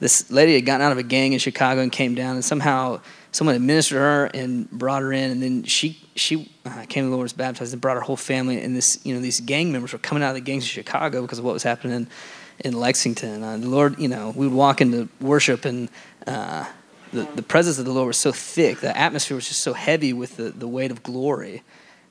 this 0.00 0.30
lady 0.32 0.54
had 0.54 0.66
gotten 0.66 0.84
out 0.84 0.90
of 0.90 0.98
a 0.98 1.04
gang 1.04 1.32
in 1.32 1.38
Chicago 1.38 1.80
and 1.80 1.92
came 1.92 2.14
down, 2.14 2.34
and 2.34 2.44
somehow 2.44 3.00
someone 3.30 3.54
administered 3.54 3.98
her 3.98 4.24
and 4.34 4.68
brought 4.70 5.02
her 5.02 5.12
in, 5.12 5.30
and 5.30 5.42
then 5.42 5.62
she 5.62 6.00
she 6.16 6.50
uh, 6.66 6.84
came 6.88 7.04
to 7.04 7.08
the 7.08 7.14
Lord 7.14 7.24
was 7.24 7.32
baptized 7.32 7.72
and 7.72 7.80
brought 7.80 7.96
her 7.96 8.02
whole 8.02 8.16
family. 8.16 8.60
And 8.60 8.74
this 8.76 8.98
you 9.04 9.14
know 9.14 9.20
these 9.20 9.40
gang 9.40 9.70
members 9.70 9.92
were 9.92 10.00
coming 10.00 10.24
out 10.24 10.30
of 10.30 10.34
the 10.34 10.40
gangs 10.40 10.64
in 10.64 10.68
Chicago 10.68 11.22
because 11.22 11.38
of 11.38 11.44
what 11.44 11.54
was 11.54 11.62
happening 11.62 11.94
in, 11.94 12.08
in 12.64 12.72
Lexington. 12.74 13.42
Uh, 13.42 13.56
the 13.58 13.68
Lord, 13.68 13.98
you 13.98 14.08
know, 14.08 14.32
we 14.34 14.46
would 14.46 14.56
walk 14.56 14.80
into 14.80 15.08
worship 15.20 15.64
and. 15.64 15.88
Uh, 16.26 16.66
the, 17.12 17.28
the 17.34 17.42
presence 17.42 17.78
of 17.78 17.84
the 17.84 17.92
Lord 17.92 18.06
was 18.06 18.16
so 18.16 18.32
thick, 18.32 18.80
the 18.80 18.96
atmosphere 18.96 19.34
was 19.34 19.46
just 19.46 19.60
so 19.60 19.74
heavy 19.74 20.14
with 20.14 20.38
the, 20.38 20.44
the 20.44 20.66
weight 20.66 20.90
of 20.90 21.02
glory 21.02 21.62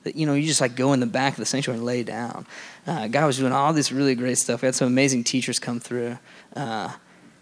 you 0.04 0.26
know 0.26 0.34
you 0.34 0.46
just 0.46 0.60
like 0.60 0.76
go 0.76 0.92
in 0.92 1.00
the 1.00 1.06
back 1.06 1.34
of 1.34 1.38
the 1.38 1.46
sanctuary 1.46 1.78
and 1.78 1.86
lay 1.86 2.02
down. 2.02 2.46
Uh, 2.86 3.08
God 3.08 3.26
was 3.26 3.38
doing 3.38 3.52
all 3.52 3.72
this 3.72 3.92
really 3.92 4.14
great 4.14 4.38
stuff. 4.38 4.62
We 4.62 4.66
had 4.66 4.74
some 4.74 4.88
amazing 4.88 5.24
teachers 5.24 5.58
come 5.58 5.80
through, 5.80 6.18
uh, 6.56 6.92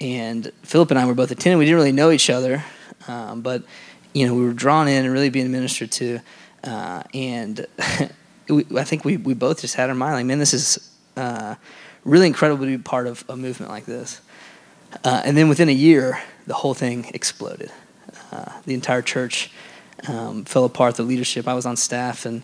and 0.01 0.53
Philip 0.63 0.91
and 0.91 0.99
I 0.99 1.07
were 1.07 1.15
both 1.15 1.31
attending. 1.31 1.59
We 1.59 1.65
didn't 1.65 1.77
really 1.77 1.93
know 1.93 2.11
each 2.11 2.31
other, 2.31 2.65
um, 3.09 3.43
but 3.43 3.63
you 4.13 4.27
know 4.27 4.35
we 4.35 4.45
were 4.45 4.53
drawn 4.53 4.89
in 4.89 5.05
and 5.05 5.13
really 5.13 5.31
being 5.31 5.51
ministered 5.51 5.91
to, 5.93 6.21
uh, 6.65 7.03
and 7.15 7.67
we, 8.49 8.67
I 8.77 8.85
think 8.85 9.05
we 9.05 9.17
we 9.17 9.35
both 9.35 9.61
just 9.63 9.75
had 9.75 9.89
our 9.89 9.95
mind 9.95 10.15
like, 10.15 10.27
man, 10.27 10.39
this 10.39 10.55
is 10.55 10.91
uh, 11.17 11.55
really 12.05 12.27
incredible 12.27 12.65
to 12.65 12.77
be 12.77 12.83
part 12.83 13.07
of 13.07 13.25
a 13.29 13.37
movement 13.37 13.71
like 13.71 13.87
this. 13.87 14.21
Uh, 15.05 15.23
and 15.25 15.37
then 15.37 15.49
within 15.49 15.69
a 15.69 15.73
year, 15.73 16.21
the 16.47 16.55
whole 16.55 16.75
thing 16.75 17.11
exploded. 17.15 17.71
Uh, 18.33 18.61
the 18.65 18.75
entire 18.75 19.03
church 19.03 19.51
um, 20.09 20.45
fell 20.45 20.65
apart. 20.65 20.97
The 20.97 21.03
leadership, 21.03 21.49
I 21.49 21.55
was 21.55 21.67
on 21.67 21.77
staff, 21.77 22.27
and 22.27 22.43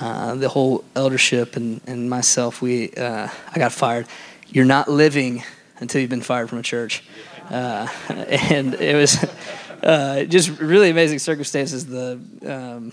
uh, 0.00 0.34
the 0.34 0.48
whole 0.48 0.84
eldership 0.94 1.56
and, 1.56 1.80
and 1.86 2.08
myself, 2.10 2.62
we 2.62 2.90
uh, 2.92 3.28
I 3.54 3.58
got 3.58 3.72
fired. 3.72 4.06
You're 4.48 4.64
not 4.64 4.88
living 4.88 5.42
until 5.78 6.00
you've 6.00 6.10
been 6.10 6.22
fired 6.22 6.48
from 6.48 6.58
a 6.58 6.62
church, 6.62 7.04
uh, 7.50 7.88
and 8.08 8.74
it 8.74 8.96
was 8.96 9.16
uh, 9.82 10.24
just 10.24 10.60
really 10.60 10.90
amazing 10.90 11.18
circumstances. 11.18 11.86
The 11.86 12.20
um, 12.46 12.92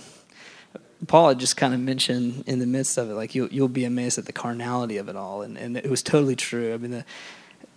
Paul 1.08 1.30
had 1.30 1.40
just 1.40 1.58
kind 1.58 1.74
of 1.74 1.80
mentioned 1.80 2.44
in 2.48 2.60
the 2.60 2.66
midst 2.66 2.98
of 2.98 3.10
it, 3.10 3.14
like 3.14 3.36
you, 3.36 3.48
you'll 3.52 3.68
be 3.68 3.86
amazed 3.86 4.18
at 4.18 4.26
the 4.26 4.34
carnality 4.34 4.98
of 4.98 5.10
it 5.10 5.16
all, 5.16 5.42
and, 5.42 5.58
and 5.58 5.78
it 5.78 5.90
was 5.90 6.02
totally 6.02 6.36
true. 6.36 6.74
I 6.74 6.78
mean, 6.78 6.92
the 6.92 7.06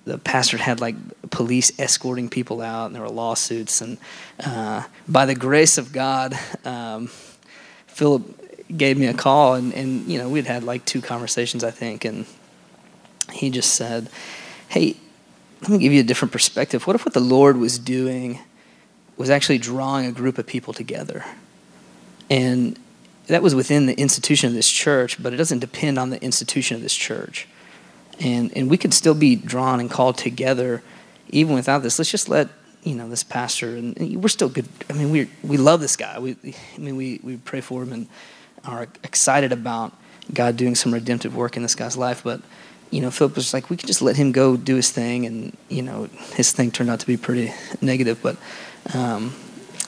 the 0.08 0.18
pastor 0.18 0.56
had 0.56 0.80
like 0.80 0.96
police 1.30 1.70
escorting 1.78 2.28
people 2.28 2.60
out, 2.62 2.86
and 2.86 2.94
there 2.94 3.02
were 3.02 3.10
lawsuits. 3.10 3.80
And 3.80 3.98
uh, 4.44 4.84
by 5.06 5.26
the 5.26 5.34
grace 5.34 5.78
of 5.78 5.92
God, 5.92 6.36
um, 6.64 7.08
Philip 7.86 8.22
gave 8.76 8.98
me 8.98 9.06
a 9.06 9.14
call, 9.14 9.54
and, 9.54 9.72
and 9.74 10.06
you 10.08 10.18
know 10.18 10.28
we'd 10.28 10.46
had 10.46 10.64
like 10.64 10.84
two 10.84 11.00
conversations, 11.00 11.62
I 11.62 11.70
think, 11.70 12.04
and 12.04 12.26
he 13.32 13.50
just 13.50 13.74
said, 13.74 14.08
"Hey, 14.68 14.96
let 15.62 15.70
me 15.70 15.78
give 15.78 15.92
you 15.92 16.00
a 16.00 16.04
different 16.04 16.32
perspective. 16.32 16.86
What 16.86 16.96
if 16.96 17.04
what 17.04 17.14
the 17.14 17.20
Lord 17.20 17.56
was 17.56 17.78
doing 17.78 18.40
was 19.16 19.30
actually 19.30 19.58
drawing 19.58 20.06
a 20.06 20.12
group 20.12 20.38
of 20.38 20.46
people 20.46 20.72
together, 20.72 21.24
and 22.30 22.78
that 23.26 23.42
was 23.42 23.54
within 23.54 23.84
the 23.84 23.94
institution 23.94 24.48
of 24.48 24.54
this 24.54 24.70
church, 24.70 25.22
but 25.22 25.34
it 25.34 25.36
doesn't 25.36 25.58
depend 25.58 25.98
on 25.98 26.10
the 26.10 26.22
institution 26.22 26.76
of 26.76 26.82
this 26.82 26.94
church." 26.94 27.46
And 28.20 28.56
and 28.56 28.70
we 28.70 28.76
could 28.76 28.94
still 28.94 29.14
be 29.14 29.36
drawn 29.36 29.80
and 29.80 29.90
called 29.90 30.16
together 30.18 30.82
even 31.30 31.54
without 31.54 31.82
this. 31.82 31.98
Let's 31.98 32.10
just 32.10 32.28
let 32.28 32.48
you 32.82 32.94
know 32.94 33.08
this 33.08 33.22
pastor 33.22 33.76
and, 33.76 33.96
and 33.98 34.22
we're 34.22 34.28
still 34.28 34.48
good. 34.48 34.68
I 34.88 34.92
mean 34.92 35.10
we 35.10 35.28
we 35.42 35.56
love 35.56 35.80
this 35.80 35.96
guy. 35.96 36.18
We 36.18 36.36
i 36.44 36.78
mean 36.78 36.96
we 36.96 37.20
we 37.22 37.36
pray 37.36 37.60
for 37.60 37.82
him 37.82 37.92
and 37.92 38.08
are 38.64 38.88
excited 39.04 39.52
about 39.52 39.92
god 40.32 40.56
doing 40.56 40.74
some 40.74 40.92
redemptive 40.92 41.34
work 41.34 41.56
in 41.56 41.62
this 41.62 41.74
guy's 41.74 41.96
life. 41.96 42.22
But 42.24 42.40
you 42.90 43.00
know 43.00 43.10
philip 43.10 43.36
was 43.36 43.52
like 43.52 43.70
we 43.70 43.76
could 43.76 43.86
just 43.86 44.02
let 44.02 44.16
him 44.16 44.32
go 44.32 44.56
do 44.56 44.76
his 44.76 44.90
thing 44.90 45.26
and 45.26 45.56
you 45.68 45.82
know 45.82 46.08
his 46.34 46.52
thing 46.52 46.70
turned 46.70 46.90
out 46.90 47.00
to 47.00 47.06
be 47.06 47.16
pretty 47.16 47.52
negative. 47.80 48.20
But 48.22 48.36
um, 48.94 49.34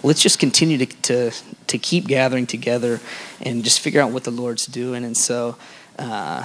let's 0.02 0.22
just 0.22 0.38
continue 0.38 0.78
to, 0.78 0.86
to 0.86 1.30
to 1.66 1.78
keep 1.78 2.06
gathering 2.06 2.46
together 2.46 3.00
and 3.40 3.64
just 3.64 3.80
figure 3.80 4.00
out 4.00 4.12
what 4.12 4.24
the 4.24 4.30
lord's 4.30 4.66
doing. 4.66 5.04
And 5.04 5.16
so 5.16 5.56
uh, 5.98 6.44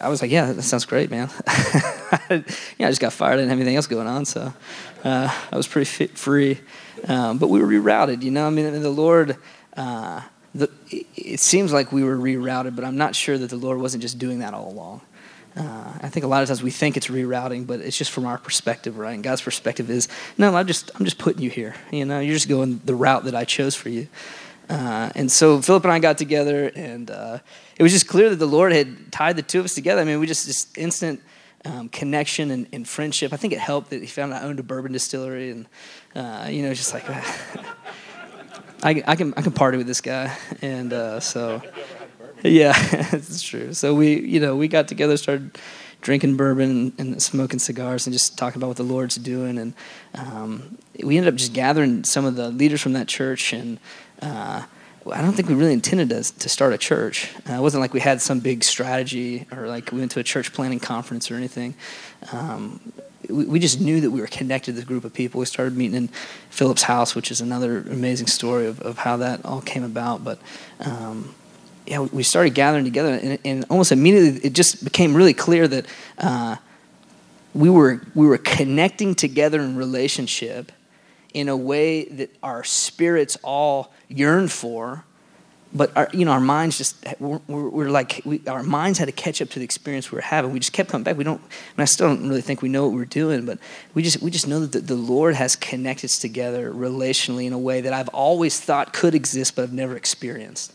I 0.00 0.08
was 0.08 0.22
like, 0.22 0.30
yeah, 0.30 0.52
that 0.52 0.62
sounds 0.62 0.84
great, 0.84 1.10
man. 1.10 1.30
yeah, 2.30 2.42
I 2.80 2.90
just 2.90 3.00
got 3.00 3.12
fired. 3.12 3.34
I 3.34 3.36
didn't 3.36 3.50
have 3.50 3.58
anything 3.58 3.76
else 3.76 3.86
going 3.86 4.06
on, 4.06 4.24
so 4.24 4.52
uh, 5.04 5.40
I 5.52 5.56
was 5.56 5.66
pretty 5.66 5.86
fit, 5.86 6.16
free. 6.16 6.60
Um, 7.08 7.38
but 7.38 7.48
we 7.48 7.60
were 7.60 7.66
rerouted, 7.66 8.22
you 8.22 8.30
know. 8.30 8.46
I 8.46 8.50
mean, 8.50 8.80
the 8.80 8.90
Lord. 8.90 9.36
Uh, 9.76 10.22
the, 10.54 10.70
it 11.16 11.40
seems 11.40 11.72
like 11.72 11.90
we 11.90 12.04
were 12.04 12.16
rerouted, 12.16 12.76
but 12.76 12.84
I'm 12.84 12.96
not 12.96 13.16
sure 13.16 13.36
that 13.36 13.50
the 13.50 13.56
Lord 13.56 13.78
wasn't 13.78 14.02
just 14.02 14.20
doing 14.20 14.38
that 14.38 14.54
all 14.54 14.70
along. 14.70 15.00
Uh, 15.56 15.92
I 16.02 16.08
think 16.08 16.24
a 16.24 16.28
lot 16.28 16.42
of 16.42 16.48
times 16.48 16.62
we 16.62 16.70
think 16.70 16.96
it's 16.96 17.06
rerouting, 17.06 17.66
but 17.66 17.80
it's 17.80 17.96
just 17.96 18.10
from 18.10 18.26
our 18.26 18.38
perspective, 18.38 18.98
right? 18.98 19.14
And 19.14 19.22
God's 19.22 19.42
perspective 19.42 19.88
is, 19.88 20.08
no, 20.36 20.54
I'm 20.54 20.66
just 20.66 20.90
I'm 20.94 21.04
just 21.04 21.18
putting 21.18 21.42
you 21.42 21.50
here. 21.50 21.74
You 21.92 22.04
know, 22.04 22.18
you're 22.20 22.34
just 22.34 22.48
going 22.48 22.80
the 22.84 22.94
route 22.94 23.24
that 23.24 23.34
I 23.34 23.44
chose 23.44 23.74
for 23.74 23.88
you. 23.88 24.08
Uh, 24.68 25.10
and 25.14 25.30
so 25.30 25.60
Philip 25.60 25.84
and 25.84 25.92
I 25.92 25.98
got 25.98 26.18
together, 26.18 26.70
and 26.74 27.10
uh, 27.10 27.38
it 27.76 27.82
was 27.82 27.92
just 27.92 28.08
clear 28.08 28.30
that 28.30 28.36
the 28.36 28.46
Lord 28.46 28.72
had 28.72 29.12
tied 29.12 29.36
the 29.36 29.42
two 29.42 29.58
of 29.58 29.64
us 29.66 29.74
together. 29.74 30.00
I 30.00 30.04
mean, 30.04 30.20
we 30.20 30.26
just 30.26 30.46
just 30.46 30.76
instant 30.78 31.20
um, 31.64 31.88
connection 31.88 32.50
and, 32.50 32.66
and, 32.72 32.88
friendship. 32.88 33.32
I 33.32 33.36
think 33.36 33.52
it 33.52 33.58
helped 33.58 33.90
that 33.90 34.00
he 34.00 34.06
found 34.06 34.34
I 34.34 34.42
owned 34.42 34.58
a 34.60 34.62
bourbon 34.62 34.92
distillery, 34.92 35.50
and 35.50 35.66
uh, 36.14 36.48
you 36.50 36.62
know, 36.62 36.72
just 36.72 36.94
like 36.94 37.04
I, 38.82 39.02
I, 39.06 39.16
can 39.16 39.34
I 39.36 39.42
can 39.42 39.52
party 39.52 39.76
with 39.76 39.86
this 39.86 40.00
guy, 40.00 40.36
and 40.62 40.92
uh, 40.92 41.20
so 41.20 41.62
yeah, 42.42 42.74
it's 43.12 43.42
true. 43.42 43.74
So 43.74 43.94
we 43.94 44.20
you 44.20 44.40
know 44.40 44.56
we 44.56 44.68
got 44.68 44.88
together, 44.88 45.16
started 45.16 45.58
drinking 46.04 46.36
bourbon 46.36 46.92
and 46.98 47.20
smoking 47.20 47.58
cigars 47.58 48.06
and 48.06 48.12
just 48.12 48.36
talking 48.36 48.60
about 48.60 48.68
what 48.68 48.76
the 48.76 48.82
Lord's 48.82 49.16
doing. 49.16 49.56
And 49.56 49.72
um, 50.14 50.76
we 51.02 51.16
ended 51.16 51.32
up 51.32 51.38
just 51.38 51.54
gathering 51.54 52.04
some 52.04 52.26
of 52.26 52.36
the 52.36 52.50
leaders 52.50 52.82
from 52.82 52.92
that 52.92 53.08
church 53.08 53.54
and 53.54 53.80
uh, 54.24 54.62
I 55.12 55.20
don't 55.20 55.34
think 55.34 55.48
we 55.48 55.54
really 55.54 55.74
intended 55.74 56.08
to, 56.10 56.38
to 56.38 56.48
start 56.48 56.72
a 56.72 56.78
church. 56.78 57.30
Uh, 57.48 57.54
it 57.54 57.60
wasn't 57.60 57.82
like 57.82 57.92
we 57.92 58.00
had 58.00 58.22
some 58.22 58.40
big 58.40 58.64
strategy 58.64 59.46
or 59.52 59.68
like 59.68 59.92
we 59.92 59.98
went 59.98 60.12
to 60.12 60.20
a 60.20 60.22
church 60.22 60.52
planning 60.52 60.80
conference 60.80 61.30
or 61.30 61.34
anything. 61.34 61.74
Um, 62.32 62.80
we, 63.28 63.44
we, 63.44 63.58
just 63.58 63.80
knew 63.80 64.00
that 64.00 64.10
we 64.10 64.20
were 64.20 64.26
connected 64.26 64.72
to 64.72 64.76
this 64.76 64.84
group 64.84 65.04
of 65.04 65.12
people. 65.12 65.40
We 65.40 65.46
started 65.46 65.76
meeting 65.76 65.96
in 65.96 66.08
Philip's 66.48 66.82
house, 66.82 67.14
which 67.14 67.30
is 67.30 67.40
another 67.42 67.80
amazing 67.80 68.28
story 68.28 68.66
of, 68.66 68.80
of 68.80 68.98
how 68.98 69.18
that 69.18 69.44
all 69.44 69.60
came 69.60 69.84
about. 69.84 70.24
But 70.24 70.38
um, 70.80 71.34
yeah, 71.86 72.00
we 72.00 72.22
started 72.22 72.54
gathering 72.54 72.84
together, 72.84 73.12
and, 73.22 73.38
and, 73.44 73.64
almost 73.68 73.92
immediately 73.92 74.40
it 74.42 74.54
just 74.54 74.84
became 74.84 75.14
really 75.14 75.34
clear 75.34 75.68
that 75.68 75.86
uh, 76.16 76.56
we 77.52 77.68
were 77.68 78.00
we 78.14 78.26
were 78.26 78.38
connecting 78.38 79.14
together 79.14 79.60
in 79.60 79.76
relationship 79.76 80.72
in 81.34 81.48
a 81.48 81.56
way 81.56 82.04
that 82.04 82.34
our 82.42 82.64
spirits 82.64 83.36
all 83.42 83.92
yearn 84.08 84.48
for 84.48 85.04
but 85.74 85.94
our, 85.96 86.08
you 86.12 86.24
know, 86.24 86.30
our 86.30 86.40
minds 86.40 86.78
just 86.78 87.04
we're, 87.18 87.40
we're 87.48 87.90
like 87.90 88.22
we, 88.24 88.40
our 88.46 88.62
minds 88.62 89.00
had 89.00 89.06
to 89.06 89.12
catch 89.12 89.42
up 89.42 89.50
to 89.50 89.58
the 89.58 89.64
experience 89.64 90.12
we 90.12 90.16
were 90.16 90.22
having. 90.22 90.52
We 90.52 90.60
just 90.60 90.72
kept 90.72 90.90
coming 90.90 91.02
back. 91.02 91.16
We 91.16 91.24
don't. 91.24 91.40
I, 91.40 91.44
mean, 91.76 91.82
I 91.82 91.84
still 91.86 92.06
don't 92.06 92.28
really 92.28 92.42
think 92.42 92.62
we 92.62 92.68
know 92.68 92.86
what 92.86 92.94
we're 92.94 93.04
doing, 93.04 93.44
but 93.44 93.58
we 93.92 94.02
just 94.02 94.22
we 94.22 94.30
just 94.30 94.46
know 94.46 94.60
that 94.60 94.72
the, 94.72 94.80
the, 94.80 94.94
Lord 94.94 95.34
has 95.34 95.56
connected 95.56 96.06
us 96.06 96.18
together 96.18 96.72
relationally 96.72 97.46
in 97.46 97.52
a 97.52 97.58
way 97.58 97.80
that 97.80 97.92
I've 97.92 98.08
always 98.10 98.60
thought 98.60 98.92
could 98.92 99.16
exist, 99.16 99.56
but 99.56 99.62
I've 99.62 99.72
never 99.72 99.96
experienced. 99.96 100.72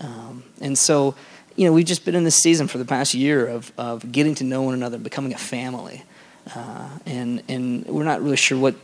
Um, 0.00 0.44
and 0.60 0.76
so, 0.76 1.14
you 1.56 1.64
know, 1.64 1.72
we've 1.72 1.86
just 1.86 2.04
been 2.04 2.14
in 2.14 2.24
this 2.24 2.36
season 2.36 2.68
for 2.68 2.76
the 2.76 2.84
past 2.84 3.14
year 3.14 3.46
of 3.46 3.72
of 3.78 4.12
getting 4.12 4.34
to 4.34 4.44
know 4.44 4.60
one 4.60 4.74
another, 4.74 4.98
becoming 4.98 5.32
a 5.32 5.38
family, 5.38 6.04
uh, 6.54 6.90
and 7.06 7.42
and 7.48 7.86
we're 7.86 8.04
not 8.04 8.20
really 8.22 8.36
sure 8.36 8.58
what 8.58 8.74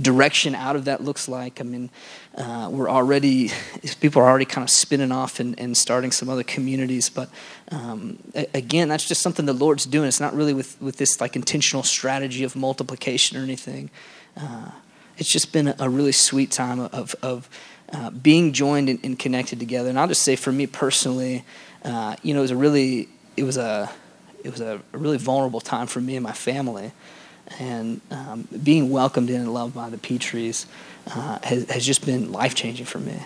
direction 0.00 0.54
out 0.54 0.76
of 0.76 0.86
that 0.86 1.02
looks 1.02 1.28
like. 1.28 1.60
I 1.60 1.64
mean, 1.64 1.90
uh, 2.36 2.68
we're 2.70 2.88
already, 2.88 3.50
people 4.00 4.22
are 4.22 4.28
already 4.28 4.44
kind 4.44 4.62
of 4.64 4.70
spinning 4.70 5.12
off 5.12 5.40
and, 5.40 5.58
and 5.58 5.76
starting 5.76 6.10
some 6.10 6.28
other 6.28 6.42
communities. 6.42 7.10
But 7.10 7.28
um, 7.70 8.18
again, 8.54 8.88
that's 8.88 9.06
just 9.06 9.22
something 9.22 9.46
the 9.46 9.52
Lord's 9.52 9.86
doing. 9.86 10.08
It's 10.08 10.20
not 10.20 10.34
really 10.34 10.54
with, 10.54 10.80
with 10.80 10.96
this 10.96 11.20
like 11.20 11.36
intentional 11.36 11.82
strategy 11.82 12.44
of 12.44 12.56
multiplication 12.56 13.36
or 13.38 13.42
anything. 13.42 13.90
Uh, 14.36 14.70
it's 15.18 15.30
just 15.30 15.52
been 15.52 15.74
a 15.78 15.90
really 15.90 16.12
sweet 16.12 16.50
time 16.50 16.80
of, 16.80 17.14
of 17.22 17.48
uh, 17.92 18.10
being 18.10 18.52
joined 18.52 18.88
and, 18.88 18.98
and, 19.04 19.18
connected 19.18 19.60
together. 19.60 19.90
And 19.90 20.00
I'll 20.00 20.08
just 20.08 20.22
say 20.22 20.36
for 20.36 20.50
me 20.50 20.66
personally, 20.66 21.44
uh, 21.84 22.16
you 22.22 22.32
know, 22.32 22.40
it 22.40 22.42
was 22.42 22.50
a 22.50 22.56
really, 22.56 23.08
it 23.36 23.44
was 23.44 23.58
a, 23.58 23.92
it 24.42 24.50
was 24.50 24.62
a 24.62 24.80
really 24.92 25.18
vulnerable 25.18 25.60
time 25.60 25.86
for 25.86 26.00
me 26.00 26.16
and 26.16 26.22
my 26.22 26.32
family 26.32 26.92
and 27.58 28.00
um, 28.10 28.48
being 28.62 28.90
welcomed 28.90 29.30
in 29.30 29.40
and 29.40 29.52
loved 29.52 29.74
by 29.74 29.90
the 29.90 29.98
Petries 29.98 30.66
uh, 31.08 31.38
has, 31.42 31.70
has 31.70 31.86
just 31.86 32.04
been 32.06 32.32
life 32.32 32.54
changing 32.54 32.86
for 32.86 32.98
me. 32.98 33.18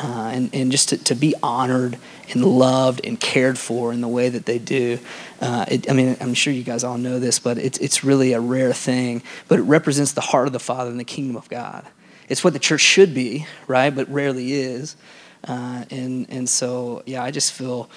Uh, 0.00 0.30
and, 0.32 0.54
and 0.54 0.70
just 0.70 0.90
to, 0.90 0.98
to 1.04 1.14
be 1.14 1.34
honored 1.42 1.98
and 2.30 2.44
loved 2.44 3.00
and 3.04 3.18
cared 3.18 3.58
for 3.58 3.92
in 3.92 4.00
the 4.00 4.06
way 4.06 4.28
that 4.28 4.46
they 4.46 4.58
do. 4.58 4.98
Uh, 5.40 5.64
it, 5.68 5.90
I 5.90 5.94
mean, 5.94 6.16
I'm 6.20 6.34
sure 6.34 6.52
you 6.52 6.62
guys 6.62 6.84
all 6.84 6.98
know 6.98 7.18
this, 7.18 7.40
but 7.40 7.58
it's, 7.58 7.78
it's 7.78 8.04
really 8.04 8.32
a 8.32 8.40
rare 8.40 8.72
thing. 8.72 9.22
But 9.48 9.58
it 9.58 9.62
represents 9.62 10.12
the 10.12 10.20
heart 10.20 10.46
of 10.46 10.52
the 10.52 10.60
Father 10.60 10.90
and 10.90 11.00
the 11.00 11.04
kingdom 11.04 11.36
of 11.36 11.48
God. 11.48 11.84
It's 12.28 12.44
what 12.44 12.52
the 12.52 12.60
church 12.60 12.82
should 12.82 13.12
be, 13.12 13.46
right? 13.66 13.90
But 13.90 14.08
rarely 14.08 14.52
is. 14.52 14.94
Uh, 15.42 15.84
and, 15.90 16.26
and 16.30 16.48
so, 16.48 17.02
yeah, 17.06 17.24
I 17.24 17.32
just 17.32 17.52
feel 17.52 17.90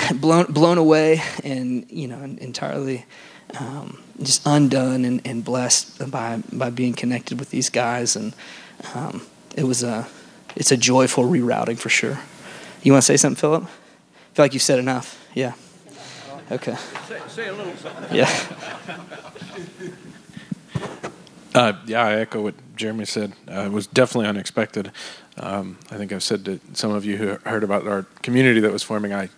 blown 0.14 0.46
blown 0.46 0.78
away 0.78 1.22
and 1.44 1.86
you 1.90 2.08
know 2.08 2.22
entirely 2.22 3.04
um, 3.58 4.02
just 4.22 4.42
undone 4.46 5.04
and, 5.04 5.20
and 5.26 5.44
blessed 5.44 6.10
by 6.10 6.42
by 6.52 6.70
being 6.70 6.94
connected 6.94 7.38
with 7.38 7.50
these 7.50 7.68
guys 7.70 8.16
and 8.16 8.34
um, 8.94 9.26
it 9.56 9.64
was 9.64 9.82
a 9.82 10.08
it's 10.56 10.70
a 10.70 10.76
joyful 10.76 11.24
rerouting 11.24 11.78
for 11.78 11.88
sure. 11.88 12.18
You 12.82 12.92
want 12.92 13.02
to 13.02 13.06
say 13.06 13.16
something, 13.16 13.40
Philip? 13.40 13.64
I 13.64 14.34
feel 14.34 14.44
like 14.44 14.54
you've 14.54 14.62
said 14.62 14.78
enough. 14.78 15.24
Yeah. 15.34 15.54
Okay. 16.50 16.76
Say, 17.08 17.20
say 17.28 17.48
a 17.48 17.52
little 17.52 17.74
something. 17.76 18.16
Yeah. 18.16 18.30
Uh, 21.54 21.74
yeah, 21.84 22.02
I 22.02 22.14
echo 22.14 22.40
what 22.40 22.54
Jeremy 22.76 23.04
said. 23.04 23.34
Uh, 23.46 23.66
it 23.66 23.72
was 23.72 23.86
definitely 23.86 24.26
unexpected. 24.26 24.90
Um, 25.36 25.76
I 25.90 25.96
think 25.96 26.10
I've 26.10 26.22
said 26.22 26.46
to 26.46 26.60
some 26.72 26.92
of 26.92 27.04
you 27.04 27.18
who 27.18 27.36
heard 27.44 27.62
about 27.62 27.86
our 27.86 28.04
community 28.22 28.60
that 28.60 28.72
was 28.72 28.82
forming, 28.82 29.12
I 29.12 29.28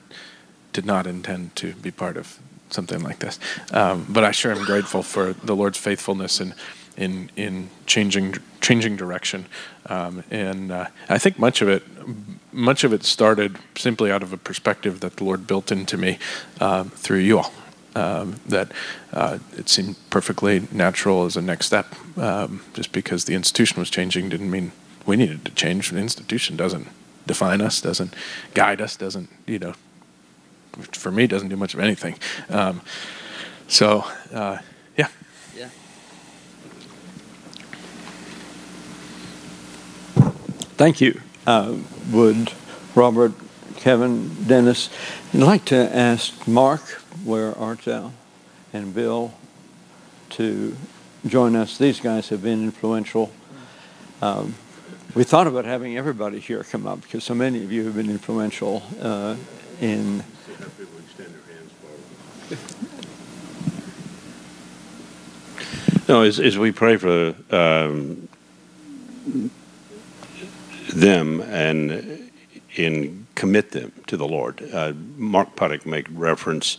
did 0.73 0.87
not 0.87 1.09
intend 1.09 1.57
to 1.57 1.75
be 1.75 1.91
part 1.91 2.17
of 2.17 2.39
something 2.71 3.03
like 3.03 3.19
this. 3.19 3.39
Um, 3.73 4.07
but 4.09 4.25
I 4.25 4.33
sure 4.33 4.53
am 4.53 4.65
grateful 4.65 5.03
for 5.03 5.33
the 5.33 5.55
Lord's 5.55 5.79
faithfulness 5.79 6.41
in 6.41 6.55
in 6.97 7.31
in 7.37 7.71
changing 7.87 8.37
changing 8.61 8.97
direction. 8.97 9.47
Um, 9.87 10.25
and 10.31 10.73
uh, 10.73 10.87
I 11.09 11.19
think 11.19 11.39
much 11.39 11.63
of 11.63 11.69
it 11.69 11.83
much 12.53 12.85
of 12.85 12.93
it 12.93 13.05
started 13.05 13.59
simply 13.77 14.11
out 14.11 14.23
of 14.23 14.33
a 14.33 14.37
perspective 14.37 15.01
that 15.01 15.17
the 15.17 15.25
Lord 15.25 15.47
built 15.47 15.73
into 15.73 15.97
me 15.97 16.19
um, 16.61 16.91
through 16.91 17.19
you 17.19 17.39
all 17.39 17.53
um, 17.95 18.41
that 18.47 18.71
uh, 19.13 19.39
it 19.57 19.69
seemed 19.69 19.97
perfectly 20.11 20.69
natural 20.71 21.25
as 21.25 21.37
a 21.37 21.43
next 21.43 21.67
step. 21.67 21.95
Um, 22.17 22.63
just 22.75 22.93
because 22.93 23.25
the 23.25 23.35
institution 23.35 23.81
was 23.81 23.91
changing 23.91 24.29
didn't 24.29 24.51
mean 24.51 24.73
we 25.07 25.17
needed 25.17 25.45
to 25.45 25.53
change. 25.53 25.91
The 25.91 25.99
institution 25.99 26.57
doesn't 26.57 26.89
define 27.27 27.61
us, 27.61 27.81
doesn't 27.81 28.15
guide 28.55 28.81
us, 28.81 28.97
doesn't 28.97 29.29
you 29.47 29.59
know. 29.59 29.75
For 30.93 31.11
me, 31.11 31.27
doesn't 31.27 31.49
do 31.49 31.57
much 31.57 31.75
of 31.75 31.81
anything. 31.81 32.19
Um, 32.49 32.81
so, 33.69 34.05
uh, 34.33 34.59
yeah. 34.97 35.09
Yeah. 35.57 35.69
Thank 40.77 41.01
you. 41.01 41.21
Uh, 41.47 41.77
would 42.11 42.53
Robert, 42.95 43.33
Kevin, 43.77 44.35
Dennis, 44.47 44.89
I'd 45.33 45.41
like 45.41 45.65
to 45.67 45.97
ask 45.97 46.47
Mark, 46.47 46.81
where 47.25 47.57
art 47.59 47.83
thou, 47.85 48.13
and 48.73 48.95
Bill 48.95 49.35
to 50.31 50.77
join 51.27 51.57
us. 51.57 51.79
These 51.79 52.01
guys 52.01 52.29
have 52.29 52.43
been 52.43 52.65
influential. 52.65 53.31
Um, 54.21 54.55
we 55.15 55.25
thought 55.25 55.47
about 55.47 55.65
having 55.65 55.97
everybody 55.97 56.41
here 56.41 56.65
come 56.65 56.87
up 56.87 57.03
because 57.03 57.25
so 57.25 57.35
many 57.35 57.63
of 57.63 57.71
you 57.71 57.85
have 57.85 57.95
been 57.95 58.11
influential 58.11 58.83
uh, 59.01 59.37
in. 59.81 60.25
No, 66.09 66.23
as, 66.23 66.39
as 66.39 66.59
we 66.59 66.71
pray 66.71 66.97
for 66.97 67.35
um, 67.51 68.29
them 70.93 71.41
and 71.41 72.31
in 72.77 73.27
commit 73.35 73.71
them 73.71 73.93
to 74.07 74.17
the 74.17 74.29
Lord, 74.29 74.63
uh, 74.73 74.93
Mark 75.17 75.57
Puttick 75.57 75.87
made 75.87 76.11
reference 76.11 76.79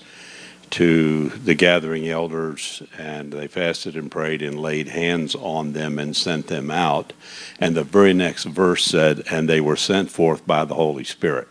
to 0.72 1.30
the 1.30 1.54
gathering 1.56 2.08
elders, 2.08 2.84
and 2.98 3.32
they 3.32 3.48
fasted 3.48 3.96
and 3.96 4.12
prayed 4.12 4.42
and 4.42 4.60
laid 4.60 4.90
hands 4.90 5.36
on 5.36 5.74
them 5.74 5.98
and 6.00 6.16
sent 6.16 6.48
them 6.48 6.70
out. 6.70 7.14
And 7.60 7.76
the 7.76 7.84
very 7.84 8.14
next 8.14 8.46
verse 8.46 8.84
said, 8.84 9.24
"And 9.30 9.48
they 9.50 9.62
were 9.62 9.76
sent 9.76 10.12
forth 10.12 10.46
by 10.46 10.66
the 10.66 10.76
Holy 10.76 11.04
Spirit." 11.04 11.48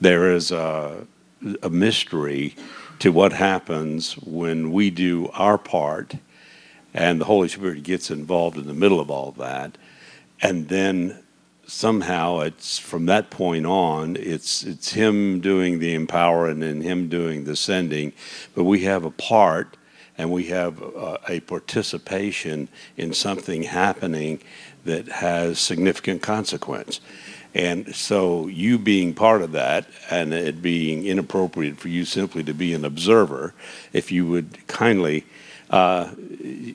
There 0.00 0.32
is 0.32 0.50
a, 0.50 1.06
a 1.62 1.70
mystery 1.70 2.56
to 3.00 3.10
what 3.10 3.32
happens 3.32 4.14
when 4.18 4.70
we 4.70 4.90
do 4.90 5.28
our 5.32 5.58
part 5.58 6.14
and 6.94 7.20
the 7.20 7.24
Holy 7.24 7.48
Spirit 7.48 7.82
gets 7.82 8.10
involved 8.10 8.56
in 8.56 8.66
the 8.66 8.74
middle 8.74 9.00
of 9.00 9.10
all 9.10 9.32
that, 9.32 9.76
and 10.42 10.68
then 10.68 11.22
somehow 11.66 12.40
it's 12.40 12.78
from 12.78 13.06
that 13.06 13.30
point 13.30 13.64
on 13.64 14.16
it's 14.16 14.64
it's 14.64 14.92
Him 14.92 15.40
doing 15.40 15.78
the 15.78 15.94
empowering 15.94 16.62
and 16.62 16.82
Him 16.82 17.08
doing 17.08 17.44
the 17.44 17.56
sending, 17.56 18.12
but 18.54 18.64
we 18.64 18.80
have 18.80 19.04
a 19.04 19.10
part 19.10 19.76
and 20.18 20.30
we 20.30 20.44
have 20.44 20.82
a, 20.82 21.18
a 21.28 21.40
participation 21.40 22.68
in 22.96 23.14
something 23.14 23.62
happening 23.62 24.40
that 24.84 25.08
has 25.08 25.58
significant 25.58 26.22
consequence. 26.22 27.00
And 27.52 27.94
so, 27.94 28.46
you 28.46 28.78
being 28.78 29.12
part 29.12 29.42
of 29.42 29.52
that, 29.52 29.86
and 30.08 30.32
it 30.32 30.62
being 30.62 31.04
inappropriate 31.04 31.78
for 31.78 31.88
you 31.88 32.04
simply 32.04 32.44
to 32.44 32.54
be 32.54 32.74
an 32.74 32.84
observer, 32.84 33.54
if 33.92 34.12
you 34.12 34.26
would 34.26 34.66
kindly 34.68 35.24
uh, 35.70 36.10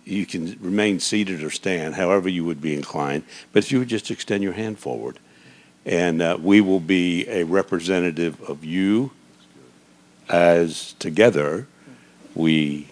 you 0.05 0.25
can 0.25 0.57
remain 0.61 0.99
seated 0.99 1.43
or 1.43 1.49
stand, 1.49 1.95
however 1.95 2.29
you 2.29 2.45
would 2.45 2.61
be 2.61 2.73
inclined. 2.73 3.23
But 3.51 3.63
if 3.63 3.71
you 3.71 3.79
would 3.79 3.89
just 3.89 4.09
extend 4.09 4.41
your 4.41 4.53
hand 4.53 4.79
forward, 4.79 5.19
and 5.85 6.21
uh, 6.21 6.37
we 6.41 6.61
will 6.61 6.79
be 6.79 7.27
a 7.27 7.43
representative 7.43 8.41
of 8.41 8.63
you 8.63 9.11
as 10.29 10.93
together 10.93 11.67
we 12.33 12.87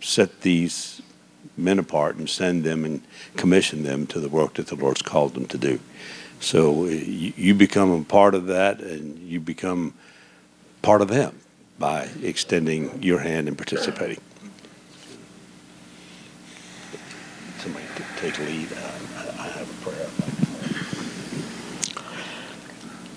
set 0.00 0.42
these 0.42 1.00
men 1.56 1.78
apart 1.78 2.16
and 2.16 2.28
send 2.28 2.64
them 2.64 2.84
and 2.84 3.02
commission 3.36 3.84
them 3.84 4.06
to 4.08 4.20
the 4.20 4.28
work 4.28 4.54
that 4.54 4.66
the 4.66 4.74
Lord's 4.74 5.02
called 5.02 5.34
them 5.34 5.46
to 5.46 5.56
do. 5.56 5.78
So 6.40 6.84
uh, 6.84 6.88
you, 6.88 7.32
you 7.36 7.54
become 7.54 7.90
a 7.90 8.04
part 8.04 8.34
of 8.34 8.46
that, 8.46 8.80
and 8.80 9.18
you 9.18 9.40
become 9.40 9.94
part 10.82 11.00
of 11.00 11.08
them 11.08 11.38
by 11.78 12.08
extending 12.22 13.02
your 13.02 13.20
hand 13.20 13.48
and 13.48 13.56
participating. 13.56 14.18
somebody 17.64 17.86
take 18.18 18.38
lead, 18.40 18.70
uh, 18.72 19.32
I 19.38 19.48
have 19.48 19.70
a 19.70 19.84
prayer. 19.84 20.06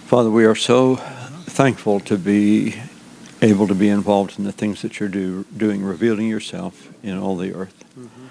Father, 0.07 0.31
we 0.31 0.45
are 0.45 0.55
so 0.55 0.95
thankful 0.95 1.99
to 1.99 2.17
be 2.17 2.75
able 3.41 3.67
to 3.67 3.75
be 3.75 3.89
involved 3.89 4.39
in 4.39 4.45
the 4.45 4.53
things 4.53 4.81
that 4.83 5.01
you're 5.01 5.09
do, 5.09 5.45
doing, 5.55 5.83
revealing 5.83 6.29
yourself 6.29 6.93
in 7.03 7.17
all 7.17 7.35
the 7.35 7.53
earth. 7.53 7.83
Mm-hmm. 7.99 8.27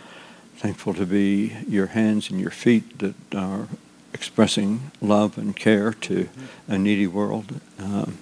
Thankful 0.56 0.94
to 0.94 1.04
be 1.04 1.54
your 1.68 1.88
hands 1.88 2.30
and 2.30 2.40
your 2.40 2.50
feet 2.50 2.98
that 3.00 3.34
are 3.34 3.68
expressing 4.16 4.90
love 5.02 5.36
and 5.36 5.54
care 5.54 5.92
to 5.92 6.28
a 6.66 6.78
needy 6.78 7.06
world. 7.06 7.60
Um, 7.78 8.16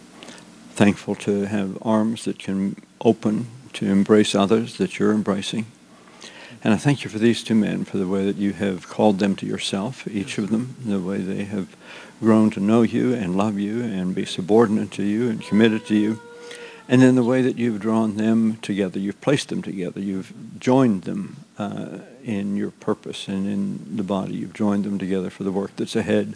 thankful 0.73 1.15
to 1.15 1.43
have 1.45 1.79
arms 1.83 2.25
that 2.25 2.41
can 2.41 2.75
open 3.01 3.47
to 3.75 3.87
embrace 3.87 4.35
others 4.35 4.77
that 4.79 4.99
you're 4.99 5.13
embracing. 5.13 5.67
And 6.65 6.75
I 6.75 6.79
thank 6.79 7.05
you 7.05 7.11
for 7.11 7.21
these 7.21 7.45
two 7.45 7.55
men, 7.55 7.85
for 7.85 7.99
the 7.99 8.09
way 8.09 8.25
that 8.25 8.37
you 8.37 8.55
have 8.55 8.89
called 8.89 9.21
them 9.21 9.37
to 9.37 9.47
yourself, 9.47 10.09
each 10.09 10.37
of 10.37 10.51
them, 10.51 10.75
the 10.85 10.99
way 10.99 11.19
they 11.19 11.45
have 11.45 11.77
grown 12.21 12.51
to 12.51 12.61
know 12.61 12.83
you 12.83 13.15
and 13.15 13.37
love 13.37 13.57
you 13.57 13.83
and 13.83 14.15
be 14.17 14.25
subordinate 14.25 14.91
to 14.93 15.05
you 15.05 15.29
and 15.31 15.43
committed 15.43 15.87
to 15.87 15.95
you. 15.95 16.21
And 16.89 17.01
then 17.01 17.15
the 17.15 17.23
way 17.23 17.41
that 17.43 17.57
you've 17.57 17.81
drawn 17.81 18.17
them 18.17 18.57
together, 18.63 18.99
you've 18.99 19.21
placed 19.21 19.49
them 19.49 19.63
together, 19.63 20.01
you've 20.01 20.33
joined 20.59 21.03
them 21.03 21.37
uh, 21.57 21.99
in 22.25 22.57
your 22.57 22.71
purpose 22.71 23.29
and 23.29 23.47
in 23.47 23.97
the 23.97 24.03
body. 24.03 24.35
You've 24.35 24.55
joined 24.55 24.85
them 24.85 24.99
together 24.99 25.31
for 25.31 25.45
the 25.45 25.53
work 25.53 25.77
that's 25.77 25.97
ahead. 25.97 26.35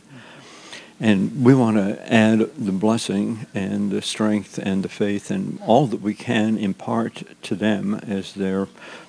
And 1.00 1.44
we 1.44 1.54
want 1.54 1.76
to 1.76 2.12
add 2.12 2.40
the 2.56 2.72
blessing 2.72 3.46
and 3.54 3.90
the 3.90 4.02
strength 4.02 4.58
and 4.58 4.82
the 4.82 4.88
faith 4.88 5.30
and 5.30 5.60
all 5.64 5.86
that 5.86 6.00
we 6.00 6.12
can 6.12 6.58
impart 6.58 7.22
to 7.42 7.54
them 7.54 7.94
as 7.94 8.34
they're 8.34 8.66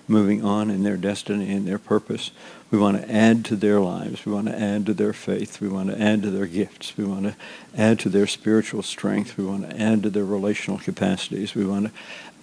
moving 0.07 0.43
on 0.43 0.69
in 0.69 0.83
their 0.83 0.97
destiny 0.97 1.51
and 1.51 1.67
their 1.67 1.79
purpose. 1.79 2.29
We 2.69 2.77
want 2.77 3.01
to 3.01 3.11
add 3.11 3.43
to 3.45 3.55
their 3.55 3.79
lives. 3.79 4.23
We 4.23 4.31
want 4.31 4.47
to 4.47 4.59
add 4.59 4.85
to 4.85 4.93
their 4.93 5.13
faith. 5.13 5.59
We 5.59 5.67
want 5.67 5.89
to 5.89 5.99
add 5.99 6.21
to 6.21 6.29
their 6.29 6.45
gifts. 6.45 6.95
We 6.95 7.05
want 7.05 7.23
to 7.23 7.35
add 7.75 7.97
to 7.99 8.09
their 8.09 8.27
spiritual 8.27 8.83
strength. 8.83 9.37
We 9.37 9.45
want 9.45 9.67
to 9.67 9.81
add 9.81 10.03
to 10.03 10.11
their 10.11 10.25
relational 10.25 10.77
capacities. 10.77 11.55
We 11.55 11.65
want 11.65 11.87
to 11.87 11.91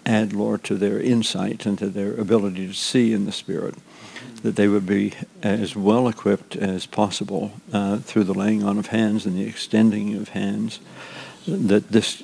add, 0.04 0.32
Lord, 0.32 0.64
to 0.64 0.74
their 0.74 1.00
insight 1.00 1.66
and 1.66 1.78
to 1.78 1.88
their 1.88 2.14
ability 2.14 2.66
to 2.66 2.74
see 2.74 3.12
in 3.12 3.26
the 3.26 3.32
Spirit 3.32 3.76
that 4.42 4.56
they 4.56 4.68
would 4.68 4.86
be 4.86 5.12
as 5.42 5.74
well 5.74 6.08
equipped 6.08 6.56
as 6.56 6.86
possible 6.86 7.52
uh, 7.72 7.98
through 7.98 8.24
the 8.24 8.34
laying 8.34 8.62
on 8.62 8.78
of 8.78 8.88
hands 8.88 9.26
and 9.26 9.36
the 9.36 9.46
extending 9.46 10.14
of 10.16 10.30
hands, 10.30 10.80
that 11.46 11.90
this 11.90 12.22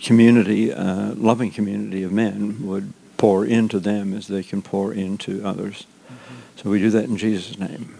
community, 0.00 0.72
uh, 0.72 1.14
loving 1.14 1.50
community 1.50 2.02
of 2.02 2.12
men, 2.12 2.66
would 2.66 2.92
pour 3.16 3.44
into 3.44 3.78
them 3.80 4.14
as 4.14 4.28
they 4.28 4.42
can 4.42 4.62
pour 4.62 4.92
into 4.92 5.44
others. 5.44 5.86
Mm-hmm. 6.06 6.34
So 6.56 6.70
we 6.70 6.78
do 6.78 6.90
that 6.90 7.04
in 7.04 7.16
Jesus' 7.16 7.58
name. 7.58 7.94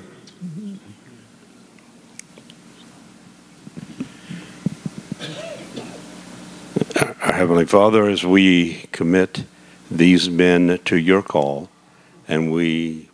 Our 7.21 7.33
Heavenly 7.33 7.67
Father, 7.67 8.09
as 8.09 8.25
we 8.25 8.87
commit 8.93 9.45
these 9.91 10.31
men 10.31 10.79
to 10.85 10.97
your 10.97 11.23
call 11.23 11.69
and 12.29 12.53
we 12.53 13.09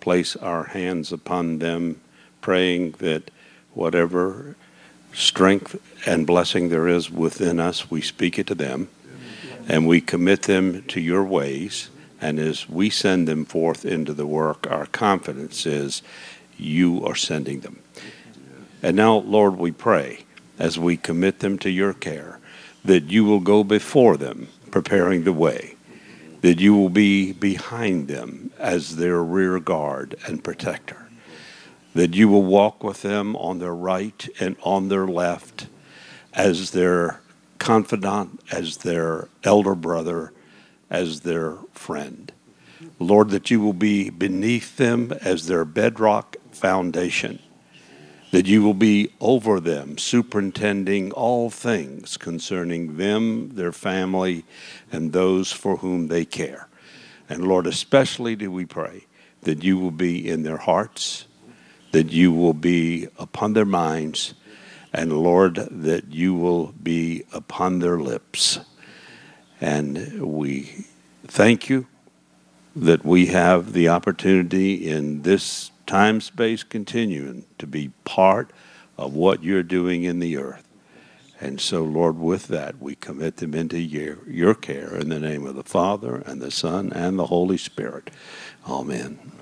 place 0.00 0.36
our 0.36 0.64
hands 0.64 1.12
upon 1.12 1.58
them, 1.58 2.00
praying 2.40 2.92
that 2.98 3.30
whatever 3.74 4.56
strength 5.12 5.76
and 6.06 6.26
blessing 6.26 6.68
there 6.68 6.88
is 6.88 7.10
within 7.10 7.60
us, 7.60 7.90
we 7.90 8.00
speak 8.00 8.38
it 8.38 8.46
to 8.48 8.54
them. 8.54 8.88
And 9.68 9.86
we 9.86 10.00
commit 10.00 10.42
them 10.42 10.82
to 10.84 11.00
your 11.00 11.22
ways. 11.22 11.90
And 12.20 12.38
as 12.38 12.68
we 12.68 12.90
send 12.90 13.28
them 13.28 13.44
forth 13.44 13.84
into 13.84 14.12
the 14.12 14.26
work, 14.26 14.66
our 14.70 14.86
confidence 14.86 15.64
is 15.64 16.02
you 16.58 17.04
are 17.04 17.14
sending 17.14 17.60
them. 17.60 17.78
And 18.82 18.96
now, 18.96 19.16
Lord, 19.16 19.58
we 19.58 19.70
pray 19.70 20.20
as 20.58 20.78
we 20.78 20.96
commit 20.96 21.40
them 21.40 21.58
to 21.58 21.70
your 21.70 21.92
care 21.92 22.38
that 22.84 23.04
you 23.04 23.24
will 23.24 23.40
go 23.40 23.62
before 23.62 24.16
them, 24.16 24.48
preparing 24.70 25.24
the 25.24 25.32
way, 25.32 25.74
that 26.40 26.60
you 26.60 26.74
will 26.74 26.88
be 26.88 27.32
behind 27.32 28.08
them 28.08 28.50
as 28.58 28.96
their 28.96 29.22
rear 29.22 29.60
guard 29.60 30.16
and 30.26 30.42
protector, 30.42 31.08
that 31.94 32.14
you 32.14 32.28
will 32.28 32.42
walk 32.42 32.82
with 32.82 33.02
them 33.02 33.36
on 33.36 33.58
their 33.58 33.74
right 33.74 34.28
and 34.40 34.56
on 34.62 34.88
their 34.88 35.06
left 35.06 35.66
as 36.32 36.70
their 36.70 37.20
confidant, 37.58 38.40
as 38.50 38.78
their 38.78 39.28
elder 39.44 39.74
brother, 39.74 40.32
as 40.88 41.20
their 41.20 41.56
friend. 41.72 42.32
Lord, 42.98 43.30
that 43.30 43.50
you 43.50 43.60
will 43.60 43.74
be 43.74 44.08
beneath 44.08 44.76
them 44.76 45.12
as 45.20 45.46
their 45.46 45.64
bedrock 45.64 46.36
foundation 46.52 47.40
that 48.30 48.46
you 48.46 48.62
will 48.62 48.74
be 48.74 49.12
over 49.20 49.58
them, 49.58 49.98
superintending 49.98 51.10
all 51.12 51.50
things 51.50 52.16
concerning 52.16 52.96
them, 52.96 53.50
their 53.54 53.72
family, 53.72 54.44
and 54.92 55.12
those 55.12 55.52
for 55.52 55.76
whom 55.76 56.08
they 56.08 56.24
care. 56.24 56.68
And 57.28 57.46
Lord, 57.46 57.66
especially 57.66 58.36
do 58.36 58.50
we 58.50 58.64
pray 58.64 59.06
that 59.42 59.62
you 59.62 59.78
will 59.78 59.90
be 59.90 60.28
in 60.28 60.42
their 60.42 60.58
hearts, 60.58 61.26
that 61.92 62.10
you 62.10 62.32
will 62.32 62.54
be 62.54 63.08
upon 63.18 63.52
their 63.52 63.64
minds, 63.64 64.34
and 64.92 65.12
Lord, 65.12 65.54
that 65.70 66.12
you 66.12 66.34
will 66.34 66.74
be 66.82 67.24
upon 67.32 67.78
their 67.78 67.98
lips. 67.98 68.58
And 69.60 70.20
we 70.22 70.86
thank 71.26 71.68
you 71.68 71.86
that 72.74 73.04
we 73.04 73.26
have 73.26 73.72
the 73.72 73.88
opportunity 73.88 74.88
in 74.88 75.22
this 75.22 75.70
time 75.86 76.20
space 76.20 76.62
continuum 76.62 77.44
to 77.58 77.66
be 77.66 77.90
part 78.04 78.50
of 78.96 79.14
what 79.14 79.42
you're 79.42 79.62
doing 79.62 80.04
in 80.04 80.18
the 80.18 80.36
earth. 80.36 80.69
And 81.40 81.60
so, 81.60 81.82
Lord, 81.82 82.18
with 82.18 82.48
that, 82.48 82.80
we 82.80 82.94
commit 82.94 83.38
them 83.38 83.54
into 83.54 83.78
your, 83.78 84.18
your 84.28 84.54
care 84.54 84.94
in 84.94 85.08
the 85.08 85.18
name 85.18 85.46
of 85.46 85.54
the 85.54 85.62
Father, 85.62 86.16
and 86.26 86.42
the 86.42 86.50
Son, 86.50 86.92
and 86.92 87.18
the 87.18 87.26
Holy 87.26 87.56
Spirit. 87.56 88.10
Amen. 88.68 89.32